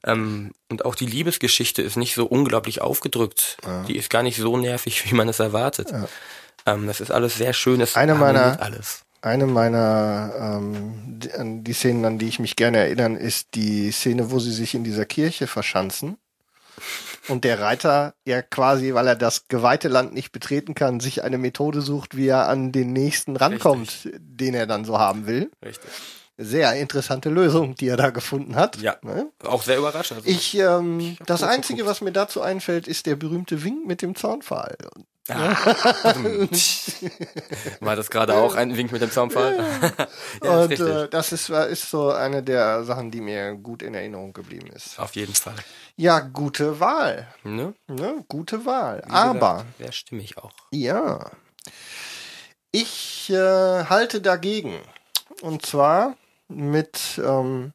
[0.05, 3.57] Ähm, und auch die Liebesgeschichte ist nicht so unglaublich aufgedrückt.
[3.89, 5.93] Die ist gar nicht so nervig, wie man es erwartet.
[6.65, 7.81] Ähm, das ist alles sehr schön.
[7.81, 9.03] Es Eine meiner- alles.
[9.27, 11.19] Eine meiner ähm,
[11.65, 14.85] die, Szenen, an die ich mich gerne erinnern, ist die Szene, wo sie sich in
[14.85, 16.17] dieser Kirche verschanzen.
[17.27, 21.39] und der Reiter ja quasi, weil er das geweihte Land nicht betreten kann, sich eine
[21.39, 24.15] Methode sucht, wie er an den nächsten rankommt, Richtig.
[24.21, 25.51] den er dann so haben will.
[25.65, 25.91] Richtig.
[26.39, 28.81] Sehr interessante Lösung, die er da gefunden hat.
[28.81, 28.95] Ja.
[29.03, 29.33] Ne?
[29.43, 30.19] Auch sehr überraschend.
[30.19, 31.91] Also ich, ähm, ich das Einzige, geguckt.
[31.91, 34.77] was mir dazu einfällt, ist der berühmte Wink mit dem Zaunpfahl.
[35.29, 35.57] Ah.
[37.81, 39.59] War das gerade auch ein Wink mit dem Zaunpfahl?
[40.43, 44.33] ja, und äh, das ist, ist so eine der Sachen, die mir gut in Erinnerung
[44.33, 44.99] geblieben ist.
[44.99, 45.57] Auf jeden Fall.
[45.97, 47.27] Ja, gute Wahl.
[47.43, 47.75] Ne?
[47.89, 48.25] Ne?
[48.29, 49.03] Gute Wahl.
[49.07, 49.65] Wie Aber.
[49.79, 50.53] Wer stimme ich auch.
[50.71, 51.31] Ja.
[52.71, 54.81] Ich äh, halte dagegen.
[55.43, 56.17] Und zwar
[56.49, 57.73] mit ähm,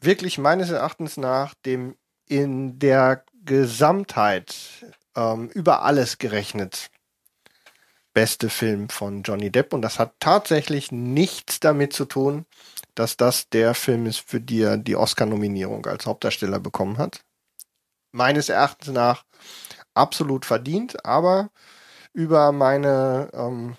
[0.00, 4.54] wirklich meines Erachtens nach dem in der Gesamtheit
[5.16, 6.90] ähm, über alles gerechnet
[8.14, 12.46] beste Film von Johnny Depp und das hat tatsächlich nichts damit zu tun,
[12.96, 17.24] dass das der Film ist, für die er die Oscar-Nominierung als Hauptdarsteller bekommen hat.
[18.10, 19.24] Meines Erachtens nach
[19.94, 21.50] absolut verdient, aber
[22.12, 23.76] über meine ähm,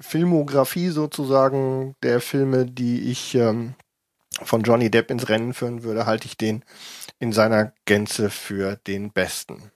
[0.00, 3.74] Filmografie sozusagen der Filme, die ich ähm,
[4.42, 6.64] von Johnny Depp ins Rennen führen würde, halte ich den
[7.18, 9.70] in seiner Gänze für den besten.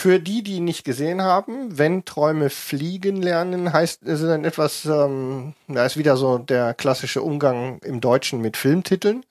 [0.00, 5.52] Für die, die nicht gesehen haben, wenn Träume fliegen lernen, heißt es dann etwas, ähm,
[5.68, 9.26] da ist wieder so der klassische Umgang im Deutschen mit Filmtiteln.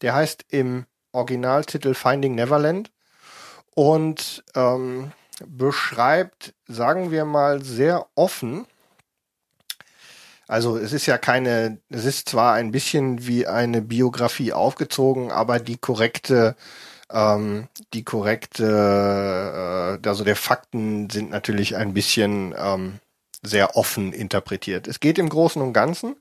[0.00, 2.90] Der heißt im Originaltitel Finding Neverland
[3.74, 5.12] und ähm,
[5.46, 8.64] beschreibt, sagen wir mal, sehr offen.
[10.48, 15.60] Also es ist ja keine, es ist zwar ein bisschen wie eine Biografie aufgezogen, aber
[15.60, 16.56] die korrekte
[17.10, 23.00] ähm, die korrekte, äh, also der Fakten sind natürlich ein bisschen ähm,
[23.42, 24.88] sehr offen interpretiert.
[24.88, 26.16] Es geht im Großen und Ganzen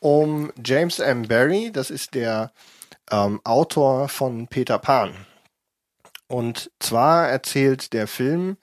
[0.00, 1.22] um James M.
[1.28, 2.52] Barry, das ist der
[3.10, 5.14] ähm, Autor von Peter Pan.
[6.26, 8.56] Und zwar erzählt der Film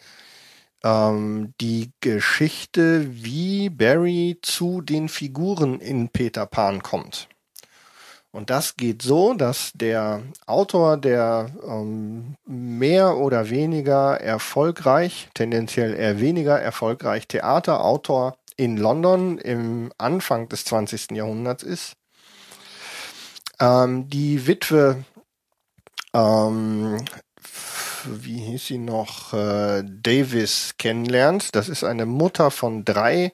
[0.83, 7.27] ähm, die Geschichte, wie Barry zu den Figuren in Peter Pan kommt.
[8.31, 16.21] Und das geht so, dass der Autor, der ähm, mehr oder weniger erfolgreich, tendenziell eher
[16.21, 21.11] weniger erfolgreich Theaterautor in London im Anfang des 20.
[21.11, 21.97] Jahrhunderts ist,
[23.59, 25.03] ähm, die Witwe,
[26.13, 26.97] ähm,
[28.05, 31.53] wie hieß sie noch, äh, Davis kennenlernt.
[31.53, 33.33] Das ist eine Mutter von drei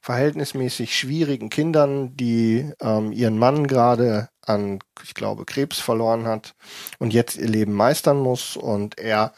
[0.00, 6.54] verhältnismäßig schwierigen Kindern, die ähm, ihren Mann gerade an, ich glaube, Krebs verloren hat
[6.98, 8.56] und jetzt ihr Leben meistern muss.
[8.56, 9.32] Und er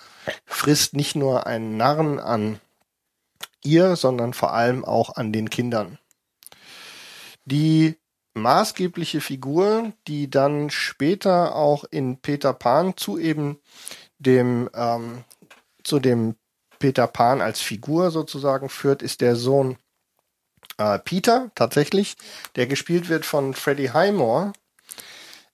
[0.47, 2.61] frisst nicht nur einen Narren an
[3.63, 5.99] ihr, sondern vor allem auch an den Kindern.
[7.45, 7.97] Die
[8.35, 13.59] maßgebliche Figur, die dann später auch in Peter Pan zu eben
[14.19, 15.25] dem, ähm,
[15.83, 16.37] zu dem
[16.79, 19.77] Peter Pan als Figur sozusagen führt, ist der Sohn
[20.79, 22.17] äh, Peter, tatsächlich,
[22.57, 24.53] der gespielt wird von Freddie Highmore,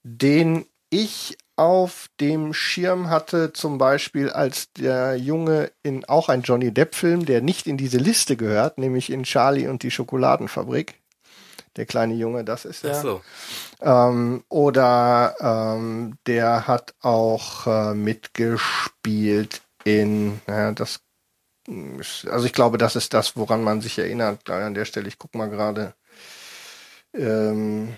[0.03, 6.73] den ich auf dem Schirm hatte, zum Beispiel als der Junge in auch ein Johnny
[6.73, 10.95] Depp-Film, der nicht in diese Liste gehört, nämlich in Charlie und die Schokoladenfabrik.
[11.77, 12.95] Der kleine Junge, das ist er.
[12.95, 13.21] So.
[13.81, 20.99] Ähm, oder ähm, der hat auch äh, mitgespielt in, ja, das,
[22.27, 24.49] also ich glaube, das ist das, woran man sich erinnert.
[24.49, 25.93] An der Stelle, ich guck mal gerade.
[27.13, 27.95] Ähm,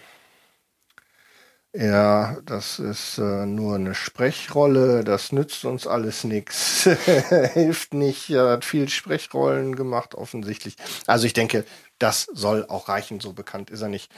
[1.76, 6.84] ja, das ist äh, nur eine Sprechrolle, das nützt uns alles nichts,
[7.54, 10.76] hilft nicht, er hat viel Sprechrollen gemacht offensichtlich.
[11.08, 11.66] Also ich denke,
[11.98, 14.12] das soll auch reichen, so bekannt ist er nicht.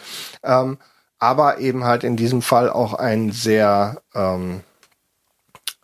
[0.44, 0.78] Ähm,
[1.18, 4.62] aber eben halt in diesem Fall auch ein sehr, ähm,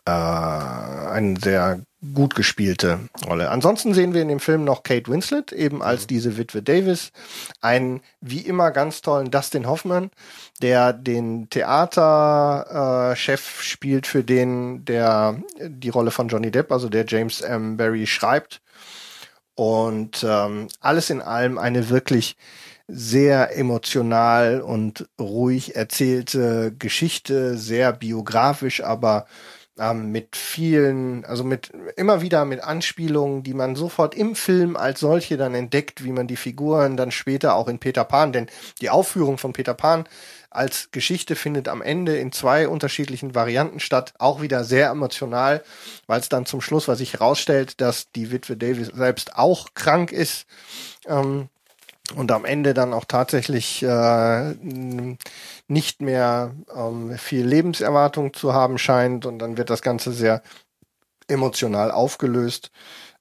[0.04, 1.80] äh, ein sehr
[2.14, 3.50] gut gespielte Rolle.
[3.50, 6.06] Ansonsten sehen wir in dem Film noch Kate Winslet, eben als mhm.
[6.08, 7.12] diese Witwe Davis,
[7.60, 10.10] einen wie immer ganz tollen Dustin Hoffman,
[10.60, 17.06] der den Theaterchef äh, spielt, für den der die Rolle von Johnny Depp, also der
[17.06, 17.76] James M.
[17.76, 18.60] Barry schreibt.
[19.54, 22.36] Und ähm, alles in allem eine wirklich
[22.88, 29.26] sehr emotional und ruhig erzählte Geschichte, sehr biografisch, aber
[29.78, 35.00] ähm, mit vielen, also mit immer wieder mit Anspielungen, die man sofort im Film als
[35.00, 38.46] solche dann entdeckt, wie man die Figuren dann später auch in Peter Pan, denn
[38.80, 40.04] die Aufführung von Peter Pan
[40.50, 45.64] als Geschichte findet am Ende in zwei unterschiedlichen Varianten statt, auch wieder sehr emotional,
[46.06, 50.12] weil es dann zum Schluss, was sich herausstellt, dass die Witwe Davis selbst auch krank
[50.12, 50.46] ist.
[51.06, 51.48] Ähm,
[52.16, 54.54] und am Ende dann auch tatsächlich äh,
[55.72, 60.42] nicht mehr ähm, viel Lebenserwartung zu haben scheint und dann wird das Ganze sehr
[61.28, 62.70] emotional aufgelöst.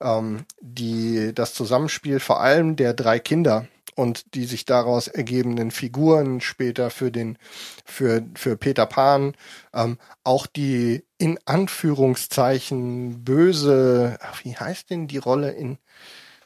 [0.02, 6.42] Ähm, die, das Zusammenspiel vor allem der drei Kinder und die sich daraus ergebenden Figuren
[6.42, 7.38] später für den
[7.86, 9.36] für für Peter Pan
[9.74, 15.78] ähm, auch die in Anführungszeichen böse wie heißt denn die Rolle in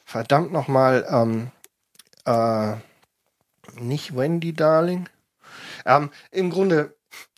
[0.04, 1.52] verdammt nochmal ähm,
[2.24, 2.74] äh,
[3.80, 5.08] nicht Wendy Darling
[5.86, 6.96] ähm, im Grunde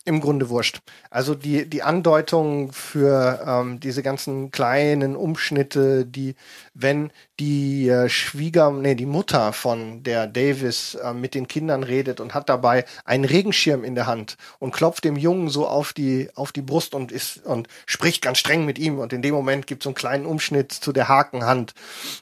[0.09, 0.81] im Grunde wurscht.
[1.11, 6.35] Also die, die Andeutung für ähm, diese ganzen kleinen Umschnitte, die,
[6.73, 12.21] wenn die äh, Schwieger, nee, die Mutter von der Davis äh, mit den Kindern redet
[12.21, 16.31] und hat dabei einen Regenschirm in der Hand und klopft dem Jungen so auf die,
[16.35, 19.67] auf die Brust und ist und spricht ganz streng mit ihm und in dem Moment
[19.67, 21.75] gibt es so einen kleinen Umschnitt zu der Hakenhand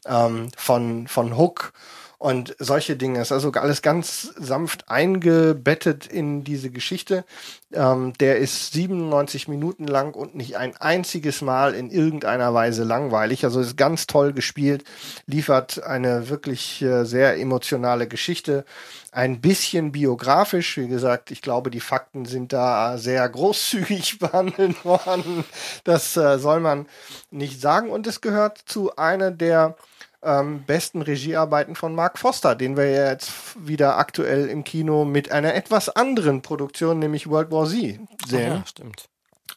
[0.07, 1.73] ähm, von, von Hook
[2.19, 3.21] und solche Dinge.
[3.21, 7.25] ist also alles ganz sanft eingebettet in diese Geschichte.
[7.73, 13.45] Ähm, der ist 97 Minuten lang und nicht ein einziges Mal in irgendeiner Weise langweilig.
[13.45, 14.85] Also ist ganz toll gespielt,
[15.27, 18.65] liefert eine wirklich äh, sehr emotionale Geschichte.
[19.13, 25.45] Ein bisschen biografisch, wie gesagt, ich glaube, die Fakten sind da sehr großzügig behandelt worden.
[25.85, 26.87] Das äh, soll man
[27.31, 27.91] nicht sagen.
[27.91, 29.77] Und es gehört zu einer der
[30.23, 35.31] ähm, besten Regiearbeiten von Mark Foster, den wir ja jetzt wieder aktuell im Kino mit
[35.31, 38.53] einer etwas anderen Produktion, nämlich World War Z sehen.
[38.57, 39.09] ja, stimmt.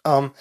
[0.05, 0.31] Ähm,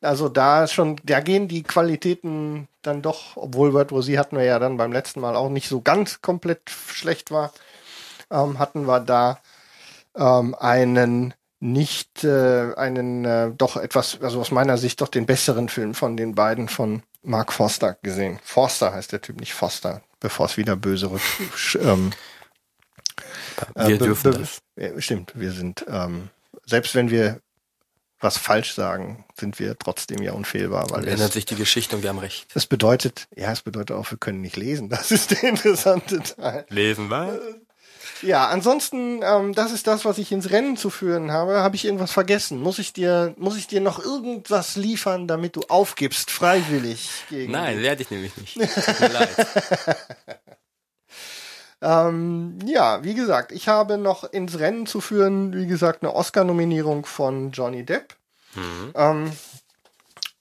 [0.00, 4.44] also da schon, da gehen die Qualitäten dann doch, obwohl World War Z hatten wir
[4.44, 7.52] ja dann beim letzten Mal auch nicht so ganz komplett schlecht war,
[8.30, 9.38] ähm, hatten wir da
[10.16, 15.70] ähm, einen nicht äh, einen äh, doch etwas, also aus meiner Sicht doch den besseren
[15.70, 18.38] Film von den beiden von Mark Forster gesehen.
[18.44, 21.22] Forster heißt der Typ, nicht Foster, bevor es wieder böse rück.
[21.80, 22.12] ähm,
[23.74, 24.58] wir äh, dürfen das.
[24.76, 26.30] Ja, stimmt, wir sind, ähm,
[26.66, 27.40] selbst wenn wir
[28.20, 30.88] was falsch sagen, sind wir trotzdem ja unfehlbar.
[30.90, 32.46] Weil ändert sich die Geschichte und wir haben recht.
[32.54, 34.88] Das bedeutet, ja, es bedeutet auch, wir können nicht lesen.
[34.88, 36.64] Das ist der interessante Teil.
[36.70, 37.38] Lesen was?
[38.24, 41.60] Ja, ansonsten, ähm, das ist das, was ich ins Rennen zu führen habe.
[41.60, 42.60] Habe ich irgendwas vergessen?
[42.60, 47.10] Muss ich dir, muss ich dir noch irgendwas liefern, damit du aufgibst, freiwillig?
[47.28, 48.54] Gegen Nein, werde ich nämlich nicht.
[48.74, 49.28] Tut mir leid.
[51.82, 57.04] ähm, ja, wie gesagt, ich habe noch ins Rennen zu führen, wie gesagt, eine Oscar-Nominierung
[57.04, 58.16] von Johnny Depp.
[58.54, 58.92] Mhm.
[58.94, 59.32] Ähm,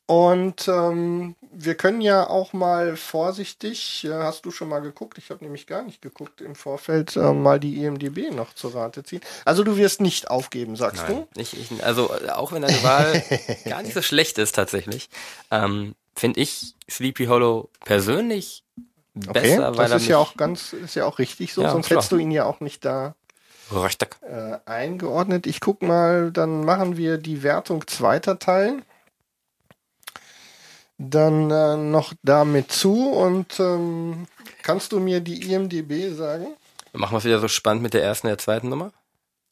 [0.05, 5.29] und ähm, wir können ja auch mal vorsichtig, äh, hast du schon mal geguckt, ich
[5.29, 9.21] habe nämlich gar nicht geguckt im Vorfeld, äh, mal die IMDB noch zur Rate ziehen.
[9.45, 11.39] Also du wirst nicht aufgeben, sagst Nein, du?
[11.39, 13.23] Nicht, ich, also äh, auch wenn deine Wahl
[13.65, 15.09] gar nicht so schlecht ist tatsächlich,
[15.51, 18.63] ähm, finde ich Sleepy Hollow persönlich
[19.13, 21.87] besser, okay, weil das ist ja auch ganz, ist ja auch richtig so, ja, sonst
[21.87, 21.97] klar.
[21.97, 23.15] hättest du ihn ja auch nicht da
[23.71, 24.17] Richtig.
[24.21, 25.47] Äh, eingeordnet.
[25.47, 28.83] Ich guck mal, dann machen wir die Wertung zweiter Teil
[30.97, 34.27] dann äh, noch damit zu und ähm,
[34.61, 36.55] kannst du mir die IMDB sagen?
[36.93, 38.91] Machen wir es wieder so spannend mit der ersten und der zweiten Nummer?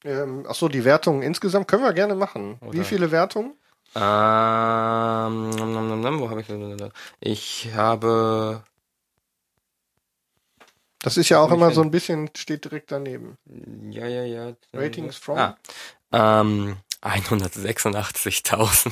[0.04, 2.58] Ähm, achso, die Wertungen insgesamt können wir gerne machen.
[2.62, 2.74] Oder?
[2.74, 3.54] Wie viele Wertungen?
[3.94, 5.52] Ähm,
[6.20, 6.48] wo habe ich
[7.20, 8.64] Ich habe.
[11.00, 13.36] Das ist ja auch immer so ein bisschen, steht direkt daneben.
[13.90, 14.54] Ja, ja, ja.
[14.74, 15.38] Ratings from?
[15.38, 15.58] Ah,
[16.12, 18.91] ähm, 186.000.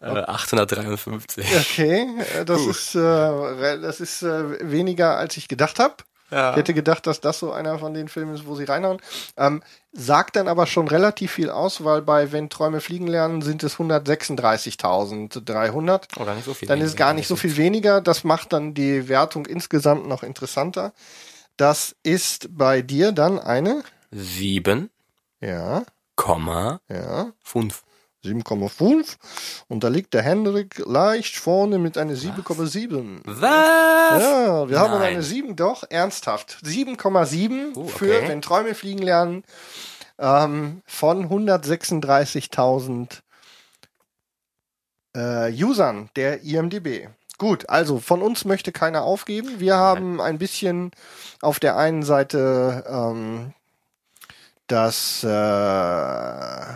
[0.00, 1.46] Äh, 853.
[1.60, 2.08] Okay,
[2.38, 2.70] äh, das Puh.
[2.70, 5.96] ist äh, das ist äh, weniger als ich gedacht habe.
[6.32, 6.50] Ja.
[6.50, 8.96] Ich hätte gedacht, dass das so einer von den Filmen ist, wo sie reinhauen.
[9.36, 9.62] Ähm,
[9.92, 13.76] sagt dann aber schon relativ viel aus, weil bei Wenn Träume fliegen lernen sind es
[13.76, 16.18] 136.300.
[16.18, 16.68] Oder nicht so viel.
[16.68, 18.00] Dann ist gar nicht so viel weniger.
[18.00, 20.94] Das macht dann die Wertung insgesamt noch interessanter.
[21.58, 23.82] Das ist bei dir dann eine?
[24.10, 24.88] Sieben.
[25.40, 25.84] Ja.
[26.16, 26.80] Komma.
[26.88, 27.32] Ja.
[27.42, 27.82] Fünf.
[28.24, 29.16] 7,5
[29.66, 33.20] und da liegt der Hendrik leicht vorne mit einer 7,7.
[33.24, 34.22] Was?
[34.22, 34.90] Ja, wir Nein.
[34.90, 36.58] haben eine 7, doch, ernsthaft.
[36.64, 37.90] 7,7 uh, okay.
[37.90, 39.42] für Wenn Träume fliegen lernen
[40.18, 43.22] ähm, von 136.000
[45.14, 47.08] äh, Usern der IMDB.
[47.38, 49.58] Gut, also von uns möchte keiner aufgeben.
[49.58, 50.92] Wir haben ein bisschen
[51.40, 53.52] auf der einen Seite ähm,
[54.66, 55.26] das, äh,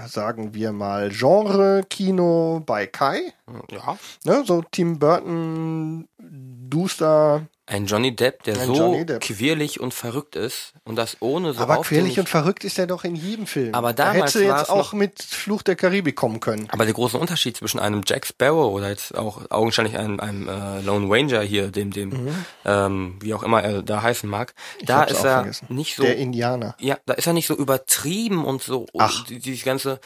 [0.08, 3.32] sagen wir mal, Genre-Kino bei Kai.
[3.70, 3.98] Ja.
[4.24, 9.20] Ne, so Tim Burton, Duster, Ein Johnny Depp, der Ein so Depp.
[9.22, 13.02] quirlig und verrückt ist und das ohne so Aber quirlig und verrückt ist er doch
[13.02, 13.74] in jedem Film.
[13.74, 16.68] Aber da damals hätte war jetzt auch mit Fluch der Karibik kommen können.
[16.70, 20.80] Aber der große Unterschied zwischen einem Jack Sparrow oder jetzt auch augenscheinlich einem, einem äh,
[20.82, 22.28] Lone Ranger hier, dem, dem,
[22.64, 25.66] ähm, wie auch immer er da heißen mag, da hab's ist er vergessen.
[25.68, 26.76] nicht so, Der Indianer.
[26.78, 29.24] ja, da ist er nicht so übertrieben und so, Ach.
[29.26, 29.98] die, dieses ganze,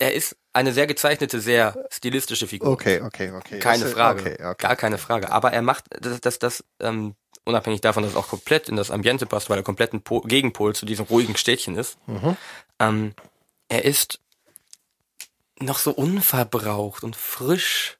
[0.00, 2.70] er ist eine sehr gezeichnete, sehr stilistische Figur.
[2.70, 3.58] Okay, okay, okay.
[3.58, 4.20] Keine Das- Frage.
[4.20, 4.54] Okay, okay.
[4.66, 5.30] Gar keine Frage.
[5.30, 7.14] Aber er macht das, das, das ähm,
[7.44, 10.20] unabhängig davon, dass es auch komplett in das Ambiente passt, weil er komplett ein Po-
[10.22, 11.98] Gegenpol zu diesem ruhigen Städtchen ist.
[12.06, 12.36] Mhm.
[12.78, 13.14] Ähm,
[13.68, 14.20] er ist
[15.60, 17.98] noch so unverbraucht und frisch.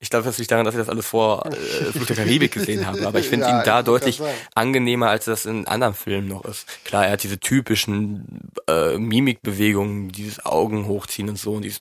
[0.00, 1.44] Ich glaube, das liegt daran, dass ich das alles vor
[1.94, 3.06] äh, der Karibik gesehen habe.
[3.06, 4.20] Aber ich finde Ja, ihn da deutlich
[4.54, 6.66] angenehmer, als das in anderen Filmen noch ist.
[6.84, 11.54] Klar, er hat diese typischen äh, Mimikbewegungen, dieses Augen hochziehen und so.
[11.54, 11.80] Und dieses,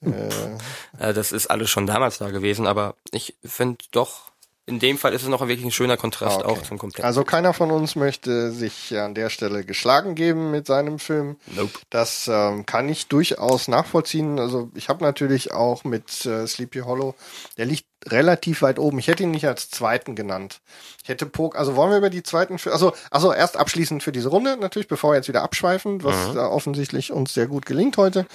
[1.00, 2.66] äh, das ist alles schon damals da gewesen.
[2.68, 4.27] Aber ich finde doch,
[4.68, 6.48] in dem Fall ist es noch wirklich ein schöner Kontrast Okay.
[6.48, 7.06] auch zum kompletten.
[7.06, 11.38] Also keiner von uns möchte sich an der Stelle geschlagen geben mit seinem Film.
[11.56, 11.72] Nope.
[11.90, 14.40] Das ähm, kann ich durchaus nachvollziehen.
[14.40, 17.16] Also ich habe natürlich auch mit äh, Sleepy Hollow,
[17.58, 19.00] der liegt relativ weit oben.
[19.00, 20.60] Ich hätte ihn nicht als zweiten genannt.
[21.02, 24.28] Ich hätte Poke, also wollen wir über die zweiten, also also erst abschließend für diese
[24.28, 28.26] Runde natürlich, bevor wir jetzt wieder abschweifen, was äh, offensichtlich uns sehr gut gelingt heute.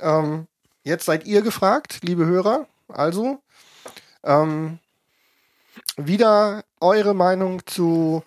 [0.00, 0.48] Ähm,
[0.82, 2.66] jetzt seid ihr gefragt, liebe Hörer.
[2.88, 3.38] Also
[4.24, 4.80] ähm,
[5.98, 8.22] wieder eure Meinung zu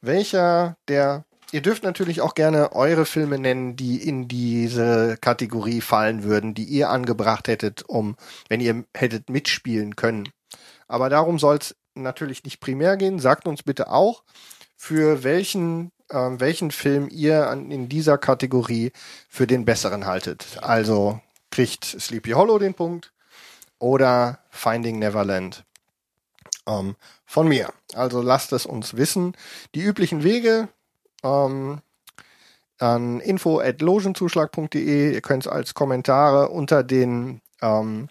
[0.00, 6.24] welcher der Ihr dürft natürlich auch gerne eure Filme nennen, die in diese Kategorie fallen
[6.24, 8.16] würden, die ihr angebracht hättet, um,
[8.48, 10.30] wenn ihr hättet mitspielen können.
[10.88, 13.18] Aber darum soll es natürlich nicht primär gehen.
[13.18, 14.24] Sagt uns bitte auch,
[14.78, 18.90] für welchen, ähm, welchen Film ihr an, in dieser Kategorie
[19.28, 20.58] für den besseren haltet.
[20.62, 21.20] Also
[21.50, 23.12] kriegt Sleepy Hollow den Punkt
[23.78, 25.64] oder Finding Neverland
[26.66, 27.72] ähm, von mir.
[27.94, 29.36] Also lasst es uns wissen.
[29.74, 30.68] Die üblichen Wege
[31.22, 31.80] ähm,
[32.78, 35.14] an info@logenzuschlag.de.
[35.14, 38.08] Ihr könnt es als Kommentare unter den ähm,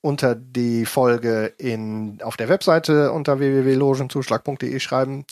[0.00, 5.24] unter die Folge in auf der Webseite unter www.logenzuschlag.de schreiben.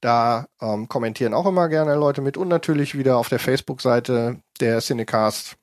[0.00, 4.80] Da ähm, kommentieren auch immer gerne Leute mit und natürlich wieder auf der Facebook-Seite der
[4.80, 5.56] Cinecast.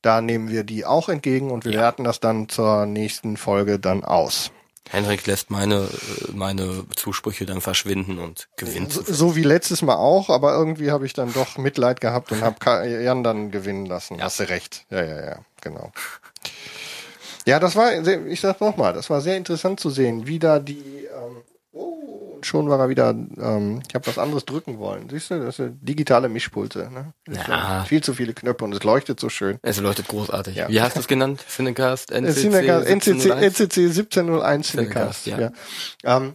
[0.00, 4.02] Da nehmen wir die auch entgegen und wir werten das dann zur nächsten Folge dann
[4.02, 4.50] aus.
[4.90, 8.92] Henrik lässt meine, äh, meine Zusprüche dann verschwinden und gewinnt.
[8.92, 12.42] So, so wie letztes Mal auch, aber irgendwie habe ich dann doch Mitleid gehabt und
[12.42, 14.22] habe Jan dann gewinnen lassen.
[14.22, 14.84] Hast du recht.
[14.90, 15.92] Ja, ja, ja, genau.
[17.44, 21.01] Ja, das war, ich sag nochmal, das war sehr interessant zu sehen, wie da die,
[21.72, 25.08] oh, und schon war er wieder, ähm, ich habe was anderes drücken wollen.
[25.10, 26.90] Siehst du, das sind digitale Mischpulte.
[26.92, 27.12] Ne?
[27.48, 27.84] Ja.
[27.84, 29.58] Viel zu viele Knöpfe und es leuchtet so schön.
[29.62, 30.56] Es leuchtet großartig.
[30.56, 30.68] Ja.
[30.68, 31.44] Wie hast du es genannt?
[31.48, 33.60] Cinecast, Äh, NCC, Cinecast, NCC, 1701?
[33.60, 35.24] NCC 1701 Cinecast.
[35.24, 35.38] Cinecast, ja.
[36.10, 36.16] ja.
[36.16, 36.34] Ähm,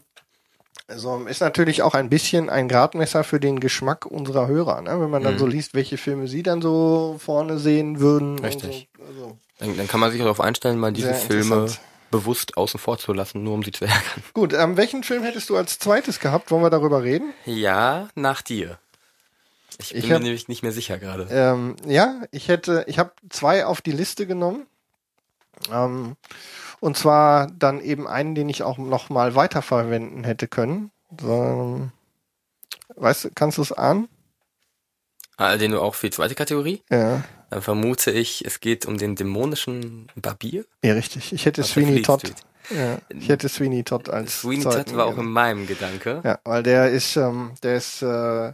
[0.90, 5.02] also ist natürlich auch ein bisschen ein Gradmesser für den Geschmack unserer Hörer, ne?
[5.02, 5.40] wenn man dann Mhm.
[5.40, 8.40] so liest, welche Filme sie dann so vorne sehen würden.
[8.40, 8.88] Richtig.
[8.98, 9.04] So.
[9.04, 11.68] Also, Dann, dann kann man sich darauf einstellen, mal diese Filme.
[12.12, 14.24] Bewusst außen vor zu lassen, nur um sie zu ärgern.
[14.34, 16.52] gut, ähm, welchen Film hättest du als zweites gehabt?
[16.52, 17.34] Wollen wir darüber reden?
[17.46, 18.80] Ja, nach dir.
[19.80, 21.28] Ich bin Ich mir hab- nämlich nicht mehr sicher gerade.
[21.30, 24.66] Ähm, ja, ich hätte, ich habe zwei auf die Liste genommen.
[25.72, 26.16] Ähm,
[26.80, 30.92] und zwar dann eben einen, den ich auch noch mal weiterverwenden hätte können.
[31.20, 31.90] So,
[32.96, 34.08] weißt du, kannst du es ahnen?
[35.38, 36.82] Ah, den du auch für die zweite Kategorie?
[36.90, 37.24] Ja.
[37.50, 40.66] Dann vermute ich, es geht um den dämonischen Barbier.
[40.84, 41.32] Ja, richtig.
[41.32, 42.22] Ich hätte Sweeney Todd.
[42.22, 42.36] Street.
[42.70, 46.22] Ja, ich hätte Sweeney Todd als Sweeney zweiten Todd war auch in meinem Gedanke.
[46.26, 48.52] Ja, weil der ist, ähm, der ist äh,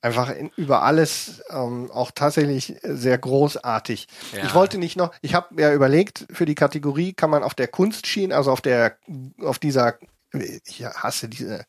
[0.00, 4.08] einfach in, über alles ähm, auch tatsächlich sehr großartig.
[4.34, 4.44] Ja.
[4.44, 7.68] Ich wollte nicht noch, ich habe ja überlegt, für die Kategorie kann man auf der
[7.68, 8.96] Kunstschiene, also auf der,
[9.42, 9.98] auf dieser,
[10.32, 11.64] ich hasse diese,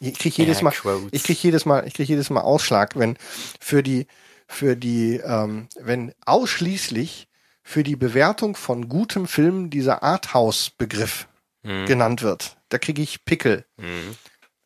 [0.00, 0.72] ich krieg jedes Mal,
[1.10, 3.16] ich krieg jedes Mal, ich krieg jedes Mal Ausschlag, wenn
[3.60, 4.06] für die,
[4.52, 7.28] für die, ähm, wenn ausschließlich
[7.62, 11.28] für die Bewertung von gutem Film dieser Arthouse-Begriff
[11.64, 11.86] Hm.
[11.86, 12.56] genannt wird.
[12.68, 13.64] Da kriege ich Pickel.
[13.78, 14.16] Hm.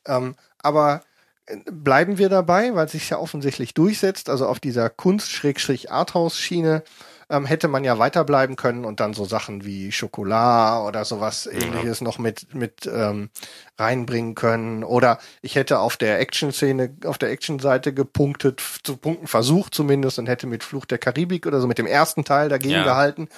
[0.07, 1.03] Ähm, aber
[1.47, 6.83] äh, bleiben wir dabei, weil es sich ja offensichtlich durchsetzt, also auf dieser Kunst-Arthouse-Schiene
[7.29, 12.01] ähm, hätte man ja weiterbleiben können und dann so Sachen wie Schokolade oder sowas ähnliches
[12.01, 13.31] noch mit, mit ähm,
[13.79, 14.85] reinbringen können.
[14.85, 20.27] Oder ich hätte auf der Action-Szene, auf der Action-Seite gepunktet, zu punkten versucht zumindest und
[20.29, 22.85] hätte mit Fluch der Karibik oder so mit dem ersten Teil dagegen Ja.
[22.85, 23.29] gehalten,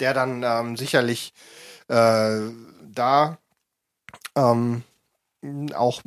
[0.00, 1.34] der dann ähm, sicherlich
[1.88, 2.38] äh,
[2.82, 3.38] da
[4.36, 4.82] ähm,
[5.74, 6.02] auch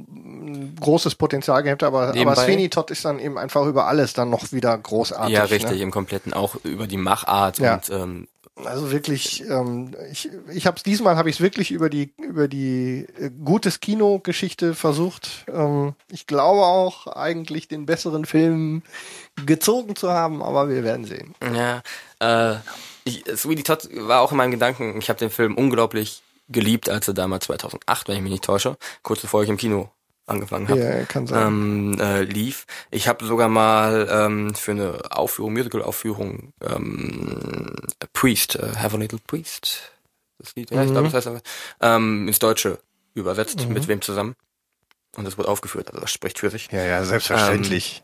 [0.79, 4.51] großes Potenzial gehabt, aber, aber Sweeney Todd ist dann eben einfach über alles dann noch
[4.51, 5.33] wieder großartig.
[5.35, 5.83] Ja, richtig, Ne?
[5.83, 7.75] im Kompletten auch über die Machart Ja.
[7.75, 8.27] und ähm,
[8.65, 12.47] Also wirklich, ähm, ich, ich habe es diesmal habe ich es wirklich über die über
[12.47, 15.45] die äh, gutes Kino-Geschichte versucht.
[15.53, 18.81] Ähm, ich glaube auch eigentlich den besseren Film
[19.45, 21.35] gezogen zu haben, aber wir werden sehen.
[21.53, 21.81] Ja,
[22.19, 22.57] äh,
[23.03, 24.97] ich, Sweetie Todd war auch in meinen Gedanken.
[24.99, 28.77] Ich habe den Film unglaublich geliebt, als er damals 2008, wenn ich mich nicht täusche,
[29.03, 29.89] kurz bevor ich im Kino
[30.25, 31.47] angefangen habe, Ja, kann sein.
[31.47, 32.65] ähm, äh, lief.
[32.91, 37.73] Ich habe sogar mal ähm, für eine Aufführung, Musical-Aufführung, ähm,
[38.13, 39.91] Priest, äh, Have a Little Priest,
[40.39, 41.41] das Lied, ja, ich glaube, das heißt aber,
[41.81, 42.79] ähm, ins Deutsche
[43.13, 44.35] übersetzt, mit wem zusammen.
[45.15, 46.69] Und das wurde aufgeführt, also das spricht für sich.
[46.71, 48.03] Ja, ja, selbstverständlich.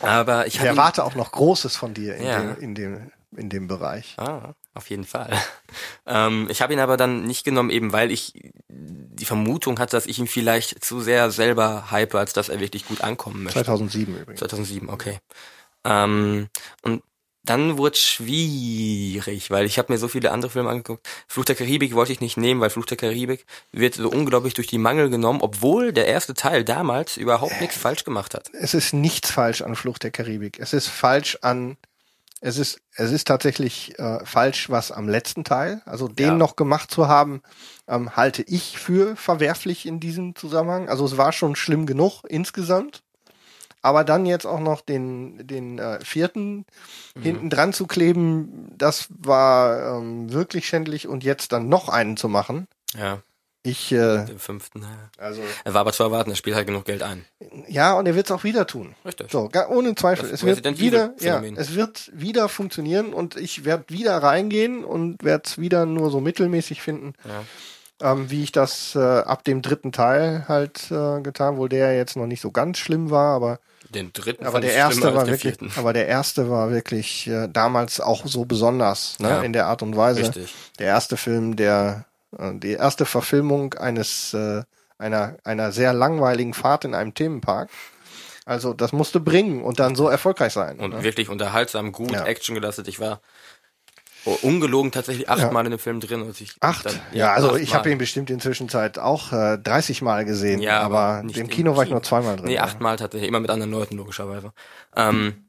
[0.00, 2.40] Aber ich ich erwarte auch noch Großes von dir in, Ja.
[2.54, 4.14] dem, in dem in dem Bereich.
[4.18, 5.38] Ah, auf jeden Fall.
[6.04, 8.34] Ähm, ich habe ihn aber dann nicht genommen, eben weil ich
[8.68, 12.86] die Vermutung hatte, dass ich ihn vielleicht zu sehr selber hype, als dass er wirklich
[12.86, 13.60] gut ankommen möchte.
[13.60, 14.40] 2007 übrigens.
[14.40, 15.20] 2007, okay.
[15.84, 16.48] Ähm,
[16.82, 17.02] und
[17.44, 21.08] dann wurde es schwierig, weil ich habe mir so viele andere Filme angeguckt.
[21.26, 24.68] Fluch der Karibik wollte ich nicht nehmen, weil Fluch der Karibik wird so unglaublich durch
[24.68, 28.48] die Mangel genommen, obwohl der erste Teil damals überhaupt nichts falsch gemacht hat.
[28.52, 30.60] Es ist nichts falsch an Flucht der Karibik.
[30.60, 31.76] Es ist falsch an
[32.42, 36.34] es ist es ist tatsächlich äh, falsch, was am letzten Teil, also den Ja.
[36.34, 37.40] noch gemacht zu haben,
[37.88, 40.90] ähm, halte ich für verwerflich in diesem Zusammenhang.
[40.90, 43.02] Also es war schon schlimm genug insgesamt.
[43.80, 46.66] Aber dann jetzt auch noch den, den äh, vierten
[47.20, 51.08] hinten dran zu kleben, das war ähm, wirklich schändlich.
[51.08, 52.68] Und jetzt dann noch einen zu machen.
[52.94, 53.22] Ja,
[53.64, 54.84] Ich, äh, den fünften.
[55.18, 57.24] Also Er war aber zu erwarten, er spielt halt genug Geld ein.
[57.68, 58.96] ja, und er wird es auch wieder tun.
[59.04, 59.30] Richtig.
[59.30, 60.28] So, gar, ohne Zweifel.
[60.28, 65.22] Das Es wird wieder, ja, es wird wieder funktionieren und ich werde wieder reingehen und
[65.22, 67.14] werde es wieder nur so mittelmäßig finden,
[68.00, 68.12] Ja.
[68.12, 72.16] ähm, wie ich das äh, ab dem dritten Teil halt äh, getan, wohl der jetzt
[72.16, 73.60] noch nicht so ganz schlimm war, aber
[73.90, 75.70] Den dritten aber der erste war wirklich, vierten.
[75.76, 79.42] aber der erste war wirklich äh, damals auch so besonders, ne, Ja.
[79.42, 80.22] in der Art und Weise.
[80.22, 80.52] Richtig.
[80.80, 82.06] Der erste Film, der
[82.38, 84.62] die erste Verfilmung eines äh,
[84.98, 87.70] einer einer sehr langweiligen Fahrt in einem Themenpark.
[88.44, 90.78] Also das musste bringen und dann so erfolgreich sein.
[90.80, 91.02] Und ne?
[91.02, 92.24] wirklich unterhaltsam, gut, Ja.
[92.24, 92.88] Action gelastet.
[92.88, 93.20] Ich war
[94.24, 96.22] oh, ungelogen tatsächlich achtmal in dem Film drin.
[96.22, 96.86] Und ich Acht?
[96.86, 100.80] dann- ja, also ich habe ihn bestimmt inzwischen Zeit auch äh, 30 Mal gesehen, Ja,
[100.80, 102.46] aber nicht im Kino war ich nur zweimal drin.
[102.46, 102.64] Nee, ja.
[102.64, 104.52] achtmal tatsächlich, immer mit anderen Leuten, logischerweise.
[104.96, 105.44] Ähm,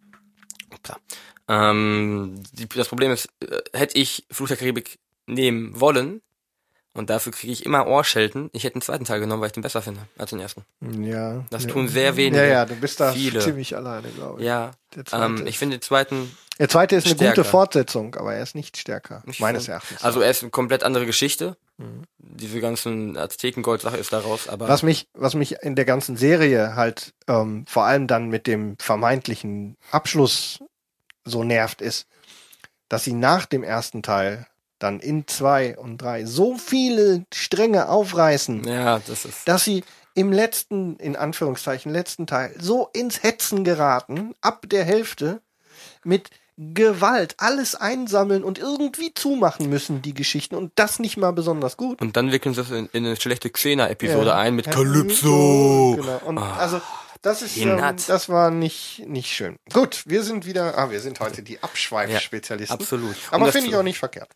[0.84, 1.00] klar.
[1.48, 6.22] Ähm, die, das Problem ist, äh, hätte ich Fluch der Karibik nehmen wollen,
[6.94, 9.64] und dafür kriege ich immer Ohrschelten, ich hätte den zweiten Teil genommen, weil ich den
[9.64, 10.64] besser finde als den ersten.
[11.02, 11.44] Ja.
[11.50, 11.70] Das ja.
[11.72, 12.44] tun sehr wenige.
[12.44, 13.40] Ja, ja, du bist da viele.
[13.40, 14.46] ziemlich alleine, glaube ich.
[14.48, 17.36] Ja, Der zweite ähm, ich finde den zweiten Der zweite ist eine Stärker.
[17.42, 20.04] gute Fortsetzung, aber er ist nicht stärker, Ich meines find- Erachtens.
[20.04, 21.58] Also er ist eine komplett andere Geschichte.
[22.20, 27.14] Diese ganzen Aztekengold-Sache ist daraus, aber was mich, was mich in der ganzen Serie halt
[27.28, 30.60] ähm, vor allem dann mit dem vermeintlichen Abschluss
[31.26, 32.06] so nervt, ist,
[32.90, 34.46] dass sie nach dem ersten Teil
[34.84, 39.84] dann in zwei und drei so viele Stränge aufreißen, ja, das dass sie
[40.16, 45.42] im letzten, in Anführungszeichen, letzten Teil so ins Hetzen geraten, ab der Hälfte,
[46.04, 51.78] mit Gewalt alles einsammeln und irgendwie zumachen müssen, die Geschichten, und das nicht mal besonders
[51.78, 52.00] gut.
[52.00, 54.36] und dann wickeln sie es in, in eine schlechte Xena-Episode Ja.
[54.38, 55.96] ein mit Ja, Calypso.
[55.98, 56.22] Genau.
[56.26, 56.58] Und Ah.
[56.58, 56.80] also
[57.24, 59.56] das ist ähm, das war nicht nicht schön.
[59.72, 62.78] Gut, wir sind wieder, ah, wir sind heute die Abschweifspezialisten.
[62.80, 63.16] absolut.
[63.32, 64.30] Aber das finde ich auch nicht verkehrt.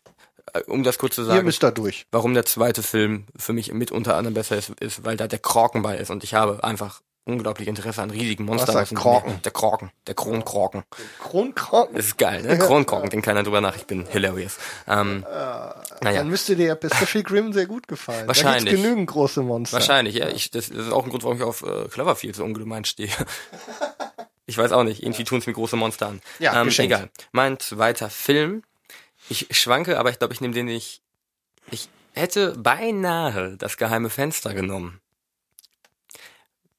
[0.54, 2.06] Äh, Um das kurz zu Ihr sagen, müsst da durch.
[2.12, 5.38] warum der zweite Film für mich mit unter anderem besser ist, ist, weil da der
[5.38, 8.74] Korken bei ist und ich habe einfach unglaublich Interesse an riesigen Monstern.
[8.74, 8.98] Was aus der?
[8.98, 9.40] Meer.
[9.44, 10.82] Der Kronkroken.
[11.22, 11.94] Kronkrocken.
[11.94, 12.56] Das ist geil, ne?
[12.58, 14.56] Kronkorken, denkt keiner drüber nach, ich bin hilarious.
[14.86, 15.26] Ähm,
[16.00, 16.20] naja.
[16.20, 18.26] Dann müsste dir ja Pacific Rim sehr gut gefallen.
[18.26, 18.64] Wahrscheinlich.
[18.64, 19.76] Da gibt's genügend große Monster.
[19.76, 20.28] Wahrscheinlich, ja.
[20.28, 23.10] Ich, das, das ist auch ein Grund, warum ich auf äh, Cloverfield so ungemein stehe.
[24.50, 26.22] Ich weiß auch nicht, irgendwie tun's mir große Monster an.
[26.38, 26.90] Ja, ähm, geschenkt.
[26.94, 27.10] egal.
[27.32, 28.62] Mein zweiter Film.
[29.28, 31.02] Ich schwanke, aber ich glaube, ich nehme den nicht.
[31.70, 35.00] Ich hätte beinahe das geheime Fenster genommen.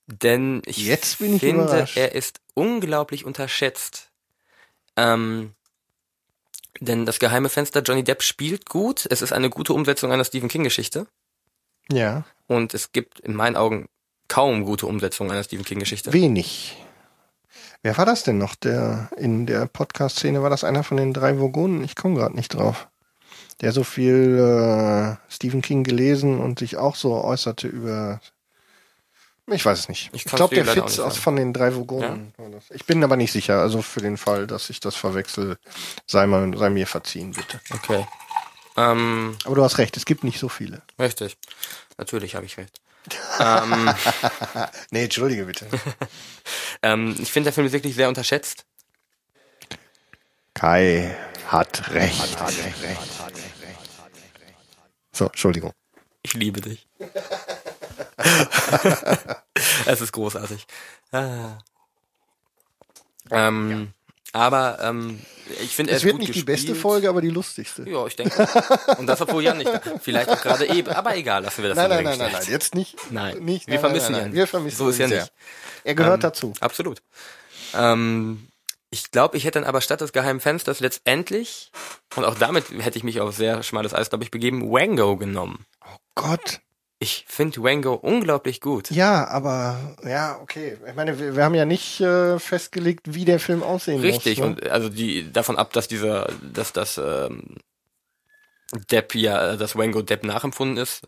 [0.08, 1.96] Denn ich Jetzt bin ich finde, überrascht.
[1.98, 4.10] er ist unglaublich unterschätzt.
[4.96, 5.54] Ähm,
[6.80, 9.06] denn das geheime Fenster, Johnny Depp spielt gut.
[9.10, 11.06] Es ist eine gute Umsetzung einer Stephen King-Geschichte.
[11.92, 12.26] Ja.
[12.48, 13.88] Und es gibt in meinen Augen
[14.28, 16.12] kaum gute Umsetzungen einer Stephen King-Geschichte.
[16.14, 16.78] Wenig.
[17.82, 18.56] Wer war das denn noch?
[18.56, 21.84] Der in der Podcast-Szene war das einer von den drei Vogonen?
[21.84, 22.88] Ich komme gerade nicht drauf.
[23.62, 28.20] Der so viel äh, Stephen King gelesen und sich auch so äußerte über.
[29.48, 30.10] Ich weiß es nicht.
[30.14, 32.34] Ich Ich, glaube, der Fitz aus von den drei Vogonen.
[32.38, 32.66] war das.
[32.70, 33.60] Ich bin aber nicht sicher.
[33.60, 35.58] Also für den Fall, dass ich das verwechsel,
[36.06, 37.60] sei, mal, sei mir verziehen, bitte.
[37.74, 38.06] Okay.
[38.78, 40.82] Ähm, Aber du hast recht, es gibt nicht so viele.
[41.00, 41.38] richtig.
[41.98, 42.80] Natürlich habe ich recht.
[43.40, 43.94] Ähm,
[44.92, 45.68] Nee, entschuldige bitte.
[46.82, 48.66] ähm, ich finde, der Film ist wirklich sehr unterschätzt.
[50.54, 51.16] Kai,
[51.48, 52.38] hat recht.
[55.12, 55.74] So, Entschuldigung.
[56.22, 56.88] Ich liebe dich.
[59.86, 60.66] es ist großartig.
[61.12, 61.58] Ah.
[63.32, 63.94] Ähm,
[64.32, 65.20] Aber ähm,
[65.62, 66.46] ich finde, Es wird nicht die gespielt.
[66.46, 67.90] beste Folge, aber die lustigste.
[67.90, 68.48] Ja, ich denke.
[69.00, 69.82] Und das, obwohl Jan nicht da.
[70.02, 70.90] Vielleicht auch gerade eben.
[70.92, 72.96] Aber egal, lassen wir das Nein, in nein, nein, nein, nein, jetzt nicht.
[73.12, 74.34] Nein, nicht wir nein, vermissen nein, ihn.
[74.34, 75.32] Wir vermissen So ist ihn ja nicht.
[75.84, 76.54] Er gehört Ähm, dazu.
[76.60, 77.02] Absolut.
[77.74, 78.48] Ähm,
[78.92, 81.72] ich glaube, ich hätte dann aber statt des geheimen Fensters letztendlich,
[82.16, 85.66] und auch damit hätte ich mich auf sehr schmales Eis, glaube ich, begeben, Wango genommen.
[86.16, 86.60] Gott.
[87.02, 88.92] Ich finde Wango unglaublich gut.
[88.92, 90.78] Ja, aber ja, okay.
[90.86, 94.46] Ich meine, wir, wir haben ja nicht äh, festgelegt, wie der Film aussehen Richtig, muss.
[94.48, 94.52] ne?
[94.56, 97.56] und also die davon ab, dass dieser, dass das ähm,
[98.92, 101.02] Depp ja, dass Wango Depp nachempfunden ist.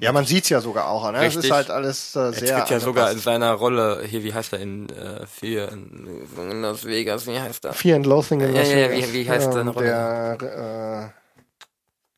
[0.00, 1.10] Ja, man sieht's ja sogar auch.
[1.10, 1.18] Ne?
[1.24, 1.52] Es ist Richtig.
[1.52, 2.58] halt alles äh, sehr.
[2.58, 6.06] tritt ja sogar in seiner Rolle, hier, wie heißt er in äh, vier in,
[6.36, 7.72] in Las Vegas, wie heißt er?
[7.72, 9.12] Fear and Loathing in Ja, Las ja, ja, Vegas.
[9.12, 9.86] wie- wie heißt ähm, seine Rolle?
[9.86, 11.27] Der, äh,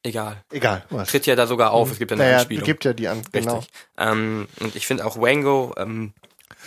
[0.03, 0.43] egal.
[0.91, 1.09] Was.
[1.11, 2.65] Tritt ja da sogar auf, es gibt ja eine naja, Anspielung.
[2.65, 3.23] gibt ja die an.
[3.33, 3.59] Genau.
[3.59, 3.73] Richtig.
[3.99, 6.13] Ähm, und ich finde auch Wango ähm,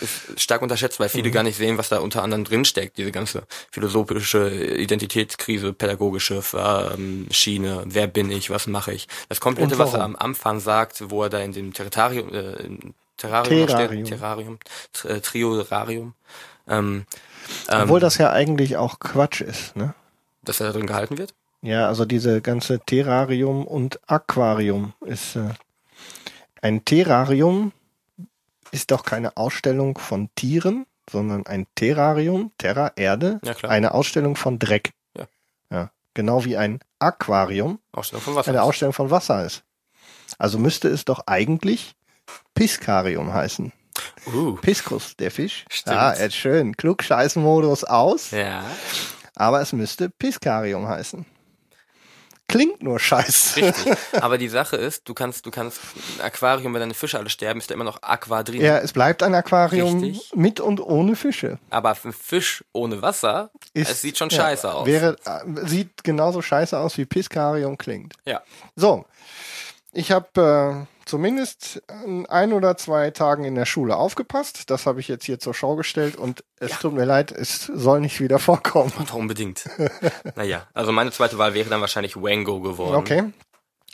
[0.00, 1.12] ist stark unterschätzt, weil Mhm.
[1.12, 2.96] viele gar nicht sehen, was da unter anderem drinsteckt.
[2.98, 7.82] Diese ganze philosophische Identitätskrise, pädagogische ähm, Schiene.
[7.86, 8.50] Wer bin ich?
[8.50, 9.06] Was mache ich?
[9.28, 12.54] Das komplette, was er am Anfang sagt, wo er da in dem Terrarium, äh,
[13.16, 14.06] Terrarium, Terrarium.
[14.06, 14.58] steht, Terrarium,
[15.04, 16.14] äh, Triorarium,
[16.66, 17.06] ähm,
[17.68, 19.94] ähm, Obwohl das ja eigentlich auch Quatsch ist, ne?
[20.42, 21.34] dass er da drin gehalten wird.
[21.64, 25.48] Ja, also diese ganze Terrarium und Aquarium ist äh,
[26.60, 27.72] ein Terrarium
[28.70, 34.58] ist doch keine Ausstellung von Tieren, sondern ein Terrarium, Terra Erde, Ja, eine Ausstellung von
[34.58, 34.92] Dreck.
[35.16, 35.26] Ja.
[35.70, 35.90] ja.
[36.12, 38.50] Genau wie ein Aquarium Ausstellung von Wasser.
[38.50, 39.64] eine Ausstellung von Wasser ist.
[40.36, 41.94] Also müsste es doch eigentlich
[42.54, 43.72] Piscarium heißen.
[44.26, 45.64] Uh, Piskus, der Fisch.
[45.70, 45.96] Stimmt.
[45.96, 46.76] Ja, jetzt schön.
[46.76, 48.32] Klugscheißmodus aus.
[48.32, 48.64] ja.
[49.36, 51.26] Aber es müsste Piscarium heißen.
[52.46, 53.56] Klingt nur scheiße.
[53.56, 53.96] Richtig.
[54.12, 55.80] Aber die Sache ist, du kannst, du kannst
[56.18, 58.60] ein Aquarium, wenn deine Fische alle sterben, ist da immer noch Aqua drin.
[58.60, 60.30] Ja, es bleibt ein Aquarium Richtig.
[60.36, 61.58] mit und ohne Fische.
[61.70, 64.86] Aber ein Fisch ohne Wasser, Ist, es sieht schon ja, scheiße aus.
[64.86, 68.14] Wäre, äh, sieht genauso scheiße aus, wie Piscarium klingt.
[68.26, 68.42] ja.
[68.76, 69.04] So,
[69.92, 71.82] ich habe äh, zumindest
[72.28, 74.70] ein oder zwei Tagen in der Schule aufgepasst.
[74.70, 78.00] Das habe ich jetzt hier zur Schau gestellt und es tut mir leid, es soll
[78.00, 78.92] nicht wieder vorkommen.
[78.98, 79.68] Doch unbedingt.
[80.36, 82.96] naja, also meine zweite Wahl wäre dann wahrscheinlich Wango geworden.
[82.96, 83.24] Okay.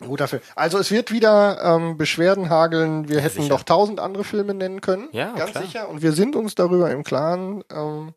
[0.01, 0.41] Gut dafür.
[0.55, 3.09] Also es wird wieder ähm, Beschwerden hageln.
[3.09, 3.53] Wir hätten sicher.
[3.53, 5.09] noch tausend andere Filme nennen können.
[5.13, 5.65] Ja, ganz klar.
[5.65, 5.89] sicher.
[5.89, 7.63] Und wir sind uns darüber im Klaren.
[7.71, 8.15] Ähm,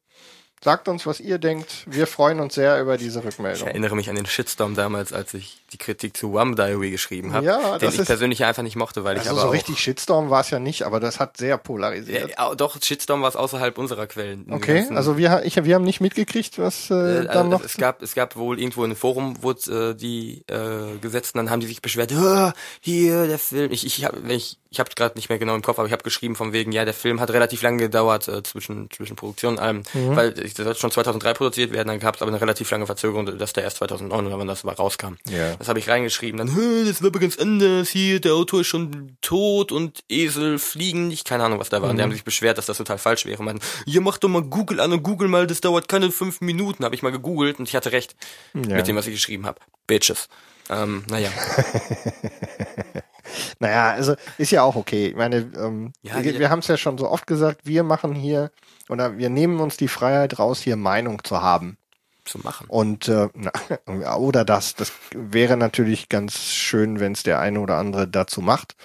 [0.63, 1.83] sagt uns, was ihr denkt.
[1.87, 3.67] Wir freuen uns sehr über diese Ich Rückmeldung.
[3.67, 7.45] erinnere mich an den Shitstorm damals, als ich die Kritik zu Wham Diary geschrieben habe,
[7.45, 9.79] Ja, den das ich ist- persönlich einfach nicht mochte, weil ich Also aber so richtig
[9.79, 12.31] Shitstorm war es ja nicht, aber das hat sehr polarisiert.
[12.37, 14.45] Ja, doch, Shitstorm war es außerhalb unserer Quellen.
[14.51, 17.63] Okay, also wir, ich, wir haben nicht mitgekriegt, was äh, Äh, dann noch.
[17.63, 21.39] Es gab, es gab wohl irgendwo in einem Forum, wurde äh, die äh, gesetzt und
[21.39, 23.71] dann haben die sich beschwert, "Ah, hier der Film.
[23.71, 26.03] Ich, ich habe, ich, ich habe gerade nicht mehr genau im Kopf, aber ich habe
[26.03, 29.59] geschrieben von wegen, ja, der Film hat relativ lange gedauert äh, zwischen zwischen Produktion und
[29.59, 30.15] allem, Mhm.
[30.15, 32.85] weil ich- der sollte schon 2003 produziert werden, dann gab es aber eine relativ lange
[32.85, 35.15] Verzögerung, dass der erst 2009 oder wann das mal rauskam.
[35.29, 35.55] Ja.
[35.57, 36.37] Das habe ich reingeschrieben.
[36.37, 37.89] Dann, "Hä, das war aber ganz anders.
[37.89, 41.25] Hier, der Autor ist schon tot und Esel fliegen nicht.
[41.25, 41.89] Keine Ahnung, was da war.
[41.89, 43.39] Und die haben sich beschwert, dass das total falsch wäre.
[43.39, 46.41] Und meinten, ja, mach doch mal Google an und Google mal, das dauert keine fünf
[46.41, 46.85] Minuten.
[46.85, 48.15] Habe ich mal gegoogelt und ich hatte recht
[48.53, 48.75] Ja.
[48.77, 49.59] mit dem, was ich geschrieben habe.
[49.87, 50.29] Bitches.
[50.69, 51.29] Ähm, naja.
[53.59, 55.07] Naja, also ist ja auch okay.
[55.07, 58.13] Ich meine, ähm, Ja, wir, wir haben es ja schon so oft gesagt, wir machen
[58.13, 58.51] hier
[58.89, 61.77] oder wir nehmen uns die Freiheit raus, hier Meinung zu haben.
[62.25, 62.67] zu machen.
[62.69, 63.51] Und äh, na,
[64.17, 68.75] oder das, das wäre natürlich ganz schön, wenn es der eine oder andere dazu macht.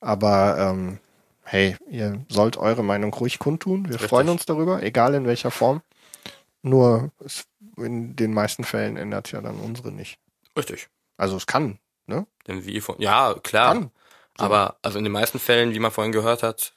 [0.00, 0.98] Aber ähm,
[1.42, 3.84] hey, ihr sollt eure Meinung ruhig kundtun.
[3.86, 4.08] Wir Richtig.
[4.10, 5.82] freuen uns darüber, egal in welcher Form.
[6.62, 7.44] Nur es,
[7.76, 10.18] in den meisten Fällen ändert ja dann unsere nicht.
[10.56, 10.88] Richtig.
[11.16, 11.78] Also es kann,
[12.08, 12.26] ne?
[12.46, 13.74] Denn wie von, ja, klar.
[13.74, 13.90] Kann.
[14.38, 16.72] Aber also in den meisten Fällen, wie man vorhin gehört hat,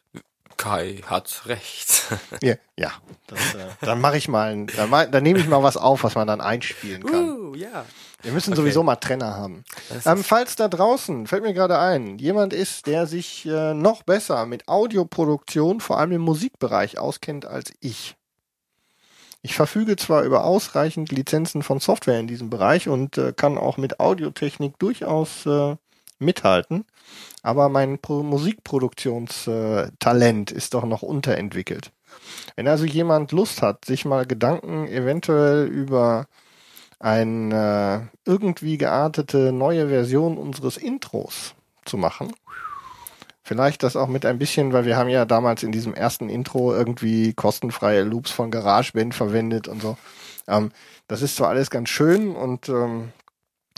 [0.57, 2.03] Kai hat recht.
[2.43, 2.91] Ja, ja.
[3.27, 6.27] Das, äh, dann mache ich mal, dann, dann nehme ich mal was auf, was man
[6.27, 7.29] dann einspielen kann.
[7.29, 7.85] uh, ja.
[8.23, 8.61] Wir müssen Okay.
[8.61, 9.63] sowieso mal Trenner haben.
[10.05, 14.45] Ähm, falls da draußen, fällt mir gerade ein, jemand ist, der sich äh, noch besser
[14.45, 18.15] mit Audioproduktion, vor allem im Musikbereich, auskennt als ich.
[19.43, 23.77] Ich verfüge zwar über ausreichend Lizenzen von Software in diesem Bereich und äh, kann auch
[23.77, 25.77] mit Audiotechnik durchaus äh,
[26.19, 26.85] mithalten,
[27.41, 31.91] aber mein Pro Musikproduktionstalent äh, ist doch noch unterentwickelt.
[32.55, 36.27] Wenn also jemand Lust hat, sich mal Gedanken eventuell über
[36.99, 41.55] eine irgendwie geartete neue Version unseres Intros
[41.85, 42.31] zu machen.
[43.51, 46.73] Vielleicht das auch mit ein bisschen, weil wir haben ja damals in diesem ersten Intro
[46.73, 49.97] irgendwie kostenfreie Loops von GarageBand verwendet und so.
[50.47, 50.71] Ähm,
[51.09, 53.11] das ist zwar alles ganz schön und ähm,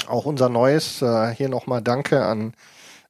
[0.08, 2.54] auch unser neues, äh, hier nochmal Danke an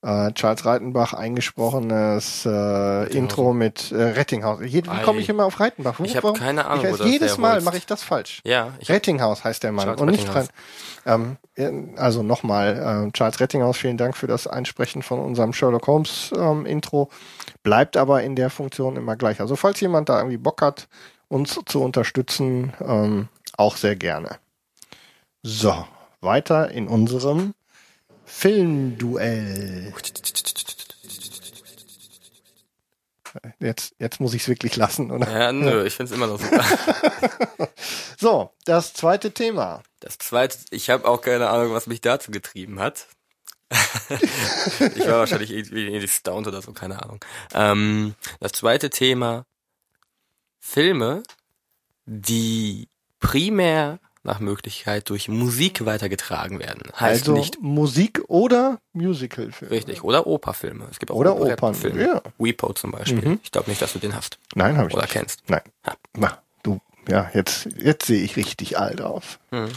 [0.03, 4.59] äh, Charles Reitenbach eingesprochenes äh, Intro mit äh, Rettinghaus.
[4.59, 5.99] Wie komme ich immer auf Reitenbach?
[5.99, 8.41] Wo, ich habe keine Ahnung, ich weiß, Jedes Mal mache ich das falsch.
[8.43, 8.73] Ja.
[8.87, 10.47] Rettinghaus heißt der Mann Charles und nicht dran.
[11.05, 11.37] Ähm,
[11.97, 16.65] also nochmal, äh, Charles Rettinghaus, vielen Dank für das Einsprechen von unserem Sherlock Holmes ähm,
[16.65, 17.09] Intro.
[17.63, 19.39] Bleibt aber in der Funktion immer gleich.
[19.39, 20.87] Also falls jemand da irgendwie Bock hat,
[21.29, 24.37] uns zu unterstützen, ähm, auch sehr gerne.
[25.43, 25.85] So,
[26.21, 27.53] weiter in unserem
[28.35, 29.93] Filmduell.
[33.59, 35.29] Jetzt, jetzt muss ich es wirklich lassen, oder?
[35.31, 36.65] Ja, nö, ich finde es immer noch super.
[38.17, 39.81] so, das zweite Thema.
[40.01, 43.07] Das zweite, ich habe auch keine Ahnung, was mich dazu getrieben hat.
[44.09, 47.23] ich war wahrscheinlich irgendwie, irgendwie stoned oder so, keine Ahnung.
[47.53, 49.45] Ähm, das zweite Thema,
[50.59, 51.23] Filme,
[52.05, 52.89] die
[53.19, 56.83] primär nach Möglichkeit durch Musik weitergetragen werden.
[56.97, 59.71] Heißt also nicht Musik oder Musicalfilme.
[59.73, 60.87] Richtig, oder Operfilme.
[60.89, 62.01] Es gibt auch oder Opernfilme.
[62.01, 62.21] Ja.
[62.37, 63.27] Weepo zum Beispiel.
[63.27, 63.39] Mhm.
[63.43, 64.39] Ich glaube nicht, dass du den hast.
[64.55, 65.13] Nein, habe ich oder nicht.
[65.13, 65.43] kennst.
[65.47, 65.61] Nein.
[65.85, 65.93] Ja.
[66.15, 69.39] Na, du, ja, jetzt, jetzt sehe ich richtig alt auf.
[69.51, 69.69] Mhm.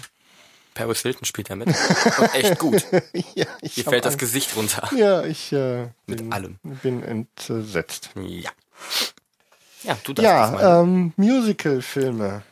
[0.74, 1.68] Paris Hilton spielt ja mit.
[1.68, 2.84] Und echt gut.
[3.34, 4.88] ja, ich Hier fällt das Gesicht runter.
[4.94, 6.58] Ja, ich äh, mit bin, allem.
[6.82, 8.10] bin entsetzt.
[8.14, 8.50] Ja.
[9.82, 12.42] Ja, du darfst Ja, ähm, Musicalfilme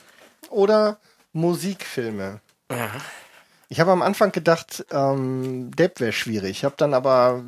[0.49, 0.99] oder
[1.35, 2.41] Musikfilme.
[2.71, 2.91] Ja.
[3.69, 6.51] Ich habe am Anfang gedacht, ähm, Depp wäre schwierig.
[6.51, 7.43] Ich habe dann aber,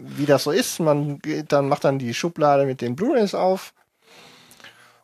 [0.00, 3.72] wie das so ist, man geht dann macht dann die Schublade mit den Blu-rays auf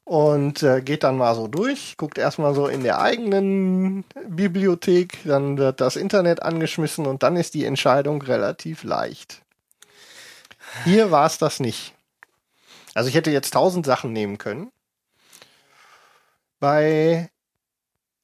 [0.05, 5.59] und äh, geht dann mal so durch, guckt erstmal so in der eigenen Bibliothek, dann
[5.59, 9.43] wird das Internet angeschmissen und dann ist die Entscheidung relativ leicht.
[10.85, 11.94] Hier war es das nicht.
[12.94, 14.70] Also ich hätte jetzt tausend Sachen nehmen können.
[16.59, 17.31] Bei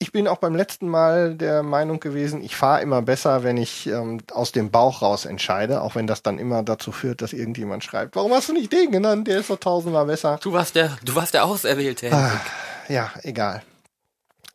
[0.02, 3.86] ich bin auch beim letzten Mal der Meinung gewesen, ich fahre immer besser, wenn ich
[3.86, 7.84] ähm, aus dem Bauch raus entscheide, auch wenn das dann immer dazu führt, dass irgendjemand
[7.84, 9.28] schreibt, warum hast du nicht den genannt?
[9.28, 10.40] Der ist doch tausendmal besser.
[10.42, 12.10] Du warst der, du warst der Auserwählte.
[12.12, 12.40] Ah,
[12.88, 13.62] ja, egal.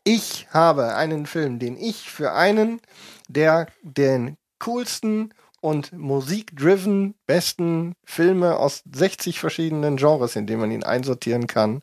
[0.04, 2.82] Ich habe einen Film, den ich für einen
[3.28, 5.32] der den coolsten
[5.62, 11.82] und musikdriven besten Filme aus 60 verschiedenen Genres, in denen man ihn einsortieren kann,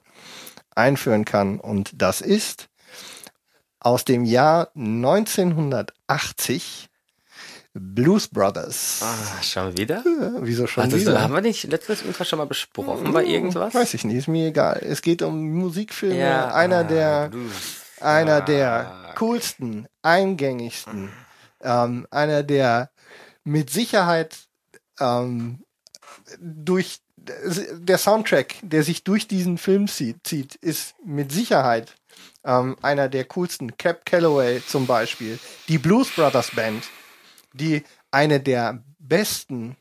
[0.74, 1.60] einführen kann.
[1.60, 2.68] Und das ist
[3.82, 6.88] aus dem Jahr 1980
[7.74, 9.00] Blues Brothers.
[9.02, 10.04] Ah, schon wieder?
[10.04, 11.22] Ja, wieso schon also, wieder?
[11.22, 13.74] Haben wir nicht letztes irgendwas schon mal besprochen bei irgendwas?
[13.74, 14.78] Weiß ich nicht, ist mir egal.
[14.82, 16.18] Es geht um Musikfilme.
[16.18, 17.52] Ja, einer ah, der, Blues.
[18.00, 18.40] einer Ah.
[18.42, 21.10] der coolsten, eingängigsten,
[21.62, 22.90] ähm, einer der
[23.44, 24.36] mit Sicherheit
[25.00, 25.64] ähm,
[26.38, 31.94] durch der Soundtrack, der sich durch diesen Film zieht ist mit Sicherheit
[32.44, 33.76] ähm, einer der coolsten.
[33.76, 35.38] Cap Calloway zum Beispiel,
[35.68, 36.84] die Blues Brothers Band,
[37.52, 39.76] die eine der besten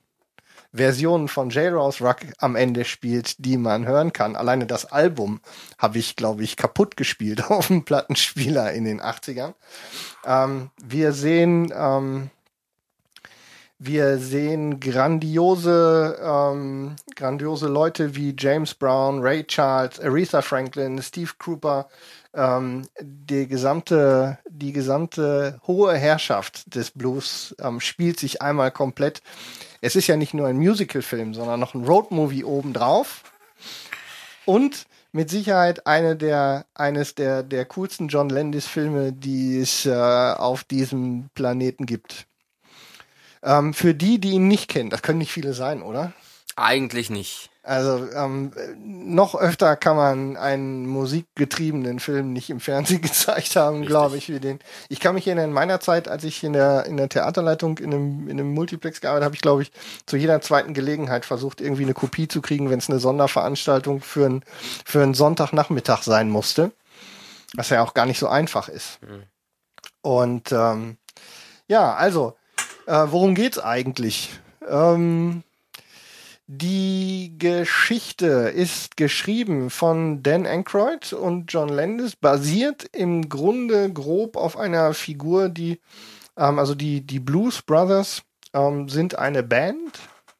[0.73, 4.37] Versionen von J-Rose Rock am Ende spielt, die man hören kann.
[4.37, 5.41] Alleine das Album
[5.77, 9.53] habe ich, glaube ich, kaputt gespielt auf dem Plattenspieler in den 80ern.
[10.25, 12.29] Ähm, wir sehen, ähm,
[13.79, 21.89] wir sehen grandiose, ähm, grandiose Leute wie James Brown, Ray Charles, Aretha Franklin, Steve Cooper,
[22.33, 29.21] ähm, die gesamte, die gesamte hohe Herrschaft des Blues ähm, spielt sich einmal komplett.
[29.81, 33.23] Es ist ja nicht nur ein Musicalfilm, sondern noch ein Roadmovie obendrauf.
[34.45, 40.63] Und mit Sicherheit eine der, eines der, der coolsten John Landis-Filme, die es äh, auf
[40.63, 42.27] diesem Planeten gibt.
[43.43, 46.13] Ähm, für die, die ihn nicht kennen, das können nicht viele sein, oder?
[46.55, 47.51] Eigentlich nicht.
[47.63, 48.51] Also ähm,
[48.83, 54.39] noch öfter kann man einen musikgetriebenen Film nicht im Fernsehen gezeigt haben, glaube ich, wie
[54.39, 54.59] den.
[54.89, 57.93] Ich kann mich erinnern, in meiner Zeit, als ich in der in der Theaterleitung in
[57.93, 59.71] einem, in einem Multiplex gearbeitet habe, ich glaube ich
[60.07, 64.25] zu jeder zweiten Gelegenheit versucht, irgendwie eine Kopie zu kriegen, wenn es eine Sonderveranstaltung für
[64.25, 64.43] einen
[64.83, 66.71] für einen Sonntagnachmittag sein musste,
[67.53, 68.99] was ja auch gar nicht so einfach ist.
[69.03, 69.23] Mhm.
[70.01, 70.97] Und ähm,
[71.67, 72.35] ja, also
[72.87, 74.31] äh, worum geht's eigentlich?
[74.67, 75.43] Ähm,
[76.53, 84.57] die Geschichte ist geschrieben von Dan Aykroyd und John Landis, basiert im Grunde grob auf
[84.57, 85.79] einer Figur, die,
[86.35, 88.23] ähm, also die, die Blues Brothers
[88.53, 89.97] ähm, sind eine Band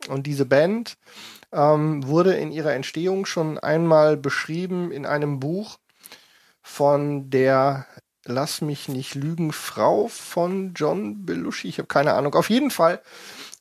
[0.10, 0.98] und diese Band
[1.54, 5.80] ähm, wurde in ihrer Entstehung schon einmal beschrieben in einem Buch
[6.62, 7.86] von der
[8.26, 11.70] Lass mich nicht lügen, Frau von John Belushi.
[11.70, 12.36] Ich habe keine Ahnung.
[12.36, 13.02] Auf jeden Fall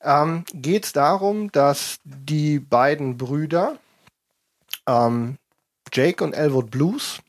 [0.02, 3.78] ähm, geht es darum, dass die beiden Brüder,
[4.86, 5.36] ähm,
[5.93, 7.20] Jake und Elwood Blues,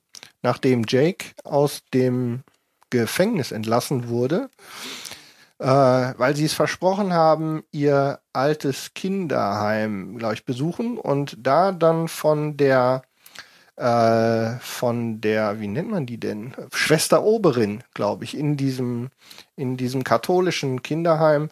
[0.42, 2.44] nachdem Jake aus dem
[2.90, 4.50] Gefängnis entlassen wurde,
[5.60, 12.08] äh, weil sie es versprochen haben, ihr altes Kinderheim, glaube ich, besuchen und da dann
[12.08, 13.04] von der
[13.78, 16.54] äh, von der, wie nennt man die denn?
[16.74, 19.10] Schwester Oberin, glaube ich, in diesem,
[19.56, 21.50] in diesem katholischen Kinderheim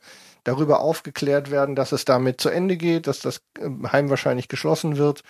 [0.49, 4.97] darüber aufgeklärt werden, dass es damit zu Ende geht, dass das ähm, Heim wahrscheinlich geschlossen
[4.97, 5.21] wird,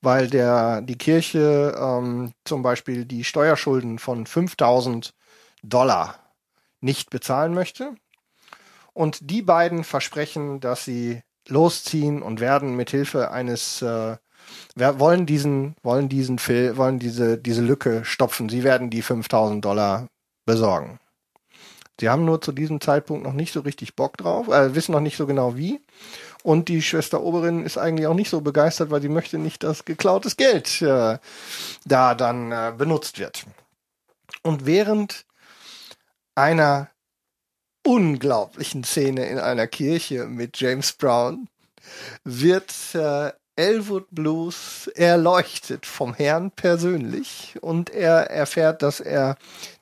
[0.00, 5.14] weil der die Kirche ähm, zum Beispiel die Steuerschulden von 5000
[5.62, 6.18] Dollar
[6.80, 7.94] nicht bezahlen möchte.
[8.92, 14.16] Und die beiden versprechen, dass sie losziehen und werden mit Hilfe eines äh,
[14.74, 18.48] wollen diesen, wollen diesen wollen diese, diese Lücke stopfen.
[18.48, 20.08] Sie werden die 5000 Dollar
[20.44, 20.98] besorgen.
[22.00, 25.00] Sie haben nur zu diesem Zeitpunkt noch nicht so richtig Bock drauf, äh, wissen noch
[25.00, 25.80] nicht so genau wie.
[26.42, 29.84] Und die Schwester Oberin ist eigentlich auch nicht so begeistert, weil sie möchte nicht, dass
[29.84, 31.18] geklautes Geld äh,
[31.84, 33.46] da dann äh, benutzt wird.
[34.42, 35.24] Und während
[36.34, 36.90] einer
[37.86, 41.48] unglaublichen Szene in einer Kirche mit James Brown
[42.24, 49.36] wird äh, Elwood Blues erleuchtet vom Herrn persönlich und er erfährt, dass er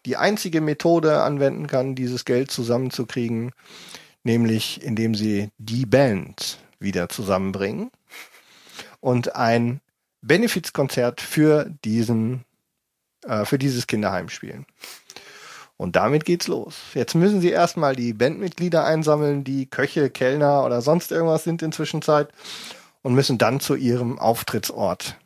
[0.04, 3.52] die einzige Methode anwenden kann, dieses Geld zusammenzukriegen,
[4.24, 7.90] nämlich indem sie die Band wieder zusammenbringen
[9.00, 9.80] und ein
[10.20, 12.44] Benefizkonzert für diesen
[13.26, 14.66] äh, für dieses Kinderheim spielen.
[15.76, 16.76] Und damit geht's los.
[16.94, 21.72] Jetzt müssen sie erstmal die Bandmitglieder einsammeln, die Köche, Kellner oder sonst irgendwas sind in
[21.72, 22.28] Zwischenzeit
[23.02, 25.16] und müssen dann zu ihrem Auftrittsort.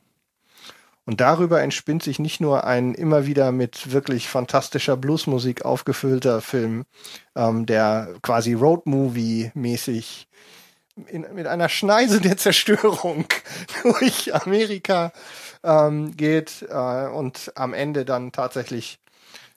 [1.05, 6.85] Und darüber entspinnt sich nicht nur ein immer wieder mit wirklich fantastischer Bluesmusik aufgefüllter Film,
[7.37, 10.27] ähm, der quasi Roadmovie-mäßig
[11.33, 13.27] mit einer Schneise der Zerstörung
[13.83, 15.13] durch Amerika
[15.63, 18.99] ähm, geht äh, und am Ende dann tatsächlich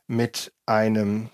[0.06, 1.30] mit einem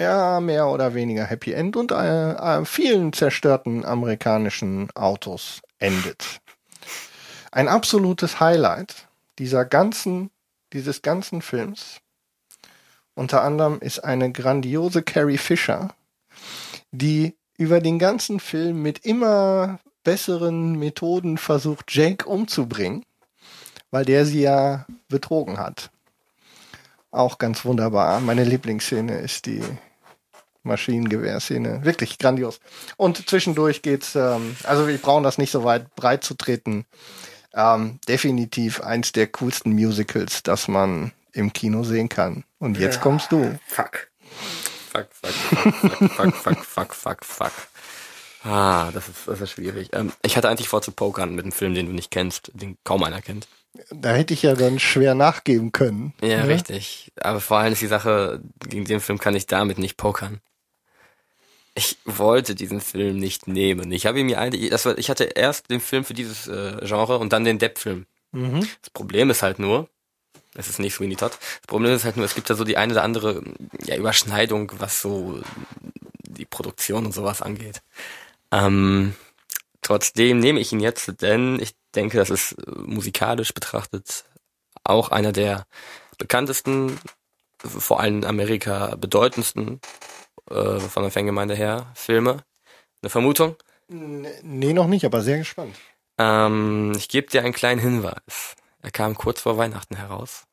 [0.00, 6.40] ja, mehr oder weniger Happy End und äh, äh, vielen zerstörten amerikanischen Autos endet.
[7.52, 9.06] Ein absolutes Highlight
[9.38, 10.30] dieser ganzen,
[10.72, 12.00] dieses ganzen Films
[13.14, 15.94] unter anderem ist eine grandiose Carrie Fisher,
[16.90, 23.04] die über den ganzen Film mit immer besseren Methoden versucht, Jake umzubringen,
[23.90, 25.90] weil der sie ja betrogen hat.
[27.12, 28.20] Auch ganz wunderbar.
[28.20, 29.62] Meine Lieblingsszene ist die
[30.64, 31.84] Maschinengewehrszene.
[31.84, 32.60] Wirklich grandios.
[32.96, 36.86] Und zwischendurch geht's, ähm, also wir brauchen das nicht so weit breit zu treten.
[37.54, 42.44] Ähm, definitiv eins der coolsten Musicals, das man im Kino sehen kann.
[42.58, 43.58] Und jetzt ja, kommst du.
[43.66, 44.08] Fuck.
[44.90, 47.52] Fuck, fuck, fuck, fuck, fuck, fuck, fuck, fuck.
[48.44, 49.90] Ah, das ist, das ist schwierig.
[49.92, 52.76] Ähm, ich hatte eigentlich vor zu pokern mit einem Film, den du nicht kennst, den
[52.84, 53.48] kaum einer kennt.
[53.90, 56.12] Da hätte ich ja dann schwer nachgeben können.
[56.20, 57.12] Ja, ja, richtig.
[57.20, 60.40] Aber vor allem ist die Sache, gegen den Film kann ich damit nicht pokern
[61.74, 63.90] ich wollte diesen Film nicht nehmen.
[63.90, 67.18] Ich habe mir eigentlich, das war, ich hatte erst den Film für dieses äh, Genre
[67.18, 68.06] und dann den Depp-Film.
[68.32, 68.60] Mhm.
[68.80, 69.88] Das Problem ist halt nur,
[70.54, 71.32] es ist nicht Sweeney Todd.
[71.32, 73.42] Das Problem ist halt nur, es gibt da so die eine oder andere
[73.84, 75.40] ja, Überschneidung, was so
[76.22, 77.82] die Produktion und sowas angeht.
[78.52, 79.14] Ähm,
[79.82, 84.24] trotzdem nehme ich ihn jetzt, denn ich denke, das ist musikalisch betrachtet
[84.84, 85.66] auch einer der
[86.18, 86.98] bekanntesten,
[87.58, 89.80] vor allem in Amerika bedeutendsten
[90.50, 92.44] äh, von der Fangemeinde her Filme?
[93.02, 93.56] Eine Vermutung?
[93.88, 95.76] Nee, noch nicht, aber sehr gespannt.
[96.18, 98.54] Ähm, ich gebe dir einen kleinen Hinweis.
[98.82, 100.44] Er kam kurz vor Weihnachten heraus.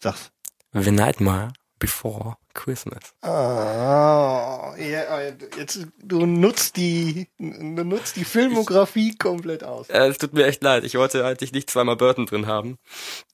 [0.00, 0.30] Sag's.
[0.72, 3.14] The Nightmare Before Christmas.
[3.20, 5.20] Ah, ja,
[5.58, 9.90] jetzt du nutzt die du nutzt die Filmografie ich, komplett aus.
[9.90, 10.84] Äh, es tut mir echt leid.
[10.84, 12.78] Ich wollte eigentlich nicht zweimal Burton drin haben.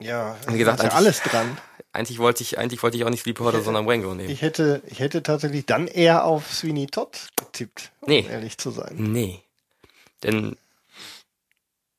[0.00, 1.56] Ja, wie gesagt, ja alles dran.
[1.92, 4.30] Eigentlich wollte ich eigentlich wollte ich auch nicht Sleepwalker, hätte, sondern Wango nehmen.
[4.30, 8.26] Ich hätte ich hätte tatsächlich dann eher auf Sweeney Todd getippt, um nee.
[8.28, 8.94] ehrlich zu sein.
[8.96, 9.42] Nee.
[10.22, 10.56] Denn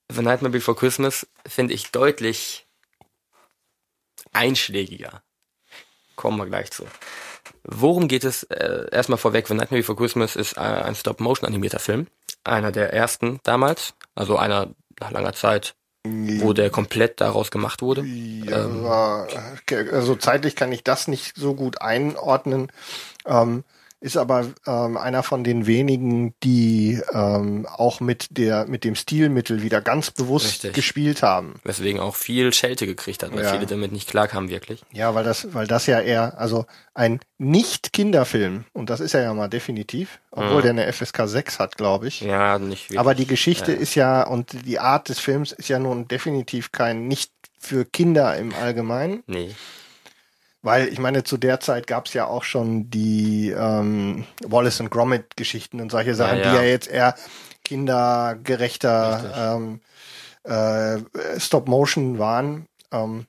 [0.09, 2.65] The Nightmare Before Christmas finde ich deutlich
[4.31, 5.21] einschlägiger
[6.15, 6.85] kommen wir gleich zu.
[7.63, 8.43] Worum geht es?
[8.43, 12.07] Äh, erstmal vorweg, The Nightmare Before Christmas ist äh, ein Stop-Motion-animierter Film.
[12.43, 15.75] Einer der ersten damals, also einer nach langer Zeit,
[16.05, 18.03] wo der komplett daraus gemacht wurde.
[18.03, 18.85] Ja, ähm,
[19.91, 22.71] also zeitlich kann ich das nicht so gut einordnen.
[23.25, 23.63] Ähm,
[24.03, 29.63] ist aber ähm, einer von den wenigen, die ähm, auch mit der mit dem Stilmittel
[29.63, 30.73] wieder ganz bewusst Richtig.
[30.73, 31.55] gespielt haben.
[31.63, 33.51] Weswegen auch viel Schelte gekriegt hat, weil Ja.
[33.53, 34.83] viele damit nicht klarkamen wirklich.
[34.91, 39.33] Ja, weil das, weil das ja eher, also ein Nicht-Kinderfilm, und das ist er ja
[39.33, 42.21] mal definitiv, obwohl der eine FSK 6 hat, glaube ich.
[42.21, 42.99] Ja, nicht wirklich.
[42.99, 47.07] Aber die Geschichte ist ja und die Art des Films ist ja nun definitiv kein
[47.07, 49.55] nicht für Kinder im Allgemeinen, Nee.
[50.63, 54.89] Weil ich meine, zu der Zeit gab es ja auch schon die ähm, Wallace und
[54.89, 56.49] Gromit Geschichten und solche Sachen, ja.
[56.49, 57.15] die ja jetzt eher
[57.63, 59.81] kindergerechter ähm,
[60.43, 62.65] äh, Stop-Motion waren.
[62.91, 63.27] Ähm,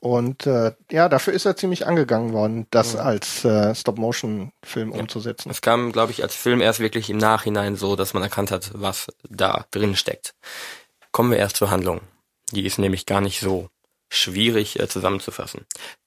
[0.00, 5.50] und äh, ja, dafür ist er ziemlich angegangen worden, das als äh, Stop-Motion-Film umzusetzen.
[5.50, 8.70] Es kam, glaube ich, als Film erst wirklich im Nachhinein so, dass man erkannt hat,
[8.74, 10.34] was da drin steckt.
[11.12, 12.00] Kommen wir erst zur Handlung.
[12.52, 13.68] Die ist nämlich gar nicht so
[14.08, 15.66] schwierig äh, zusammenzufassen.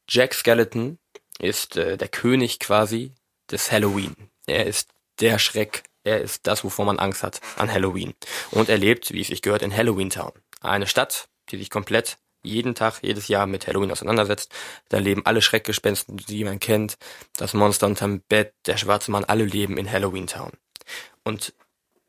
[0.10, 1.00] Jack Skeleton
[1.40, 3.14] ist äh, der König quasi
[3.52, 4.16] des Halloween.
[4.46, 4.90] Er ist
[5.20, 8.14] der Schreck, er ist das, wovor man Angst hat an Halloween.
[8.52, 10.32] Und er lebt, wie es sich gehört, in Halloween Town.
[10.62, 14.54] Eine Stadt, die sich komplett jeden Tag, jedes Jahr mit Halloween auseinandersetzt.
[14.90, 16.98] Da leben alle Schreckgespenster, die man kennt.
[17.38, 20.52] Das Monster unterm Bett, der schwarze Mann, alle leben in Halloween Town.
[21.24, 21.54] Und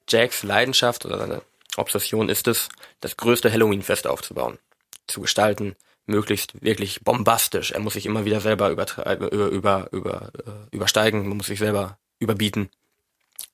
[0.09, 1.43] Jacks Leidenschaft oder seine
[1.77, 2.69] Obsession ist es,
[3.01, 4.59] das größte Halloween-Fest aufzubauen,
[5.07, 7.73] zu gestalten, möglichst wirklich bombastisch.
[7.73, 11.59] Er muss sich immer wieder selber übertreiben, über, über, über, äh, übersteigen, man muss sich
[11.59, 12.71] selber überbieten.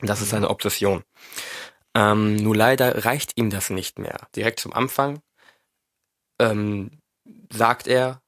[0.00, 1.04] Das ist seine Obsession.
[1.94, 4.28] Ähm, nur leider reicht ihm das nicht mehr.
[4.36, 5.20] Direkt zum Anfang
[6.38, 6.90] ähm,
[7.52, 8.22] sagt er,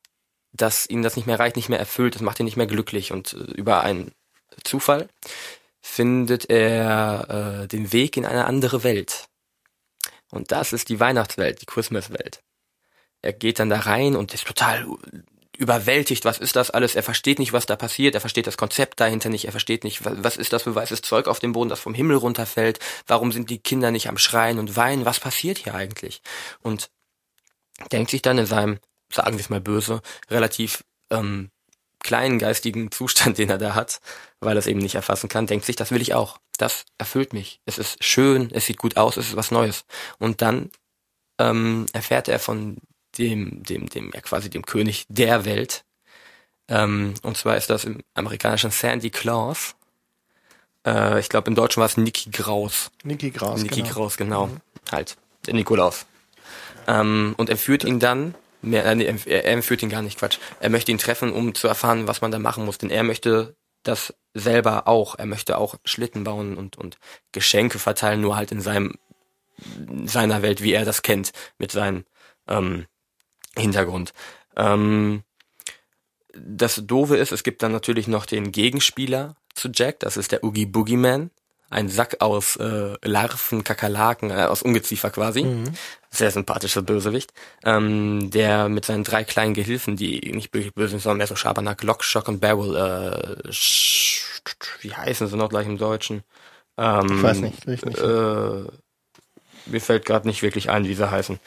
[0.52, 3.12] dass ihm das nicht mehr reicht, nicht mehr erfüllt, das macht ihn nicht mehr glücklich
[3.12, 4.12] und äh, über einen
[4.64, 5.08] Zufall
[5.80, 9.26] findet er äh, den Weg in eine andere Welt.
[10.30, 12.42] Und das ist die Weihnachtswelt, die Christmaswelt.
[13.22, 14.86] Er geht dann da rein und ist total
[15.56, 16.94] überwältigt, was ist das alles?
[16.96, 20.04] Er versteht nicht, was da passiert, er versteht das Konzept dahinter nicht, er versteht nicht,
[20.04, 23.30] wa- was ist das für weißes Zeug auf dem Boden, das vom Himmel runterfällt, warum
[23.32, 26.20] sind die Kinder nicht am Schreien und Weinen, was passiert hier eigentlich?
[26.60, 26.90] Und
[27.92, 28.78] denkt sich dann in seinem,
[29.12, 31.50] sagen wir es mal böse, relativ ähm,
[32.00, 34.00] kleinen geistigen Zustand, den er da hat,
[34.40, 36.38] weil er es eben nicht erfassen kann, denkt sich, das will ich auch.
[36.58, 37.60] Das erfüllt mich.
[37.66, 39.84] Es ist schön, es sieht gut aus, es ist was Neues.
[40.18, 40.70] Und dann
[41.38, 42.78] ähm, erfährt er von
[43.18, 45.84] dem, dem, dem, ja quasi dem König der Welt.
[46.68, 49.74] Ähm, und zwar ist das im amerikanischen Sandy Claus.
[50.86, 52.90] Äh, ich glaube, im Deutschen war es Nicky Graus.
[53.04, 53.62] Niki Graus.
[53.62, 53.92] Niki genau.
[53.92, 54.50] Kraus, genau.
[54.90, 55.16] Halt,
[55.46, 56.06] der Nikolaus.
[56.86, 60.18] Ähm, und er führt ihn dann, mehr, äh, nee, er, er entführt ihn gar nicht,
[60.18, 60.38] Quatsch.
[60.60, 62.78] Er möchte ihn treffen, um zu erfahren, was man da machen muss.
[62.78, 65.18] Denn er möchte das selber auch.
[65.18, 66.98] Er möchte auch Schlitten bauen und, und
[67.32, 68.94] Geschenke verteilen, nur halt in seinem,
[70.04, 72.04] seiner Welt, wie er das kennt, mit seinem
[72.48, 72.86] ähm,
[73.56, 74.12] Hintergrund.
[74.56, 75.22] Ähm,
[76.34, 80.44] das Doofe ist, es gibt dann natürlich noch den Gegenspieler zu Jack, das ist der
[80.44, 81.30] Oogie Boogie Man.
[81.68, 85.40] Ein Sack aus äh, Larven, Kakerlaken, äh, aus Ungeziefer quasi.
[86.10, 87.32] Sehr sympathischer Bösewicht.
[87.64, 91.34] Ähm, der mit seinen drei kleinen Gehilfen, die nicht wirklich böse sind, sondern mehr so
[91.34, 93.52] Schabernack, Lock, Shock und Barrel, äh,
[94.82, 96.22] wie heißen sie noch gleich im Deutschen?
[96.76, 97.98] Ähm, Ich weiß nicht, ich nicht.
[97.98, 98.64] Äh,
[99.64, 101.40] mir fällt gerade nicht wirklich ein, wie sie heißen.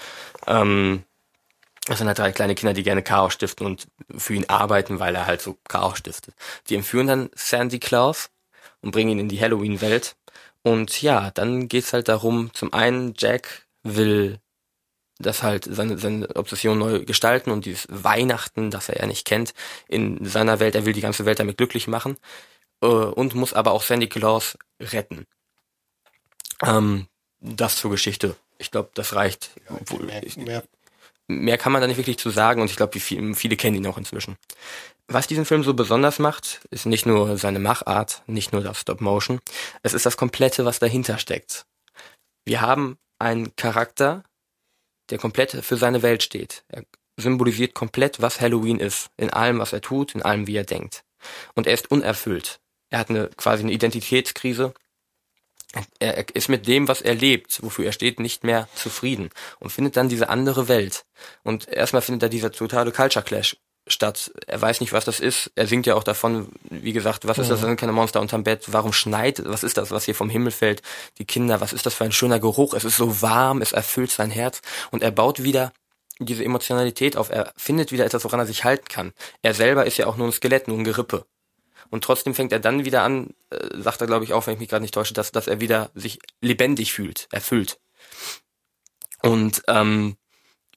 [0.48, 1.03] Ähm,
[1.86, 3.88] das sind halt drei kleine Kinder, die gerne Chaos stiften und
[4.18, 6.34] für ihn arbeiten, weil er halt so Chaos stiftet.
[6.70, 8.30] Die entführen dann Sandy Claus
[8.82, 10.16] und bringen ihn in die Halloween-Welt.
[10.64, 14.40] Und ja, dann geht's halt darum, zum einen, Jack will
[15.20, 19.53] das halt seine, seine Obsession neu gestalten und dieses Weihnachten, das er ja nicht kennt,
[19.88, 22.18] in seiner Welt, er will die ganze Welt damit glücklich machen
[22.82, 25.26] äh, und muss aber auch Sandy Claus retten.
[26.64, 27.07] Ähm,
[27.40, 28.36] das zur Geschichte.
[28.57, 29.52] Ich glaube, das reicht.
[29.70, 30.64] Obwohl, Mehr, mehr,
[31.27, 33.97] mehr kann man da nicht wirklich zu sagen und ich glaube, viele, kennen ihn auch
[33.97, 34.38] inzwischen.
[35.07, 39.02] Was diesen Film so besonders macht, ist nicht nur seine Machart, nicht nur das Stop
[39.02, 39.39] Motion,
[39.84, 41.65] es ist das Komplette, was dahinter steckt.
[42.45, 44.23] Wir haben einen Charakter,
[45.10, 46.64] der komplett für seine Welt steht.
[46.68, 46.84] Er
[47.18, 51.03] symbolisiert komplett, was Halloween ist, in allem, was er tut, in allem, wie er denkt.
[51.53, 52.60] Und er ist unerfüllt.
[52.89, 54.73] Er hat eine quasi eine Identitätskrise.
[55.99, 59.30] Er er ist mit dem, was er lebt, wofür er steht, nicht mehr zufrieden
[59.60, 61.06] und findet dann diese andere Welt.
[61.43, 63.57] Und erstmal findet da dieser totale Culture Clash
[63.88, 64.31] statt.
[64.47, 65.52] Er weiß nicht, was das ist.
[65.56, 67.60] Er singt ja auch davon, wie gesagt, was ist das?
[67.61, 68.64] Das sind keine Monster unterm Bett.
[68.68, 69.43] Warum schneit?
[69.45, 70.81] Was ist das, was hier vom Himmel fällt?
[71.18, 72.73] Die Kinder, was ist das für ein schöner Geruch?
[72.73, 74.61] Es ist so warm, es erfüllt sein Herz.
[74.91, 75.72] Und er baut wieder
[76.19, 77.30] diese Emotionalität auf.
[77.30, 79.14] Er findet wieder etwas, woran er sich halten kann.
[79.41, 81.26] Er selber ist ja auch nur ein Skelett, nur ein Gerippe.
[81.90, 84.60] Und trotzdem fängt er dann wieder an, äh, sagt er, glaube ich, auch, wenn ich
[84.60, 87.80] mich gerade nicht täusche, dass, dass er wieder sich lebendig fühlt, erfüllt.
[89.22, 90.18] Und ähm,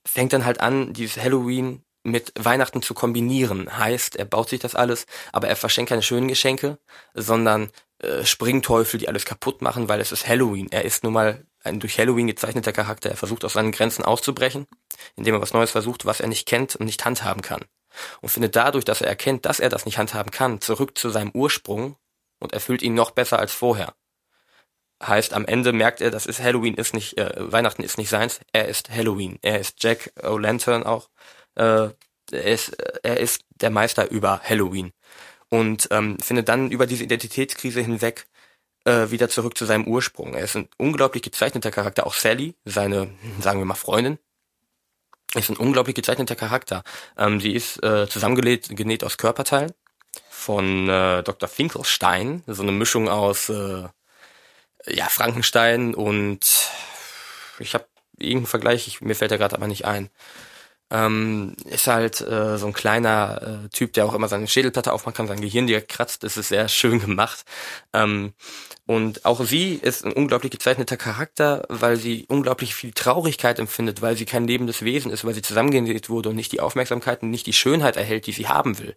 [0.04, 3.76] fängt dann halt an, dieses Halloween mit Weihnachten zu kombinieren.
[3.76, 6.78] Heißt, er baut sich das alles, aber er verschenkt keine schönen Geschenke,
[7.14, 10.68] sondern äh, Springteufel, die alles kaputt machen, weil es ist Halloween.
[10.70, 13.10] Er ist nun mal ein durch Halloween gezeichneter Charakter.
[13.10, 14.66] Er versucht aus seinen Grenzen auszubrechen,
[15.16, 17.64] indem er was Neues versucht, was er nicht kennt und nicht handhaben kann.
[18.20, 21.30] Und findet dadurch, dass er erkennt, dass er das nicht handhaben kann, zurück zu seinem
[21.32, 21.96] Ursprung
[22.38, 23.94] und erfüllt ihn noch besser als vorher.
[25.02, 28.40] Heißt, am Ende merkt er, das ist Halloween, ist nicht, äh, Weihnachten ist nicht seins,
[28.52, 29.38] er ist Halloween.
[29.42, 31.08] Er ist Jack O'Lantern auch.
[31.54, 31.90] Äh,
[32.32, 32.70] er, ist,
[33.02, 34.92] er ist der Meister über Halloween.
[35.50, 38.26] Und ähm, findet dann über diese Identitätskrise hinweg
[38.84, 40.34] äh, wieder zurück zu seinem Ursprung.
[40.34, 42.06] Er ist ein unglaublich gezeichneter Charakter.
[42.06, 43.10] Auch Sally, seine,
[43.40, 44.18] sagen wir mal, Freundin,
[45.34, 46.82] ist ein unglaublich gezeichneter Charakter.
[47.16, 49.72] Ähm, sie ist äh, zusammengenäht genäht aus Körperteilen
[50.30, 51.48] von äh, Dr.
[51.48, 53.88] Finkelstein, so eine Mischung aus äh,
[54.86, 56.70] ja, Frankenstein und
[57.58, 57.86] ich habe
[58.16, 60.10] irgendeinen Vergleich, ich, mir fällt er gerade aber nicht ein.
[60.90, 65.14] Ähm, ist halt äh, so ein kleiner äh, Typ, der auch immer seine Schädelplatte aufmachen
[65.14, 66.22] kann, sein Gehirn direkt kratzt.
[66.22, 67.44] Das ist sehr schön gemacht.
[67.92, 68.32] Ähm,
[68.86, 74.16] und auch sie ist ein unglaublich gezeichneter Charakter, weil sie unglaublich viel Traurigkeit empfindet, weil
[74.16, 77.46] sie kein lebendes Wesen ist, weil sie zusammengenäht wurde und nicht die Aufmerksamkeit und nicht
[77.46, 78.96] die Schönheit erhält, die sie haben will.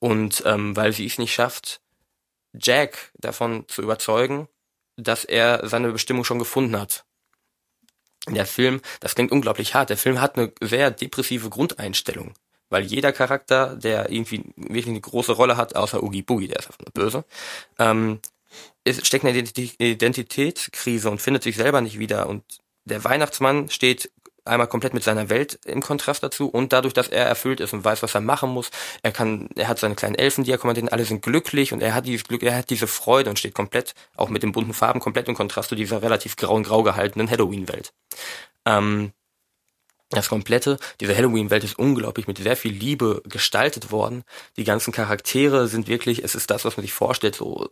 [0.00, 1.80] Und ähm, weil sie es nicht schafft,
[2.52, 4.48] Jack davon zu überzeugen,
[4.96, 7.04] dass er seine Bestimmung schon gefunden hat.
[8.28, 12.34] Der Film, das klingt unglaublich hart, der Film hat eine sehr depressive Grundeinstellung,
[12.70, 16.66] weil jeder Charakter, der irgendwie wirklich eine große Rolle hat, außer Oogie Boogie, der ist
[16.66, 17.24] einfach nur böse,
[17.80, 18.20] ähm,
[18.84, 22.28] ist, steckt in einer Identitätskrise und findet sich selber nicht wieder.
[22.28, 22.44] Und
[22.84, 24.10] der Weihnachtsmann steht
[24.44, 27.84] einmal komplett mit seiner Welt im Kontrast dazu und dadurch, dass er erfüllt ist und
[27.84, 28.70] weiß, was er machen muss.
[29.02, 31.94] Er kann, er hat seine kleinen Elfen, die er kommandiert, alle sind glücklich und er
[31.94, 35.00] hat dieses Glück, er hat diese Freude und steht komplett, auch mit den bunten Farben,
[35.00, 37.92] komplett im Kontrast zu dieser relativ grau und grau gehaltenen Halloween-Welt.
[38.66, 39.12] Ähm,
[40.16, 44.24] das komplette, diese Halloween-Welt ist unglaublich mit sehr viel Liebe gestaltet worden.
[44.56, 47.68] Die ganzen Charaktere sind wirklich, es ist das, was man sich vorstellt, so,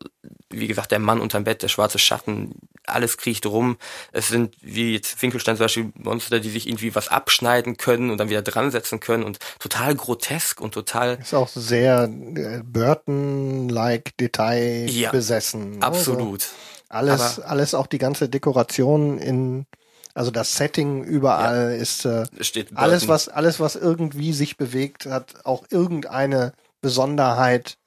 [0.49, 2.55] wie gesagt, der Mann unterm Bett, der schwarze Schatten,
[2.87, 3.77] alles kriecht rum.
[4.12, 8.19] Es sind, wie jetzt Finkelstein zum Beispiel, Monster, die sich irgendwie was abschneiden können und
[8.19, 11.19] dann wieder dran setzen können und total grotesk und total.
[11.21, 15.79] Ist auch sehr äh, Burton-like Detail ja, besessen.
[15.79, 15.83] Ne?
[15.83, 16.43] Absolut.
[16.89, 19.67] Also alles, Aber alles auch die ganze Dekoration in
[20.15, 21.77] also das Setting überall ja.
[21.77, 22.24] ist äh,
[22.74, 27.78] alles, was alles, was irgendwie sich bewegt, hat auch irgendeine Besonderheit,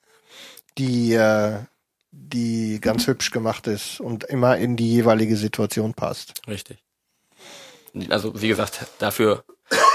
[0.78, 1.60] die äh,
[2.12, 6.34] die ganz hübsch gemacht ist und immer in die jeweilige Situation passt.
[6.48, 6.78] Richtig.
[8.10, 9.44] Also wie gesagt, dafür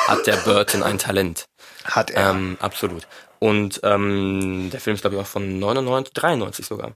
[0.08, 1.46] hat der Burton ein Talent.
[1.84, 2.30] Hat er.
[2.30, 3.06] Ähm, absolut.
[3.38, 6.92] Und ähm, der Film ist glaube ich auch von 99, 93 sogar.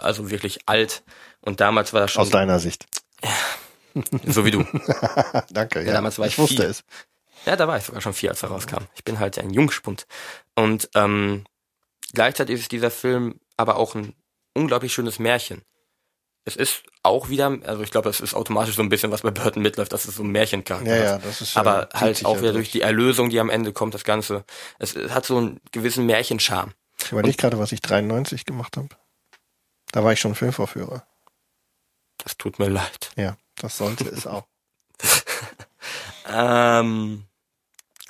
[0.00, 1.02] Also wirklich alt.
[1.40, 2.22] Und damals war das schon.
[2.22, 2.86] Aus deiner Sicht.
[3.22, 3.30] Ja,
[4.26, 4.64] so wie du.
[5.50, 5.86] Danke, ja.
[5.86, 5.92] ja.
[5.92, 6.68] Damals war ich, ich wusste vier.
[6.68, 6.84] es.
[7.46, 8.84] Ja, da war ich sogar schon vier, als er rauskam.
[8.94, 10.06] Ich bin halt ein Jungspund.
[10.54, 11.44] Und ähm,
[12.12, 14.14] gleichzeitig ist dieser Film aber auch ein
[14.54, 15.62] unglaublich schönes Märchen.
[16.46, 19.30] Es ist auch wieder, also ich glaube, das ist automatisch so ein bisschen, was bei
[19.30, 22.40] Burton mitläuft, dass es so ein Märchencharakter ja, ja, das ist Aber ja, halt auch
[22.40, 24.44] wieder durch die Erlösung, die am Ende kommt, das Ganze.
[24.78, 26.72] Es, es hat so einen gewissen Märchenscharme.
[27.02, 28.88] Ich überlege gerade, was ich 93 gemacht habe.
[29.92, 31.06] Da war ich schon Filmvorführer.
[32.18, 33.10] Das tut mir leid.
[33.16, 33.36] Ja.
[33.56, 34.46] Das sollte es auch.
[36.28, 37.24] ähm,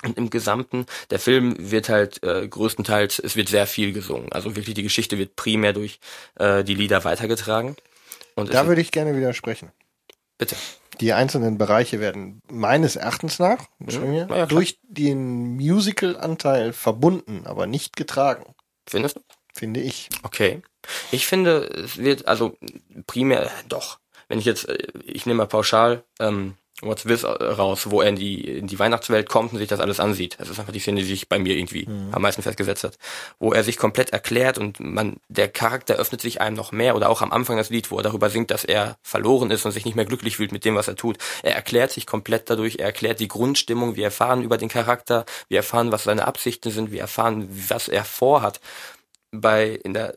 [0.03, 4.31] und im Gesamten, der Film wird halt äh, größtenteils, es wird sehr viel gesungen.
[4.31, 5.99] Also wirklich die Geschichte wird primär durch
[6.35, 7.75] äh, die Lieder weitergetragen.
[8.35, 9.71] Und da würde ich gerne widersprechen.
[10.37, 10.55] Bitte.
[10.99, 14.27] Die einzelnen Bereiche werden meines Erachtens nach mhm.
[14.29, 18.53] ja, durch den Musical-Anteil verbunden, aber nicht getragen.
[18.87, 19.21] Findest du?
[19.53, 20.09] Finde ich.
[20.23, 20.61] Okay.
[21.11, 22.57] Ich finde, es wird, also
[23.07, 27.89] primär, doch wenn ich jetzt, äh, ich nehme mal pauschal ähm, What's This äh, raus,
[27.89, 30.35] wo er in die, in die Weihnachtswelt kommt und sich das alles ansieht.
[30.39, 32.09] Das ist einfach die Szene, die sich bei mir irgendwie mhm.
[32.11, 32.97] am meisten festgesetzt hat.
[33.39, 37.09] Wo er sich komplett erklärt und man, der Charakter öffnet sich einem noch mehr oder
[37.09, 39.85] auch am Anfang das Lied, wo er darüber singt, dass er verloren ist und sich
[39.85, 41.17] nicht mehr glücklich fühlt mit dem, was er tut.
[41.43, 45.59] Er erklärt sich komplett dadurch, er erklärt die Grundstimmung, wir erfahren über den Charakter, wir
[45.59, 48.59] erfahren, was seine Absichten sind, wir erfahren, was er vorhat.
[49.31, 50.15] Bei, in der,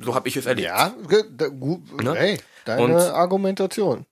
[0.00, 0.66] so habe ich es erlebt.
[0.66, 0.94] Ja,
[1.60, 2.14] gut, ne?
[2.14, 2.38] hey,
[2.68, 4.06] deine und, Argumentation.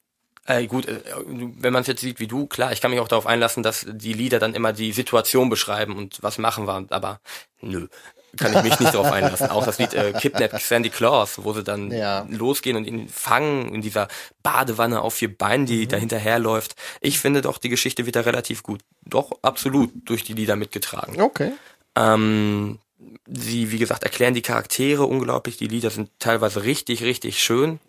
[0.46, 3.08] Äh, gut, äh, wenn man es jetzt sieht wie du, klar, ich kann mich auch
[3.08, 7.20] darauf einlassen, dass die Lieder dann immer die Situation beschreiben und was machen wir, aber
[7.60, 7.88] nö,
[8.36, 9.50] kann ich mich nicht darauf einlassen.
[9.50, 12.26] Auch das Lied äh, Kidnap Sandy Claus, wo sie dann ja.
[12.30, 14.08] losgehen und ihn fangen in dieser
[14.42, 15.88] Badewanne auf vier Beinen, die mhm.
[15.88, 16.76] dahinterher läuft.
[17.00, 21.20] Ich finde doch, die Geschichte wird da relativ gut, doch absolut durch die Lieder mitgetragen.
[21.20, 21.52] Okay.
[21.96, 22.78] Ähm,
[23.26, 25.56] sie, wie gesagt, erklären die Charaktere unglaublich.
[25.56, 27.80] Die Lieder sind teilweise richtig, richtig schön.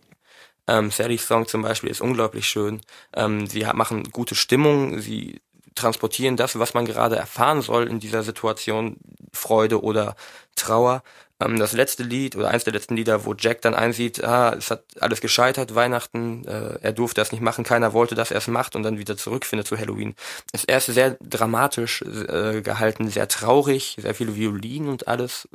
[0.67, 2.81] Ähm, Sally's Song zum Beispiel ist unglaublich schön.
[3.13, 4.99] Ähm, sie machen gute Stimmung.
[4.99, 5.41] Sie
[5.75, 8.97] transportieren das, was man gerade erfahren soll in dieser Situation,
[9.31, 10.15] Freude oder
[10.55, 11.03] Trauer.
[11.39, 14.71] Ähm, das letzte Lied oder eins der letzten Lieder, wo Jack dann einsieht, ah, es
[14.71, 18.47] hat alles gescheitert, Weihnachten, äh, er durfte das nicht machen, keiner wollte, dass er es
[18.47, 20.15] macht und dann wieder zurückfindet zu Halloween.
[20.53, 25.47] Ist erst sehr dramatisch äh, gehalten, sehr traurig, sehr viele Violinen und alles,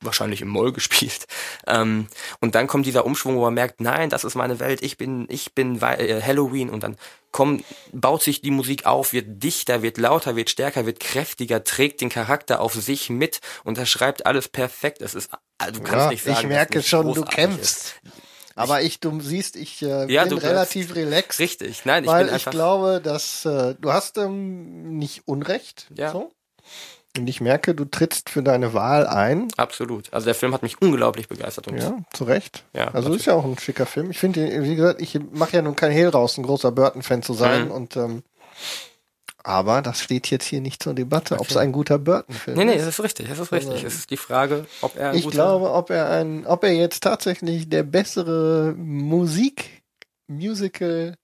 [0.00, 1.26] wahrscheinlich im Moll gespielt.
[1.66, 2.08] Ähm,
[2.40, 5.26] und dann kommt dieser Umschwung, wo man merkt, nein, das ist meine Welt, ich bin,
[5.28, 6.96] ich bin äh, Halloween und dann
[7.34, 12.00] kommt, baut sich die Musik auf, wird dichter, wird lauter, wird stärker, wird kräftiger, trägt
[12.00, 15.02] den Charakter auf sich mit und er schreibt alles perfekt.
[15.02, 17.60] Es ist, also du kannst Ja, nicht sagen, ich merke schon, du kämpfst.
[17.60, 17.94] Ist.
[18.54, 21.40] Aber ich, du siehst, ich äh, Ja, bin du- relativ relaxed.
[21.40, 22.52] Richtig, nein, ich weil bin ich einfach.
[22.52, 25.88] glaube, dass äh, du hast ähm, nicht Unrecht.
[25.96, 26.12] Ja.
[26.12, 26.30] So.
[27.16, 29.46] Und ich merke, du trittst für deine Wahl ein.
[29.56, 30.12] Absolut.
[30.12, 32.64] Also der Film hat mich unglaublich begeistert und Ja, zu Recht.
[32.72, 33.20] Ja, also natürlich.
[33.20, 34.10] ist ja auch ein schicker Film.
[34.10, 37.32] Ich finde, wie gesagt, ich mache ja nun kein Hehl raus, ein großer Burton-Fan zu
[37.32, 37.66] sein.
[37.66, 37.70] Mhm.
[37.70, 38.22] Und ähm,
[39.44, 42.74] aber das steht jetzt hier nicht zur Debatte, ob es ein guter Burton-Film Nee, nee,
[42.74, 42.82] ist.
[42.82, 43.84] es ist richtig, es ist richtig.
[43.84, 47.02] Es ist die Frage, ob er ein Ich glaube, ob er ein, ob er jetzt
[47.02, 49.82] tatsächlich der bessere Musik,
[50.26, 51.14] Musical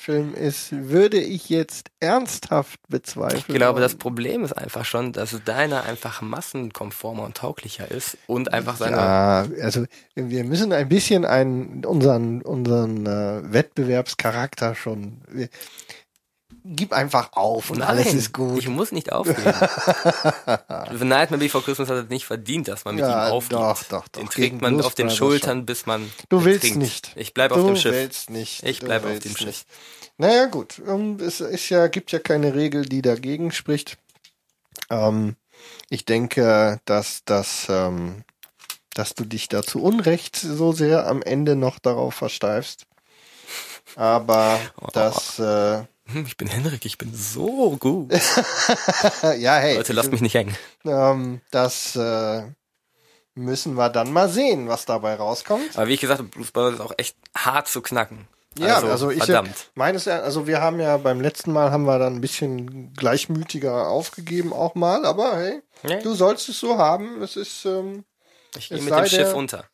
[0.00, 3.44] Film ist, würde ich jetzt ernsthaft bezweifeln.
[3.46, 3.96] Ich glaube, das.
[3.96, 9.46] Problem ist einfach schon, dass deiner einfach massenkonformer und tauglicher ist und einfach seine ja,
[9.60, 15.20] also wir müssen ein bisschen einen, unseren, unseren äh, Wettbewerbscharakter schon.
[15.28, 15.48] Wir,
[16.64, 18.58] gib einfach auf und Nein, alles ist gut.
[18.58, 19.42] Ich muss nicht aufgeben.
[20.98, 23.60] The Nightmare Before Christmas hat es nicht verdient, dass man mit Ja, ihm aufgibt.
[23.60, 24.08] doch, doch, doch.
[24.08, 26.78] Den trägt man auf den Schultern, bis man Du willst ertrinkt.
[26.82, 27.12] nicht.
[27.16, 27.92] Ich bleibe du auf dem Schiff.
[27.92, 28.62] willst nicht.
[28.62, 29.64] Ich Du bleibe auf dem Schiff.
[30.18, 30.80] Naja, gut.
[30.86, 33.96] Ähm, Es ist ja, gibt ja keine Regel, die dagegen spricht.
[34.90, 35.36] Ähm,
[35.88, 38.24] ich denke, dass das, ähm,
[38.94, 42.86] dass du dich da zu Unrecht so sehr am Ende noch darauf versteifst.
[43.96, 44.60] Aber
[44.92, 45.82] das, äh,
[46.26, 48.12] Ich bin Henrik, ich bin so gut.
[49.38, 50.56] ja, hey, Leute, lasst mich nicht hängen.
[50.84, 52.42] ähm, das äh,
[53.34, 55.76] müssen wir dann mal sehen, was dabei rauskommt.
[55.76, 58.26] Aber wie ich gesagt habe, Blues Brothers ist auch echt hart zu knacken.
[58.58, 59.70] Ja, also, ich verdammt.
[59.74, 64.52] meines also wir haben ja beim letzten Mal haben wir dann ein bisschen gleichmütiger aufgegeben
[64.52, 66.00] auch mal, aber hey, Ja.
[66.00, 67.22] du sollst es so haben.
[67.22, 68.04] Es ist ähm,
[68.56, 69.64] Ich gehe mit dem Schiff der- unter.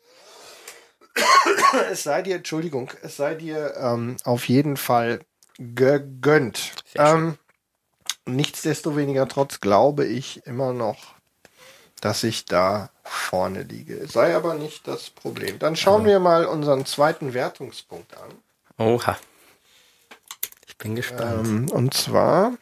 [1.91, 5.21] es sei dir, Entschuldigung, es sei dir ähm, auf jeden Fall
[5.59, 6.73] gegönnt.
[6.95, 7.39] Ähm,
[8.27, 11.15] nichtsdestoweniger trotz glaube ich immer noch,
[12.01, 14.07] dass ich da vorne liege.
[14.09, 15.59] Sei aber nicht das Problem.
[15.59, 18.31] Dann schauen wir mal unseren zweiten Wertungspunkt an.
[18.79, 19.17] Oha.
[20.67, 21.47] Ich bin gespannt.
[21.47, 22.53] Ähm, und zwar,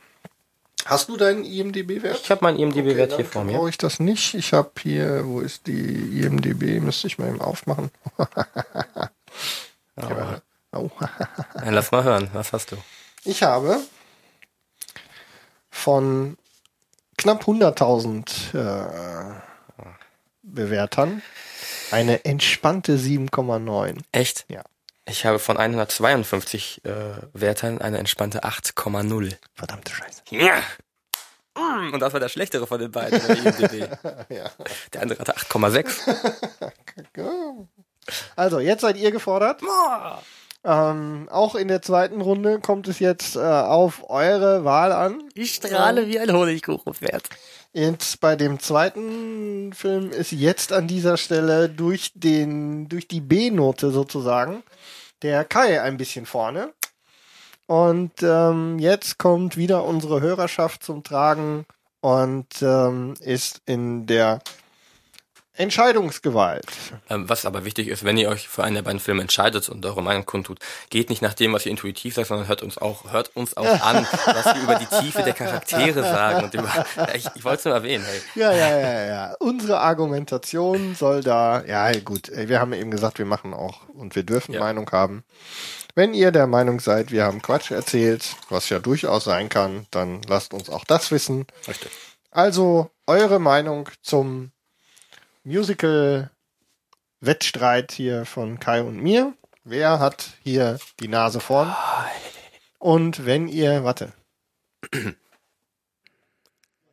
[0.85, 2.21] hast du deinen IMDB-Wert?
[2.23, 3.57] ich habe meinen IMDb-Wert Okay, hier vor mir.
[3.59, 4.35] brauche ich das nicht.
[4.35, 6.81] Ich habe hier, wo ist die IMDB?
[6.81, 7.91] Müsste ich mal eben aufmachen.
[9.97, 10.41] Ja,
[10.75, 10.91] oh.
[11.65, 12.31] Lass mal hören.
[12.33, 12.77] Was hast du?
[13.25, 13.81] Ich habe
[15.71, 16.37] von
[17.17, 19.41] knapp 100.000 äh,
[20.43, 21.23] Bewertern
[21.91, 23.99] eine entspannte 7,9.
[24.13, 24.45] Echt?
[24.49, 24.63] Ja.
[25.07, 26.91] Ich habe von 152 äh,
[27.33, 29.37] Wertern eine entspannte 8,0.
[29.55, 30.23] Verdammte Scheiße.
[30.31, 30.63] Ja.
[31.57, 33.99] Mm, Und das war der schlechtere von den beiden der.
[34.29, 34.51] Ja.
[34.93, 36.15] Der andere hatte 8,6.
[38.37, 39.63] Also, jetzt seid ihr gefordert.
[40.65, 45.23] Ähm, auch in der zweiten Runde kommt es jetzt äh, auf eure Wahl an.
[45.35, 47.29] Ich strahle wie ein Honigkuchenpferd.
[47.75, 53.91] Jetzt bei dem zweiten Film ist jetzt an dieser Stelle durch den, durch die B-Note
[53.91, 54.63] sozusagen
[55.23, 56.73] der Kai ein bisschen vorne.
[57.67, 61.67] Und ähm, jetzt kommt wieder unsere Hörerschaft zum Tragen
[62.01, 64.41] und ähm, ist in der
[65.57, 66.67] Entscheidungsgewalt.
[67.09, 69.87] Ähm, was aber wichtig ist, wenn ihr euch für einen der beiden Filme entscheidet und
[69.87, 70.59] eure Meinung kundtut,
[70.91, 73.65] geht nicht nach dem, was ihr intuitiv sagt, sondern hört uns auch, hört uns auch
[73.83, 77.65] an, was wir über die Tiefe der Charaktere sagen und über, ich, ich wollte es
[77.67, 78.21] nur erwähnen, hey.
[78.35, 79.35] Ja, ja, ja, ja.
[79.39, 84.25] Unsere Argumentation soll da, ja gut, wir haben eben gesagt, wir machen auch und wir
[84.25, 84.61] dürfen Ja.
[84.61, 85.25] Meinung haben.
[85.95, 90.23] Wenn ihr der Meinung seid, wir haben Quatsch erzählt, was ja durchaus sein kann, dann
[90.27, 91.47] lasst uns auch das wissen.
[91.69, 91.93] Richtig.
[92.33, 94.51] Also eure Meinung zum
[95.45, 99.35] Musical-Wettstreit hier von Kai und mir.
[99.63, 101.75] Wer hat hier die Nase vorn?
[102.79, 104.13] Und wenn ihr, warte,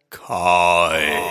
[0.09, 1.21] Kai.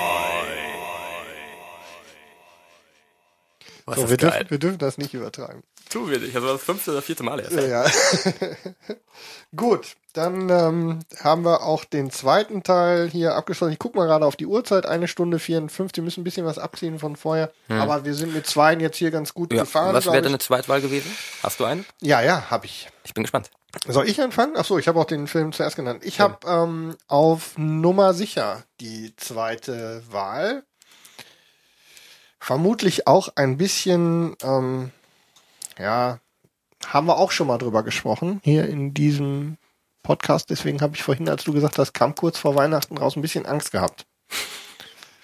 [3.84, 4.30] Was So, wir, geil.
[4.30, 5.62] dürfen, wir dürfen das nicht übertreiben.
[5.90, 6.34] Tu wir nicht.
[6.34, 7.52] Also das fünfte oder vierte Mal erst.
[7.56, 7.84] Ja.
[9.56, 13.72] Gut, dann ähm, haben wir auch den zweiten Teil hier abgeschlossen.
[13.72, 15.96] Ich gucke mal gerade auf die Uhrzeit, eine Stunde 54.
[15.96, 17.50] Wir müssen ein bisschen was abziehen von vorher.
[17.68, 19.62] Aber wir sind mit zweien jetzt hier ganz gut Ja.
[19.62, 19.92] gefahren.
[19.94, 21.10] Was wäre deine Zweitwahl gewesen?
[21.42, 21.84] Hast du einen?
[22.00, 22.88] Ja, ja, habe ich.
[23.04, 23.50] Ich bin gespannt.
[23.86, 24.54] Soll ich anfangen?
[24.56, 26.02] Ach so, ich habe auch den Film zuerst genannt.
[26.04, 30.62] Ich habe ähm, auf Nummer sicher die zweite Wahl.
[32.38, 34.90] Vermutlich auch ein bisschen, ähm,
[35.80, 36.18] ja,
[36.86, 39.56] haben wir auch schon mal drüber gesprochen hier in diesem
[40.02, 40.50] Podcast.
[40.50, 43.46] Deswegen habe ich vorhin, als du gesagt hast, kam kurz vor Weihnachten raus, ein bisschen
[43.46, 44.06] Angst gehabt.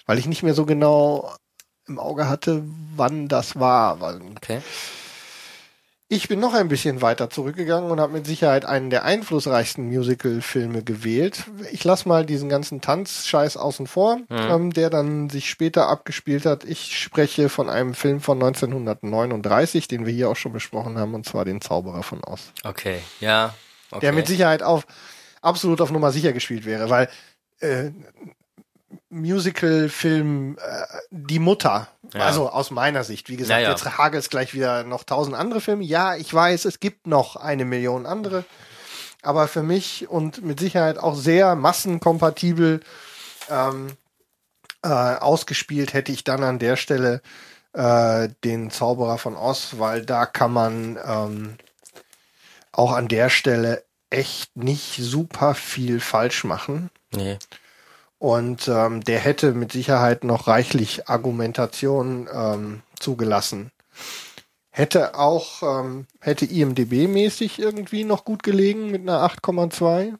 [0.05, 1.33] Weil ich nicht mehr so genau
[1.87, 2.63] im Auge hatte,
[2.95, 3.99] wann das war.
[3.99, 4.61] Weil Okay.
[6.09, 10.81] Ich bin noch ein bisschen weiter zurückgegangen und habe mit Sicherheit einen der einflussreichsten Musical-Filme
[10.83, 11.45] gewählt.
[11.71, 16.63] Ich lass mal diesen ganzen Tanzscheiß außen vor, ähm, der dann sich später abgespielt hat.
[16.63, 21.25] Ich spreche von einem Film von 1939, den wir hier auch schon besprochen haben, und
[21.25, 22.53] zwar den Zauberer von Oz.
[22.63, 22.99] Okay.
[23.19, 23.53] Ja.
[23.91, 24.01] Okay.
[24.01, 24.87] Der mit Sicherheit auf
[25.41, 27.09] absolut auf Nummer sicher gespielt wäre, weil
[27.59, 27.91] äh,
[29.09, 32.21] Musical-Film äh, Die Mutter, Ja.
[32.21, 33.69] also aus meiner Sicht, wie gesagt, Ja, ja.
[33.71, 35.83] jetzt hagelt gleich wieder noch tausend andere Filme.
[35.83, 38.45] Ja, ich weiß, es gibt noch eine Million andere,
[39.21, 42.81] aber für mich und mit Sicherheit auch sehr massenkompatibel
[43.49, 43.93] ähm,
[44.83, 47.21] äh, ausgespielt hätte ich dann an der Stelle
[47.73, 51.57] äh, den Zauberer von Oz, weil da kann man ähm,
[52.71, 56.89] auch an der Stelle echt nicht super viel falsch machen.
[57.13, 57.37] Nee.
[58.19, 63.71] Und ähm, der hätte mit Sicherheit noch reichlich Argumentation ähm, zugelassen.
[64.71, 70.17] Hätte auch, ähm, hätte IMDB-mäßig irgendwie noch gut gelegen mit einer 8,2.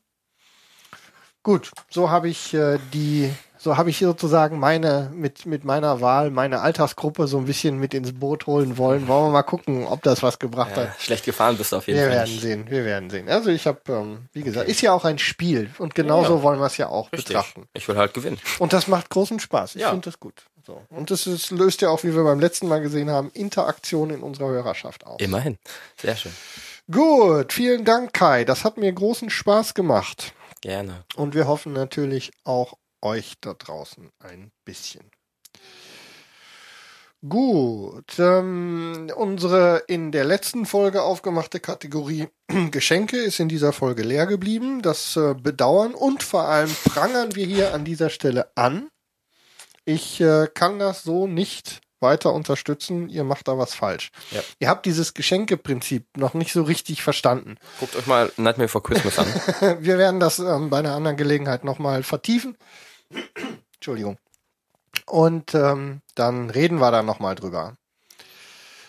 [1.44, 3.32] Gut, so habe ich äh, die,
[3.68, 7.94] so habe ich sozusagen meine, mit, mit meiner Wahl, meine Altersgruppe so ein bisschen mit
[7.94, 9.10] ins Boot holen wollen.
[9.10, 10.86] Wollen wir mal gucken, ob das was gebracht hat.
[10.86, 12.16] Ja, schlecht gefahren bist du auf jeden Wir Fall.
[12.16, 12.42] werden nicht.
[12.42, 13.28] sehen, wir werden sehen.
[13.28, 16.44] Also ich habe, ähm, wie gesagt, ist ja auch ein Spiel und genauso Ja.
[16.44, 17.28] wollen wir es ja auch Richtig.
[17.28, 17.68] betrachten.
[17.74, 18.38] Ich will halt gewinnen.
[18.60, 19.76] Und das macht großen Spaß.
[19.76, 19.90] Ich Ja.
[19.90, 20.44] finde das gut.
[20.66, 20.82] So.
[20.90, 24.22] Und das ist, löst ja auch, wie wir beim letzten Mal gesehen haben, Interaktion in
[24.22, 25.20] unserer Hörerschaft aus.
[25.20, 25.58] Immerhin.
[26.02, 26.32] Sehr schön.
[26.90, 28.46] Gut, vielen Dank, Kai.
[28.46, 30.32] Das hat mir großen Spaß gemacht.
[30.62, 31.04] Gerne.
[31.18, 35.12] Und wir hoffen natürlich auch euch da draußen ein bisschen.
[37.28, 42.28] Gut, ähm, unsere in der letzten Folge aufgemachte Kategorie
[42.72, 44.84] Geschenke ist in dieser Folge leer geblieben.
[44.84, 48.90] Das äh, bedauern und vor allem prangern wir hier an dieser Stelle an.
[49.84, 53.10] Ich äh, kann das so nicht weiter unterstützen.
[53.10, 54.12] Ihr macht da was falsch.
[54.32, 54.42] Ja.
[54.60, 57.58] Ihr habt dieses Geschenkeprinzip noch nicht so richtig verstanden.
[57.80, 59.28] Guckt euch mal Nightmare for Christmas an.
[59.80, 62.58] Wir werden das ähm, bei einer anderen Gelegenheit nochmal vertiefen.
[63.76, 64.18] Entschuldigung.
[65.06, 67.74] Und ähm, dann reden wir da nochmal drüber.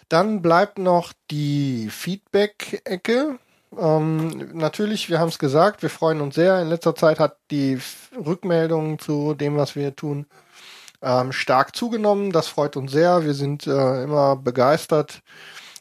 [0.09, 3.39] Dann bleibt noch die Feedback-Ecke.
[3.77, 6.61] Ähm, natürlich, wir haben es gesagt, wir freuen uns sehr.
[6.63, 7.79] In letzter Zeit hat die
[8.17, 10.27] Rückmeldung zu dem, was wir tun,
[11.03, 12.33] ähm, stark zugenommen.
[12.33, 13.25] Das freut uns sehr.
[13.25, 15.23] Wir sind äh, immer begeistert,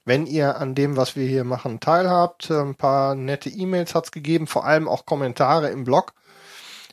[0.06, 2.50] wenn ihr an dem, was wir hier machen, teilhabt.
[2.50, 6.14] Äh, Ein paar nette E-Mails hat's gegeben, vor allem auch Kommentare im Blog.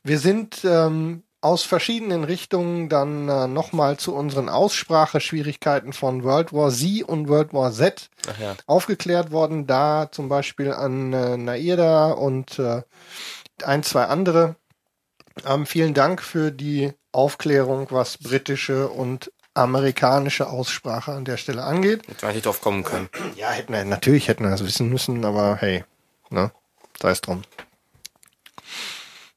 [0.02, 6.70] Wir sind ähm, aus verschiedenen Richtungen dann äh, nochmal zu unseren Ausspracheschwierigkeiten von World War
[6.70, 8.08] Z und World War Z
[8.40, 8.54] ja.
[8.66, 9.66] aufgeklärt worden.
[9.66, 12.82] Da zum Beispiel an äh, Naida und äh,
[13.62, 14.56] ein, zwei andere.
[15.46, 22.06] Ähm, vielen Dank für die Aufklärung, was britische und amerikanische Aussprache an der Stelle angeht.
[22.08, 23.08] Hätte man nicht drauf kommen können.
[23.36, 25.84] Ja, hätten wir, natürlich hätten wir das wissen müssen, aber hey,
[26.30, 26.50] ne,
[27.00, 27.42] sei es drum.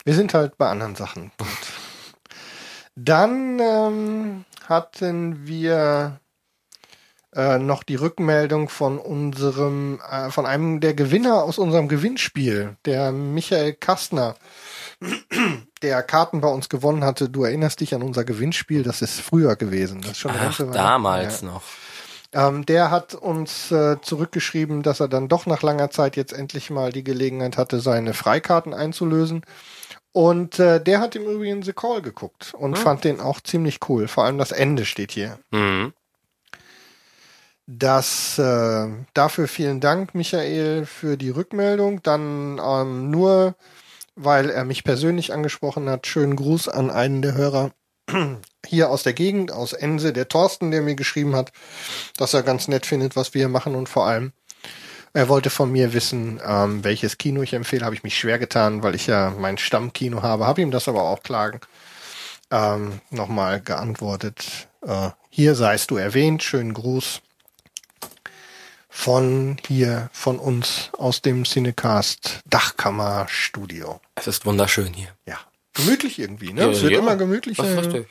[0.03, 1.31] Wir sind halt bei anderen Sachen.
[2.95, 6.19] Dann ähm, hatten wir
[7.35, 13.11] äh, noch die Rückmeldung von unserem, äh, von einem der Gewinner aus unserem Gewinnspiel, der
[13.11, 14.35] Michael Kastner,
[15.81, 17.29] der Karten bei uns gewonnen hatte.
[17.29, 20.01] Du erinnerst dich an unser Gewinnspiel, das ist früher gewesen.
[20.01, 21.47] Das ist schon Ach, damals Ja.
[21.47, 21.63] noch.
[22.33, 26.69] Ähm, der hat uns äh, zurückgeschrieben, dass er dann doch nach langer Zeit jetzt endlich
[26.69, 29.43] mal die Gelegenheit hatte, seine Freikarten einzulösen.
[30.11, 34.07] Und äh, der hat im Übrigen The Call geguckt und fand den auch ziemlich cool.
[34.07, 35.37] Vor allem das Ende steht hier.
[35.51, 35.93] Mhm.
[37.67, 42.01] Das äh, dafür vielen Dank, Michael, für die Rückmeldung.
[42.01, 43.55] Dann ähm, nur,
[44.17, 47.71] weil er mich persönlich angesprochen hat, schönen Gruß an einen der Hörer
[48.65, 51.51] hier aus der Gegend, aus Ense, der Thorsten, der mir geschrieben hat,
[52.17, 54.33] dass er ganz nett findet, was wir machen und vor allem,
[55.13, 57.85] er wollte von mir wissen, ähm, welches Kino ich empfehle.
[57.85, 61.03] Habe ich mich schwer getan, weil ich ja mein Stammkino habe, habe ihm das aber
[61.03, 61.61] auch klagen.
[62.51, 64.67] Ähm, Nochmal geantwortet.
[64.85, 67.21] Äh, hier seist du erwähnt, schönen Gruß.
[68.97, 74.01] Von hier, von uns aus dem Cinecast Dachkammerstudio.
[74.15, 75.09] Es ist wunderschön hier.
[75.27, 75.37] Ja.
[75.75, 76.61] Gemütlich irgendwie, ne?
[76.61, 76.99] Ja, es wird ja.
[76.99, 77.77] immer gemütlicher.
[77.77, 78.07] Richtig.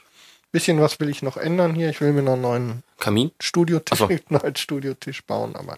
[0.53, 1.91] Bisschen was will ich noch ändern hier.
[1.91, 3.33] Ich will mir noch einen neuen Kamin?
[3.41, 4.09] Studiotisch, so.
[4.29, 5.77] neuen Studiotisch bauen, aber.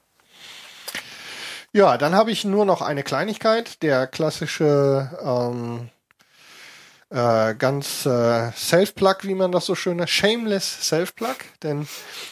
[1.72, 3.82] Ja, dann habe ich nur noch eine Kleinigkeit.
[3.82, 5.88] Der klassische ähm,
[7.10, 11.36] äh, ganz äh, Self-Plug, wie man das so schön nennt, Shameless Self-Plug.
[11.62, 11.88] Denn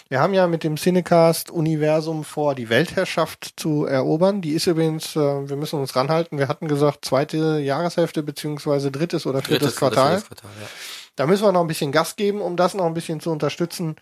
[0.08, 4.42] wir haben ja mit dem Cinecast-Universum vor, die Weltherrschaft zu erobern.
[4.42, 9.26] Die ist übrigens, äh, wir müssen uns ranhalten, wir hatten gesagt, zweite Jahreshälfte beziehungsweise drittes
[9.26, 10.12] oder viertes Quartal.
[10.12, 10.68] drittes Quartal ja.
[11.16, 13.96] Da müssen wir noch ein bisschen Gas geben, um das noch ein bisschen zu unterstützen.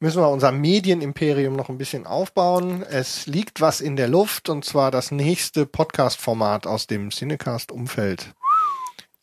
[0.00, 2.82] Müssen wir unser Medienimperium noch ein bisschen aufbauen.
[2.82, 8.34] Es liegt was in der Luft und zwar das nächste Podcast-Format aus dem Cinecast-Umfeld.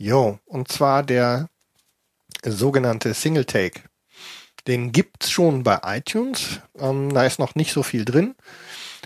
[0.04, 1.48] Jo, und zwar der
[2.44, 3.82] sogenannte Single Take.
[4.66, 6.60] Den gibt's schon bei iTunes.
[6.80, 8.34] Ähm, da ist noch nicht so viel drin.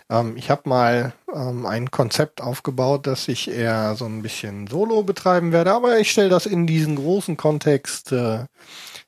[0.10, 5.04] Ähm, ich habe mal ähm, ein Konzept aufgebaut, dass ich eher so ein bisschen Solo
[5.04, 8.46] betreiben werde, aber ich stelle das in diesen großen Kontext äh,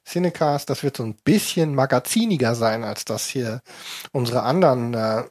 [0.05, 0.69] Cinecast.
[0.69, 3.61] Das wird so ein bisschen magaziniger sein, als das hier
[4.11, 5.23] unsere anderen äh,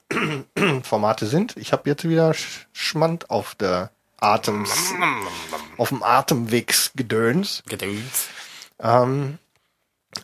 [0.84, 1.54] Formate sind.
[1.58, 4.94] Ich habe jetzt wieder Sch Schmand auf der Atems,
[5.78, 7.62] auf dem Atemwegsgedöns.
[7.68, 8.28] Gedöns.
[8.80, 9.38] Ähm,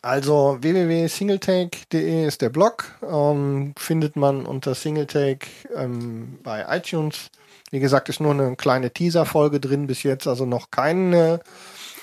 [0.01, 2.99] also www.singletake.de ist der Blog.
[3.03, 7.31] Ähm, findet man unter Singletake ähm, bei iTunes.
[7.71, 11.41] Wie gesagt, ist nur eine kleine Teaser-Folge drin bis jetzt, also noch keine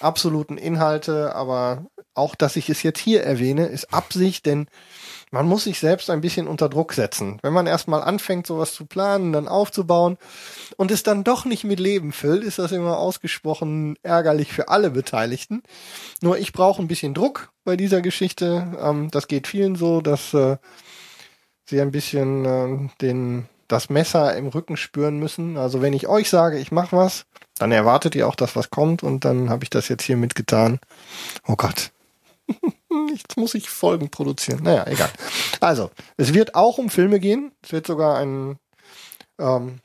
[0.02, 1.86] absoluten Inhalte, aber
[2.16, 4.68] auch, dass ich es jetzt hier erwähne, ist Absicht, denn
[5.32, 7.38] man muss sich selbst ein bisschen unter Druck setzen.
[7.42, 10.18] Wenn man erstmal anfängt, sowas zu planen, dann aufzubauen
[10.78, 14.90] und es dann doch nicht mit Leben füllt, ist das immer ausgesprochen ärgerlich für alle
[14.90, 15.62] Beteiligten.
[16.22, 18.78] Nur ich brauche ein bisschen Druck bei dieser Geschichte.
[18.82, 20.58] Ähm, das geht vielen so, dass äh,
[21.66, 25.58] sie ein bisschen äh, den, das Messer im Rücken spüren müssen.
[25.58, 27.26] Also wenn ich euch sage, ich mache was,
[27.60, 30.80] dann erwartet ihr auch, dass was kommt und dann habe ich das jetzt hier mitgetan.
[31.48, 31.92] Oh Gott.
[33.12, 34.64] Jetzt muss ich Folgen produzieren.
[34.64, 35.10] Naja, egal.
[35.60, 37.52] Also, es wird auch um Filme gehen.
[37.62, 38.58] Es wird sogar einen,
[39.40, 39.80] ähm,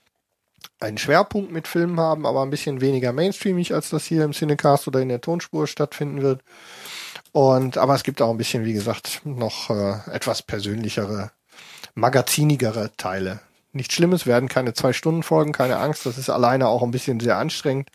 [0.80, 4.88] einen Schwerpunkt mit Filmen haben, aber ein bisschen weniger mainstreamig, als das hier im Cinecast
[4.88, 6.42] oder in der Tonspur stattfinden wird.
[7.32, 11.32] Und, aber es gibt auch ein bisschen, wie gesagt, noch äh, etwas persönlichere,
[11.94, 13.40] magazinigere Teile.
[13.72, 16.06] Nichts Schlimmes, werden keine zwei Stunden Folgen, keine Angst.
[16.06, 17.90] Das ist alleine auch ein bisschen sehr anstrengend.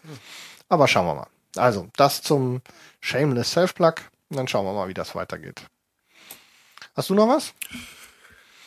[0.68, 1.28] Aber schauen wir mal.
[1.56, 2.62] Also, das zum
[3.00, 3.96] Shameless Self-Plug.
[4.30, 5.62] Und dann schauen wir mal, wie das weitergeht.
[6.96, 7.54] Hast du noch was?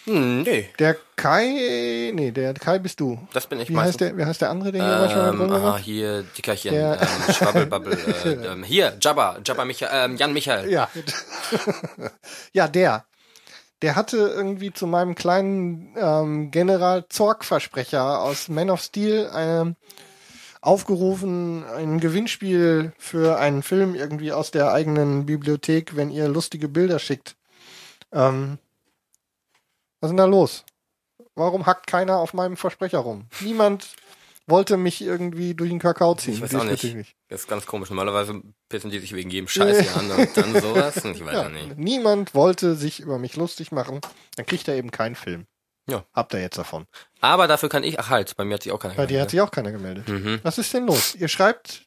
[0.04, 3.24] Hm, nee, Der Kai, nee, der Kai bist du.
[3.32, 3.92] das bin ich Wie meistens.
[3.92, 7.00] heißt der, wie heißt der andere, der hier manchmal Ähm, drin aha, hier, Dickerchen, Der-
[7.00, 7.92] ähm, Schwabbelbabbel,
[8.24, 10.68] äh, ähm, hier, Jabba, Jabba Michael, ähm, Jan Michael.
[10.72, 10.88] Ja.
[12.52, 13.04] ja, der.
[13.82, 19.76] Der hatte irgendwie zu meinem kleinen ähm, General Zorg-Versprecher aus Man of Steel ähm,
[20.62, 26.98] aufgerufen, ein Gewinnspiel für einen Film irgendwie aus der eigenen Bibliothek, wenn ihr lustige Bilder
[26.98, 27.36] schickt.
[28.12, 28.58] Ähm,
[30.00, 30.64] was ist denn da los?
[31.34, 33.26] Warum hackt keiner auf meinem Versprecher rum?
[33.40, 33.96] Niemand
[34.46, 36.34] wollte mich irgendwie durch den Kakao ziehen.
[36.34, 36.82] Ich weiß auch nicht.
[36.82, 37.16] diesbezüglich.
[37.28, 37.88] Das ist ganz komisch.
[37.90, 40.96] Normalerweise pissen die sich wegen jedem Scheiß hier an und dann sowas.
[40.96, 41.78] Ich weiß Ja, auch nicht.
[41.78, 44.00] niemand wollte sich über mich lustig machen.
[44.36, 45.46] Dann kriegt er eben keinen Film.
[45.88, 46.04] Ja.
[46.12, 46.86] Habt ihr jetzt davon.
[47.20, 49.28] Aber dafür kann ich, ach halt, bei mir hat sich auch keiner Bei dir hat
[49.28, 49.30] gemeldet.
[49.30, 50.08] sich auch keiner gemeldet.
[50.08, 50.40] Mhm.
[50.42, 51.14] Was ist denn los?
[51.16, 51.86] Ihr schreibt,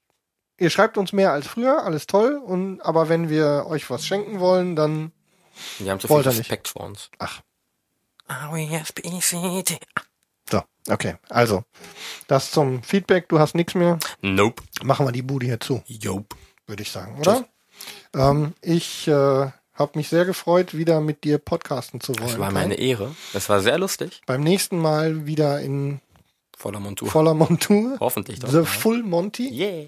[0.58, 2.36] ihr schreibt uns mehr als früher, alles toll.
[2.38, 5.12] Und, aber wenn wir euch was schenken wollen, dann,
[5.80, 6.28] Die haben zu viel nicht.
[6.28, 7.10] Respekt vor uns.
[7.20, 7.42] ach,
[8.28, 8.50] Ah,
[10.50, 11.16] so, okay.
[11.30, 11.64] Also,
[12.28, 13.30] das zum Feedback.
[13.30, 14.00] Du hast nichts mehr.
[14.22, 14.64] Nope.
[14.84, 16.36] Machen wir die Bude hier zu, Jope.
[16.68, 17.46] würde ich sagen, oder?
[18.14, 22.30] Ähm, ich äh, habe mich sehr gefreut, wieder mit dir podcasten zu wollen.
[22.30, 23.16] Das war meine Ehre.
[23.34, 24.22] Das war sehr lustig.
[24.26, 26.00] Beim nächsten Mal wieder in
[26.58, 27.10] Voller Montur.
[27.10, 27.98] voller Montur.
[28.00, 28.50] Hoffentlich doch.
[28.50, 28.64] The ja.
[28.64, 29.50] Full Monty.
[29.50, 29.88] Yeah.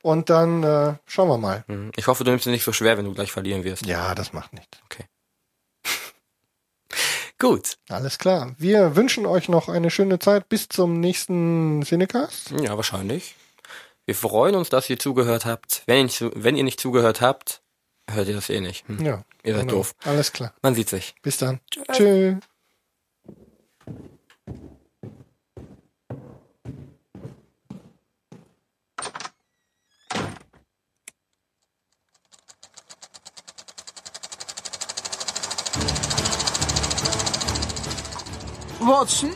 [0.00, 1.64] Und dann äh, schauen wir mal.
[1.68, 1.92] Mhm.
[1.96, 3.86] Ich hoffe, du nimmst es nicht so schwer, wenn du gleich verlieren wirst.
[3.86, 4.78] Ja, das macht nichts.
[4.86, 5.04] Okay.
[7.38, 7.76] Gut.
[7.88, 8.54] Alles klar.
[8.58, 12.52] Wir wünschen euch noch eine schöne Zeit bis zum nächsten Cinecast.
[12.62, 13.36] Ja, wahrscheinlich.
[14.04, 15.82] Wir freuen uns, dass ihr zugehört habt.
[15.86, 17.61] Wenn ihr nicht, wenn ihr nicht zugehört habt,
[18.10, 18.86] hört ihr das eh nicht.
[18.88, 19.04] Hm.
[19.04, 19.24] Ja.
[19.44, 19.78] Ihr seid genau.
[19.78, 19.94] doof.
[20.04, 20.52] Alles klar.
[20.62, 21.14] Man sieht sich.
[21.22, 21.60] Bis dann.
[21.70, 22.36] Tschüss.
[38.84, 39.30] Watson,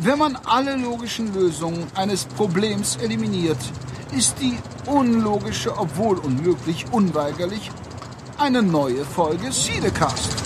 [0.00, 3.58] wenn man alle logischen Lösungen eines Problems eliminiert,
[4.16, 7.70] ist die unlogische, obwohl unmöglich, unweigerlich
[8.42, 10.41] eine neue Folge Siedecast.